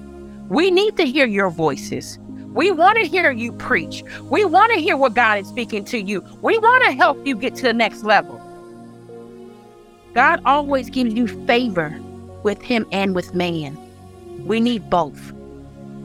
We 0.49 0.71
need 0.71 0.97
to 0.97 1.05
hear 1.05 1.26
your 1.26 1.49
voices. 1.49 2.19
We 2.53 2.71
want 2.71 2.97
to 2.99 3.05
hear 3.07 3.32
you 3.32 3.51
preach. 3.53 4.03
We 4.24 4.45
want 4.45 4.71
to 4.74 4.80
hear 4.80 4.97
what 4.97 5.15
God 5.15 5.39
is 5.39 5.47
speaking 5.47 5.86
to 5.86 5.99
you. 5.99 6.24
We 6.41 6.57
want 6.57 6.84
to 6.86 6.91
help 6.91 7.26
you 7.26 7.36
get 7.36 7.55
to 7.55 7.63
the 7.63 7.74
next 7.74 8.03
level. 8.03 8.39
God 10.13 10.41
always 10.45 10.89
gives 10.89 11.13
you 11.13 11.28
favor 11.47 11.99
with 12.43 12.61
Him 12.61 12.85
and 12.91 13.15
with 13.15 13.33
man. 13.33 13.77
We 14.45 14.59
need 14.59 14.89
both. 14.89 15.33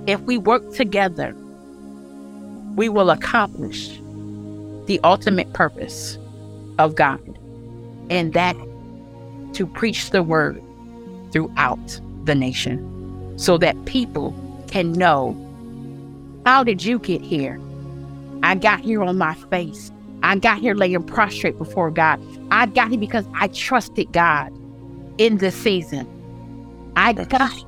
If 0.06 0.20
we 0.22 0.38
work 0.38 0.72
together, 0.72 1.34
we 2.76 2.88
will 2.88 3.10
accomplish 3.10 4.00
the 4.86 5.00
ultimate 5.04 5.52
purpose 5.52 6.16
of 6.78 6.94
God, 6.94 7.38
and 8.08 8.32
that 8.32 8.56
to 9.54 9.66
preach 9.66 10.10
the 10.10 10.22
word 10.22 10.62
throughout 11.32 12.00
the 12.24 12.34
nation 12.34 13.34
so 13.38 13.58
that 13.58 13.84
people 13.84 14.34
can 14.68 14.92
know 14.92 15.36
how 16.46 16.64
did 16.64 16.84
you 16.84 16.98
get 16.98 17.20
here? 17.20 17.60
I 18.42 18.54
got 18.54 18.80
here 18.80 19.02
on 19.02 19.18
my 19.18 19.34
face. 19.34 19.92
I 20.22 20.36
got 20.36 20.60
here 20.60 20.74
laying 20.74 21.02
prostrate 21.02 21.58
before 21.58 21.90
God. 21.90 22.20
I 22.50 22.66
got 22.66 22.88
here 22.88 22.98
because 22.98 23.26
I 23.34 23.48
trusted 23.48 24.12
God 24.12 24.52
in 25.18 25.38
this 25.38 25.54
season. 25.54 26.06
I 26.98 27.12
got 27.12 27.52
here 27.52 27.64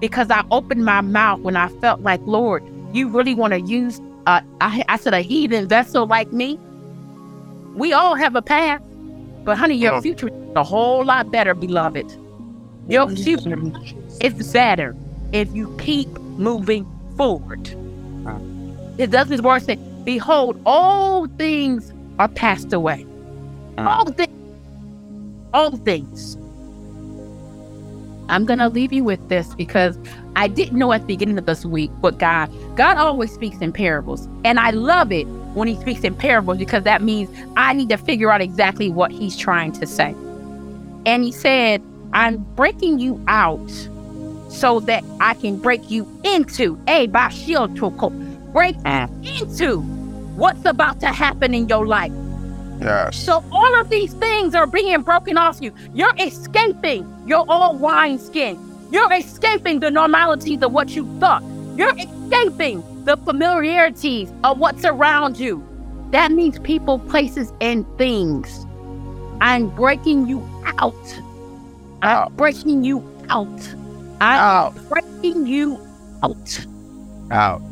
because 0.00 0.30
I 0.30 0.44
opened 0.50 0.84
my 0.84 1.00
mouth 1.00 1.40
when 1.40 1.56
I 1.56 1.68
felt 1.80 2.02
like, 2.02 2.20
Lord, 2.26 2.62
you 2.92 3.08
really 3.08 3.34
want 3.34 3.52
to 3.54 3.60
use, 3.60 4.00
uh, 4.26 4.40
I, 4.60 4.84
I 4.88 4.96
said, 4.98 5.14
a 5.14 5.20
heathen 5.22 5.66
vessel 5.68 6.06
like 6.06 6.32
me? 6.32 6.58
We 7.74 7.92
all 7.92 8.14
have 8.14 8.36
a 8.36 8.42
past, 8.42 8.84
but 9.44 9.56
honey, 9.56 9.76
your 9.76 9.94
Oh. 9.94 10.00
future 10.02 10.28
is 10.28 10.34
a 10.56 10.62
whole 10.64 11.04
lot 11.04 11.30
better, 11.32 11.54
beloved. 11.54 12.06
Your 12.88 13.08
future 13.08 13.58
is 14.20 14.52
better 14.52 14.94
if 15.32 15.52
you 15.54 15.74
keep 15.78 16.08
moving 16.36 16.86
forward. 17.16 17.68
It 18.98 19.10
does 19.10 19.28
his 19.28 19.40
word 19.42 19.62
say, 19.62 19.78
Behold, 20.04 20.60
all 20.66 21.26
things 21.38 21.92
are 22.18 22.28
passed 22.28 22.72
away. 22.72 23.06
All 23.78 24.06
things. 24.06 24.34
All 25.54 25.76
things. 25.76 26.36
I'm 28.28 28.44
gonna 28.44 28.68
leave 28.68 28.92
you 28.92 29.04
with 29.04 29.28
this 29.28 29.54
because 29.54 29.98
I 30.36 30.48
didn't 30.48 30.78
know 30.78 30.92
at 30.92 31.00
the 31.02 31.06
beginning 31.06 31.38
of 31.38 31.46
this 31.46 31.64
week 31.64 31.90
what 32.00 32.18
God 32.18 32.50
God 32.76 32.96
always 32.96 33.32
speaks 33.32 33.58
in 33.58 33.72
parables. 33.72 34.28
And 34.44 34.58
I 34.60 34.70
love 34.70 35.10
it 35.12 35.24
when 35.54 35.66
he 35.68 35.76
speaks 35.80 36.02
in 36.04 36.14
parables 36.14 36.58
because 36.58 36.84
that 36.84 37.02
means 37.02 37.30
I 37.56 37.72
need 37.72 37.88
to 37.88 37.96
figure 37.96 38.30
out 38.30 38.40
exactly 38.40 38.90
what 38.90 39.10
he's 39.10 39.36
trying 39.36 39.72
to 39.72 39.86
say. 39.86 40.14
And 41.06 41.24
he 41.24 41.32
said, 41.32 41.82
I'm 42.12 42.38
breaking 42.54 42.98
you 42.98 43.22
out 43.28 43.70
so 44.48 44.80
that 44.80 45.04
I 45.20 45.34
can 45.34 45.56
break 45.58 45.90
you 45.90 46.06
into 46.24 46.78
a. 46.88 47.06
Break 48.52 48.76
Mm. 48.78 49.40
into 49.40 49.80
what's 50.36 50.64
about 50.64 51.00
to 51.00 51.06
happen 51.08 51.54
in 51.54 51.68
your 51.68 51.86
life. 51.86 52.12
Yes. 52.80 53.16
So 53.16 53.44
all 53.52 53.80
of 53.80 53.90
these 53.90 54.14
things 54.14 54.54
are 54.54 54.66
being 54.66 55.02
broken 55.02 55.36
off 55.38 55.60
you. 55.60 55.72
You're 55.94 56.14
escaping 56.18 57.06
your 57.26 57.44
old 57.48 57.80
wine 57.80 58.18
skin. 58.18 58.58
You're 58.90 59.12
escaping 59.12 59.80
the 59.80 59.90
normalities 59.90 60.62
of 60.62 60.72
what 60.72 60.90
you 60.90 61.06
thought. 61.20 61.42
You're 61.76 61.94
escaping 61.98 62.82
the 63.04 63.16
familiarities 63.18 64.30
of 64.44 64.58
what's 64.58 64.84
around 64.84 65.38
you. 65.38 65.64
That 66.10 66.32
means 66.32 66.58
people, 66.60 66.98
places, 67.00 67.52
and 67.60 67.84
things. 67.98 68.66
I'm 69.40 69.68
breaking 69.70 70.26
you 70.28 70.48
out. 70.78 70.94
I'm 72.02 72.26
Out. 72.26 72.36
breaking 72.36 72.84
you 72.84 73.04
out. 73.30 73.74
I'm 74.20 74.40
Out. 74.40 74.74
breaking 74.88 75.46
you 75.46 75.78
out 76.22 76.66
Out. 77.30 77.62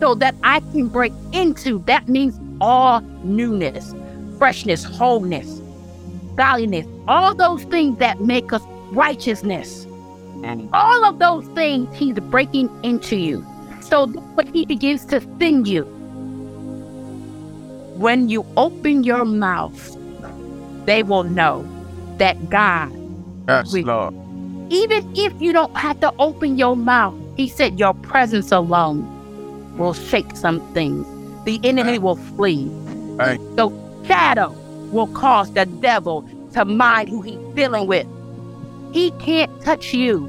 so 0.00 0.14
that 0.16 0.34
I 0.44 0.60
can 0.72 0.88
break 0.88 1.12
into. 1.32 1.80
That 1.80 2.08
means 2.08 2.38
all 2.60 3.00
newness, 3.24 3.94
freshness, 4.42 4.82
wholeness, 4.82 5.62
godliness, 6.34 6.84
all 7.06 7.32
those 7.32 7.62
things 7.66 7.96
that 7.98 8.20
make 8.20 8.52
us 8.52 8.60
righteousness. 8.90 9.86
All 10.72 11.04
of 11.04 11.20
those 11.20 11.46
things 11.54 11.96
he's 11.96 12.18
breaking 12.18 12.68
into 12.82 13.14
you. 13.14 13.46
So 13.82 14.08
when 14.08 14.52
he 14.52 14.66
begins 14.66 15.04
to 15.06 15.20
sing 15.38 15.64
you, 15.64 15.84
when 17.94 18.28
you 18.28 18.44
open 18.56 19.04
your 19.04 19.24
mouth, 19.24 19.96
they 20.86 21.04
will 21.04 21.22
know 21.22 21.64
that 22.18 22.50
God, 22.50 22.90
Yes. 23.46 23.72
Lord. 23.72 24.12
even 24.70 25.08
if 25.14 25.32
you 25.40 25.52
don't 25.52 25.76
have 25.76 26.00
to 26.00 26.12
open 26.18 26.58
your 26.58 26.74
mouth, 26.74 27.14
he 27.36 27.46
said 27.46 27.78
your 27.78 27.94
presence 27.94 28.50
alone 28.50 29.06
will 29.78 29.94
shake 29.94 30.34
some 30.34 30.58
things. 30.74 31.06
The 31.44 31.60
enemy 31.62 32.00
will 32.00 32.16
flee. 32.16 32.66
Right. 33.14 33.38
The 33.54 33.68
shadow 34.06 34.50
will 34.92 35.06
cause 35.08 35.52
the 35.52 35.66
devil 35.66 36.28
to 36.52 36.64
mind 36.64 37.08
who 37.08 37.22
he's 37.22 37.38
dealing 37.54 37.86
with. 37.86 38.06
He 38.92 39.10
can't 39.12 39.50
touch 39.62 39.94
you. 39.94 40.28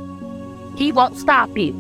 He 0.78 0.92
won't 0.92 1.18
stop 1.18 1.56
you. 1.58 1.72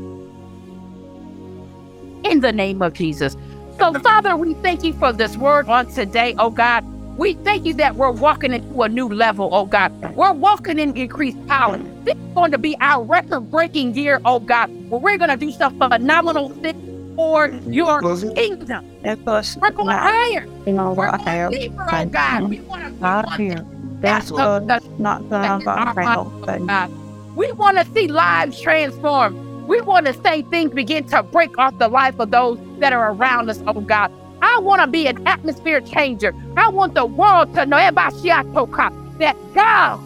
In 2.23 2.41
the 2.41 2.51
name 2.51 2.81
of 2.81 2.93
Jesus. 2.93 3.35
So, 3.79 3.93
Father, 3.99 4.35
we 4.35 4.53
thank 4.55 4.83
you 4.83 4.93
for 4.93 5.11
this 5.11 5.35
word 5.37 5.67
on 5.67 5.87
today, 5.87 6.35
oh 6.37 6.49
God. 6.49 6.85
We 7.17 7.35
thank 7.35 7.65
you 7.65 7.73
that 7.75 7.95
we're 7.95 8.11
walking 8.11 8.53
into 8.53 8.81
a 8.81 8.89
new 8.89 9.07
level, 9.07 9.49
oh 9.51 9.65
God. 9.65 9.91
We're 10.15 10.33
walking 10.33 10.79
in 10.79 10.95
increased 10.97 11.45
power. 11.47 11.77
This 12.03 12.15
is 12.15 12.33
going 12.33 12.51
to 12.51 12.57
be 12.57 12.75
our 12.79 13.03
record 13.03 13.51
breaking 13.51 13.95
year, 13.95 14.21
oh 14.25 14.39
God, 14.39 14.69
where 14.89 14.99
we're 14.99 15.17
going 15.17 15.29
to 15.29 15.37
do 15.37 15.51
some 15.51 15.77
phenomenal 15.77 16.49
things 16.49 16.92
for 17.15 17.47
your 17.47 18.01
kingdom. 18.35 18.85
Help 19.03 19.27
us 19.27 19.57
We're 19.57 19.71
going 19.71 19.87
not 19.87 20.11
higher. 20.11 20.47
in 20.65 20.79
our 20.79 20.93
We're 20.93 21.07
higher 21.07 21.49
going 21.49 21.61
deeper, 21.61 21.87
oh 21.91 22.05
God. 22.05 22.49
We 22.49 22.59
want 22.61 22.83
to 22.83 22.91
God 22.99 23.29
here. 23.37 23.65
That's 24.01 24.31
what 24.31 24.67
good. 24.67 24.99
Not 24.99 25.29
gonna 25.29 25.53
our 25.53 25.59
go 25.59 25.71
heart, 25.71 26.17
oh 26.19 26.43
but 26.45 26.65
God. 26.65 26.91
We 27.35 27.51
want 27.53 27.77
to 27.77 27.85
see 27.93 28.07
lives 28.07 28.59
transformed. 28.61 29.67
We 29.67 29.81
want 29.81 30.05
to 30.07 30.13
see 30.13 30.43
things 30.43 30.73
begin 30.73 31.05
to 31.07 31.23
break 31.23 31.57
off 31.57 31.77
the 31.79 31.87
life 31.87 32.19
of 32.19 32.31
those 32.31 32.59
that 32.79 32.93
are 32.93 33.13
around 33.13 33.49
us, 33.49 33.61
oh 33.67 33.81
God. 33.81 34.11
I 34.41 34.59
want 34.59 34.81
to 34.81 34.87
be 34.87 35.07
an 35.07 35.25
atmosphere 35.27 35.79
changer. 35.81 36.35
I 36.57 36.67
want 36.69 36.95
the 36.95 37.05
world 37.05 37.53
to 37.55 37.65
know 37.65 37.77
Ebashiatoka, 37.77 39.19
that 39.19 39.37
God 39.53 39.99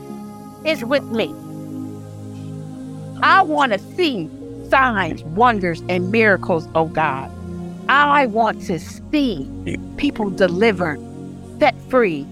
is 0.65 0.83
with 0.85 1.03
me. 1.05 1.33
I 3.23 3.41
want 3.41 3.73
to 3.73 3.79
see 3.79 4.29
signs, 4.69 5.23
wonders, 5.23 5.81
and 5.89 6.11
miracles, 6.11 6.67
oh 6.75 6.85
God. 6.85 7.31
I 7.89 8.25
want 8.25 8.61
to 8.63 8.79
see 8.79 9.49
people 9.97 10.29
delivered, 10.29 10.99
set 11.59 11.79
free. 11.89 12.25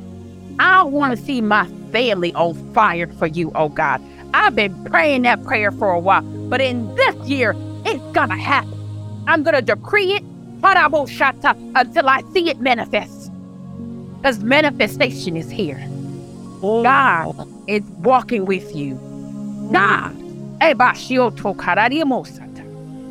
I 0.60 0.84
want 0.84 1.18
to 1.18 1.26
see 1.26 1.42
my 1.42 1.68
family 1.92 2.34
on 2.34 2.54
fire 2.74 3.08
for 3.08 3.28
you, 3.28 3.52
oh 3.56 3.70
God. 3.70 4.02
I've 4.34 4.56
been 4.56 4.84
praying 4.86 5.22
that 5.24 5.44
prayer 5.44 5.72
for 5.72 5.92
a 5.92 6.00
while, 6.00 6.22
but 6.50 6.62
in 6.62 6.94
this 6.96 7.16
year, 7.28 7.56
it's 7.86 8.04
gonna 8.12 8.38
happen. 8.38 8.74
I'm 9.28 9.44
gonna 9.44 9.62
decree 9.62 10.14
it 10.14 10.24
until 10.64 12.10
I 12.10 12.22
see 12.34 12.50
it 12.50 12.60
manifest. 12.60 13.32
Because 14.18 14.44
manifestation 14.44 15.38
is 15.38 15.50
here. 15.52 15.82
Oh. 16.64 16.84
God 16.84 17.48
is 17.68 17.84
walking 18.00 18.46
with 18.46 18.76
you. 18.76 18.96
God 19.72 20.25
Eba 20.60 20.94
shioto 20.94 21.54
karari 21.56 22.04
mosata. 22.04 22.64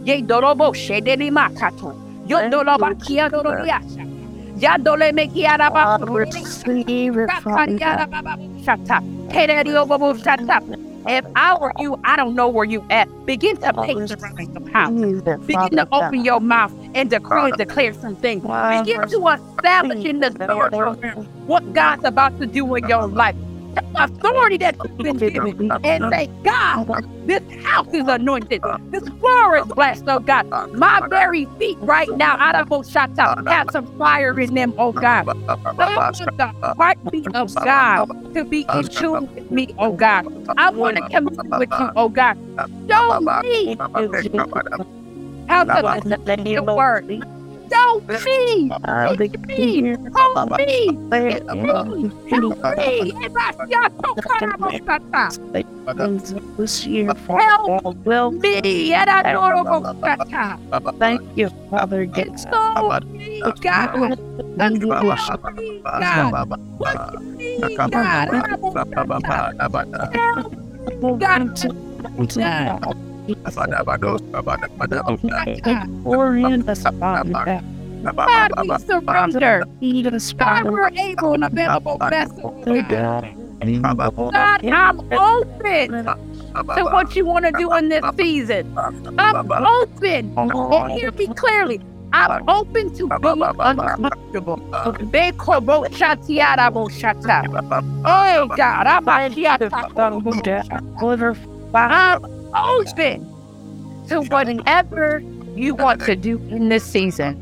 Ye 0.04 0.22
dorobo 0.22 0.72
shedeni 0.72 1.30
makato. 1.30 1.94
Yo 2.26 2.38
doroba 2.50 2.94
kia 3.04 3.28
dororiasha. 3.28 4.04
Ya 4.60 4.76
dole 4.76 5.12
me 5.12 5.26
kia 5.28 5.56
raba. 5.58 5.98
receive 6.08 7.16
it 7.16 7.30
from 7.42 7.56
Kakariara 7.56 8.10
baba 8.10 8.36
shata. 8.62 9.00
Bobo 9.88 10.14
shata. 10.14 10.94
If 11.06 11.26
I 11.36 11.58
were 11.58 11.72
you, 11.78 12.00
I 12.02 12.16
don't 12.16 12.34
know 12.34 12.48
where 12.48 12.64
you 12.64 12.82
at. 12.88 13.08
Begin 13.26 13.56
to 13.58 13.78
around 13.78 14.08
the 14.08 14.70
house. 14.72 14.90
Begin 15.46 15.70
to 15.76 15.88
open 15.92 16.24
your 16.24 16.40
mouth 16.40 16.72
and 16.94 17.12
and 17.12 17.56
declare 17.58 17.92
some 17.92 18.16
things. 18.16 18.42
Begin 18.42 19.08
to 19.08 19.28
establish 19.28 20.04
in 20.04 20.20
the 20.20 20.30
spiritual 20.30 20.94
realm 20.94 21.26
what 21.46 21.72
God's 21.74 22.04
about 22.04 22.38
to 22.40 22.46
do 22.46 22.74
in 22.74 22.88
your 22.88 23.06
life. 23.06 23.36
The 23.74 23.82
authority 24.04 24.58
that's 24.58 24.78
been 25.02 25.16
given. 25.18 25.54
And 25.84 26.04
say, 26.12 26.28
God, 26.44 26.88
this 27.26 27.42
house 27.64 27.88
is 27.92 28.06
anointed. 28.08 28.62
This 28.90 29.04
floor 29.20 29.56
is 29.58 29.66
blessed, 29.74 30.04
oh 30.08 30.20
God. 30.20 30.46
My 30.72 31.00
very 31.10 31.46
feet 31.58 31.78
right 31.80 32.08
now, 32.16 32.36
out 32.38 32.56
of 32.56 32.68
Oshata, 32.68 33.34
have 33.48 33.70
some 33.70 33.86
fire 33.98 34.38
in 34.38 34.54
them, 34.54 34.74
oh 34.78 34.92
God. 34.92 35.26
I 35.78 35.98
want 36.18 36.36
the 36.38 36.54
heartbeat 36.78 37.28
of 37.34 37.52
God 37.62 38.08
to 38.34 38.44
be 38.44 38.66
in 38.72 38.88
tune 38.88 39.28
with 39.34 39.50
me, 39.50 39.68
oh 39.78 39.92
God. 39.92 40.26
I 40.56 40.70
want 40.70 40.96
to 40.96 41.02
commune 41.02 41.30
with 41.58 41.70
you, 41.78 41.90
oh 41.96 42.08
God. 42.08 42.36
Show 42.90 43.20
me 43.42 43.76
how 45.48 45.58
to 45.82 46.18
your 46.46 46.64
word. 46.64 47.24
Show 47.74 48.02
me. 48.24 48.70
I'll 48.84 49.16
be 49.16 49.30
me. 49.48 49.96
Hold 50.14 50.50
me. 50.58 50.98
It's 51.12 51.52
me. 51.52 51.62
Help 52.30 52.60
me. 52.70 53.12
If 53.22 53.32
I 53.36 53.52
shut 53.70 53.92
up, 54.02 54.18
this 56.56 56.86
year 56.86 57.12
Help 57.28 57.96
will 58.04 58.30
me. 58.30 58.94
And 58.94 59.10
I 59.10 59.32
know 59.32 59.60
about 59.60 60.98
thank 60.98 61.20
you, 61.36 61.50
Father. 61.70 62.04
Get 62.06 62.38
So 62.38 62.90
me, 63.12 63.42
God. 63.60 64.18
and 64.58 64.82
Help 64.82 65.44
me, 65.56 65.82
God. 66.00 66.48
What 66.78 66.98
need, 67.36 67.76
God. 67.90 68.28
Help, 71.02 71.20
God. 72.38 73.13
Orient 76.04 76.68
us 76.68 76.84
upon 76.84 77.32
that. 77.32 77.64
God, 78.04 78.50
we 78.60 78.78
surrender. 78.78 79.64
Feed 79.80 80.06
us, 80.08 80.32
God, 80.34 80.64
we're 80.64 80.90
able 80.90 81.32
and 81.32 81.44
available 81.44 81.98
vessels. 81.98 82.64
God. 82.88 83.36
I'm 84.64 85.00
open 85.12 86.04
to 86.76 86.84
what 86.84 87.16
you 87.16 87.24
want 87.24 87.46
to 87.46 87.52
do 87.52 87.72
in 87.74 87.88
this 87.88 88.04
season. 88.16 88.76
I'm 89.18 89.50
open. 89.52 90.34
And 90.36 90.92
hear 90.92 91.10
me 91.12 91.26
clearly. 91.28 91.80
I'm 92.12 92.48
open 92.48 92.94
to 92.94 93.08
being 93.20 93.42
uncomfortable. 93.42 94.58
Bekobo 95.10 95.88
shatiara 95.88 96.72
bo 96.72 96.86
shata. 96.86 97.42
Oh 98.04 98.46
God, 98.54 98.86
I'm 98.86 99.08
a 102.54 102.58
shiata. 102.58 102.94
Deliver 102.94 102.94
I'm 102.94 102.94
open 102.94 103.34
to 104.08 104.20
whatever 104.22 105.22
you 105.54 105.74
want 105.74 106.00
to 106.02 106.16
do 106.16 106.38
in 106.50 106.68
this 106.68 106.84
season. 106.84 107.40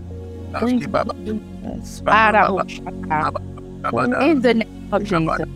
Ara 2.07 2.49
bo 2.49 2.63
shata. 2.65 4.23
In 4.23 4.41
the 4.43 4.55
name 4.55 4.89
of 4.93 5.05
Jesus. 5.05 5.49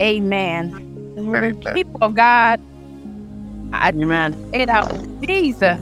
Amen. 0.00 1.54
People 1.74 1.98
of 2.02 2.14
God, 2.14 2.60
I 3.72 3.88
Amen. 3.90 4.34
you 4.52 4.66
know, 4.66 4.88
Jesus. 5.22 5.80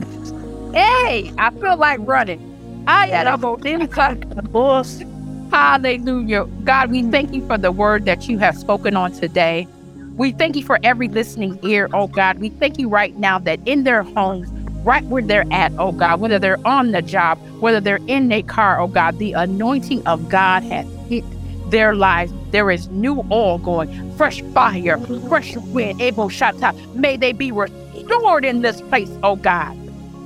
Hey, 0.73 1.31
I 1.37 1.51
feel 1.51 1.77
like 1.77 1.99
running. 2.01 2.39
I 2.87 3.07
had 3.07 3.27
a 3.27 3.37
boss. 3.37 5.01
Hallelujah. 5.51 6.45
God, 6.63 6.91
we 6.91 7.03
thank 7.11 7.33
you 7.33 7.45
for 7.47 7.57
the 7.57 7.71
word 7.71 8.05
that 8.05 8.27
you 8.27 8.39
have 8.39 8.57
spoken 8.57 8.95
on 8.95 9.11
today. 9.11 9.67
We 10.15 10.31
thank 10.31 10.55
you 10.55 10.63
for 10.63 10.79
every 10.83 11.07
listening 11.07 11.59
ear, 11.63 11.89
oh 11.91 12.07
God. 12.07 12.37
We 12.37 12.49
thank 12.49 12.77
you 12.77 12.87
right 12.87 13.15
now 13.17 13.39
that 13.39 13.59
in 13.65 13.83
their 13.83 14.03
homes, 14.03 14.47
right 14.85 15.03
where 15.05 15.23
they're 15.23 15.45
at, 15.51 15.71
oh 15.79 15.91
God, 15.91 16.19
whether 16.19 16.37
they're 16.37 16.65
on 16.67 16.91
the 16.91 17.01
job, 17.01 17.39
whether 17.59 17.79
they're 17.79 17.99
in 18.07 18.27
their 18.27 18.43
car, 18.43 18.79
oh 18.79 18.87
God, 18.87 19.17
the 19.17 19.33
anointing 19.33 20.05
of 20.05 20.29
God 20.29 20.61
has 20.63 20.85
hit 21.09 21.23
their 21.71 21.95
lives. 21.95 22.31
There 22.51 22.69
is 22.69 22.87
new 22.89 23.25
oil 23.31 23.57
going, 23.57 24.15
fresh 24.15 24.43
fire, 24.53 24.99
fresh 25.27 25.55
wind, 25.57 25.99
able 25.99 26.29
shata. 26.29 26.93
May 26.93 27.17
they 27.17 27.31
be 27.31 27.51
restored 27.51 28.45
in 28.45 28.61
this 28.61 28.81
place, 28.81 29.09
oh 29.23 29.35
God. 29.35 29.75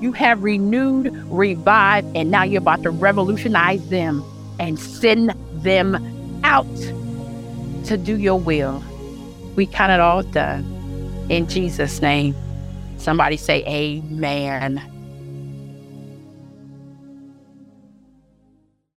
You 0.02 0.12
have 0.12 0.44
renewed, 0.44 1.14
revived, 1.32 2.14
and 2.14 2.30
now 2.30 2.44
you're 2.44 2.62
about 2.62 2.84
to 2.84 2.92
revolutionize 2.92 3.88
them 3.88 4.22
and 4.60 4.78
send 4.78 5.34
them 5.64 5.96
out 6.44 6.68
to 7.86 7.98
do 7.98 8.18
your 8.18 8.38
will. 8.38 8.84
We 9.58 9.66
count 9.66 9.92
it 9.92 10.00
all 10.00 10.24
done. 10.24 10.64
In 11.30 11.48
Jesus' 11.48 12.02
name. 12.02 12.36
Somebody 12.98 13.38
say 13.38 13.66
amen. 13.66 14.97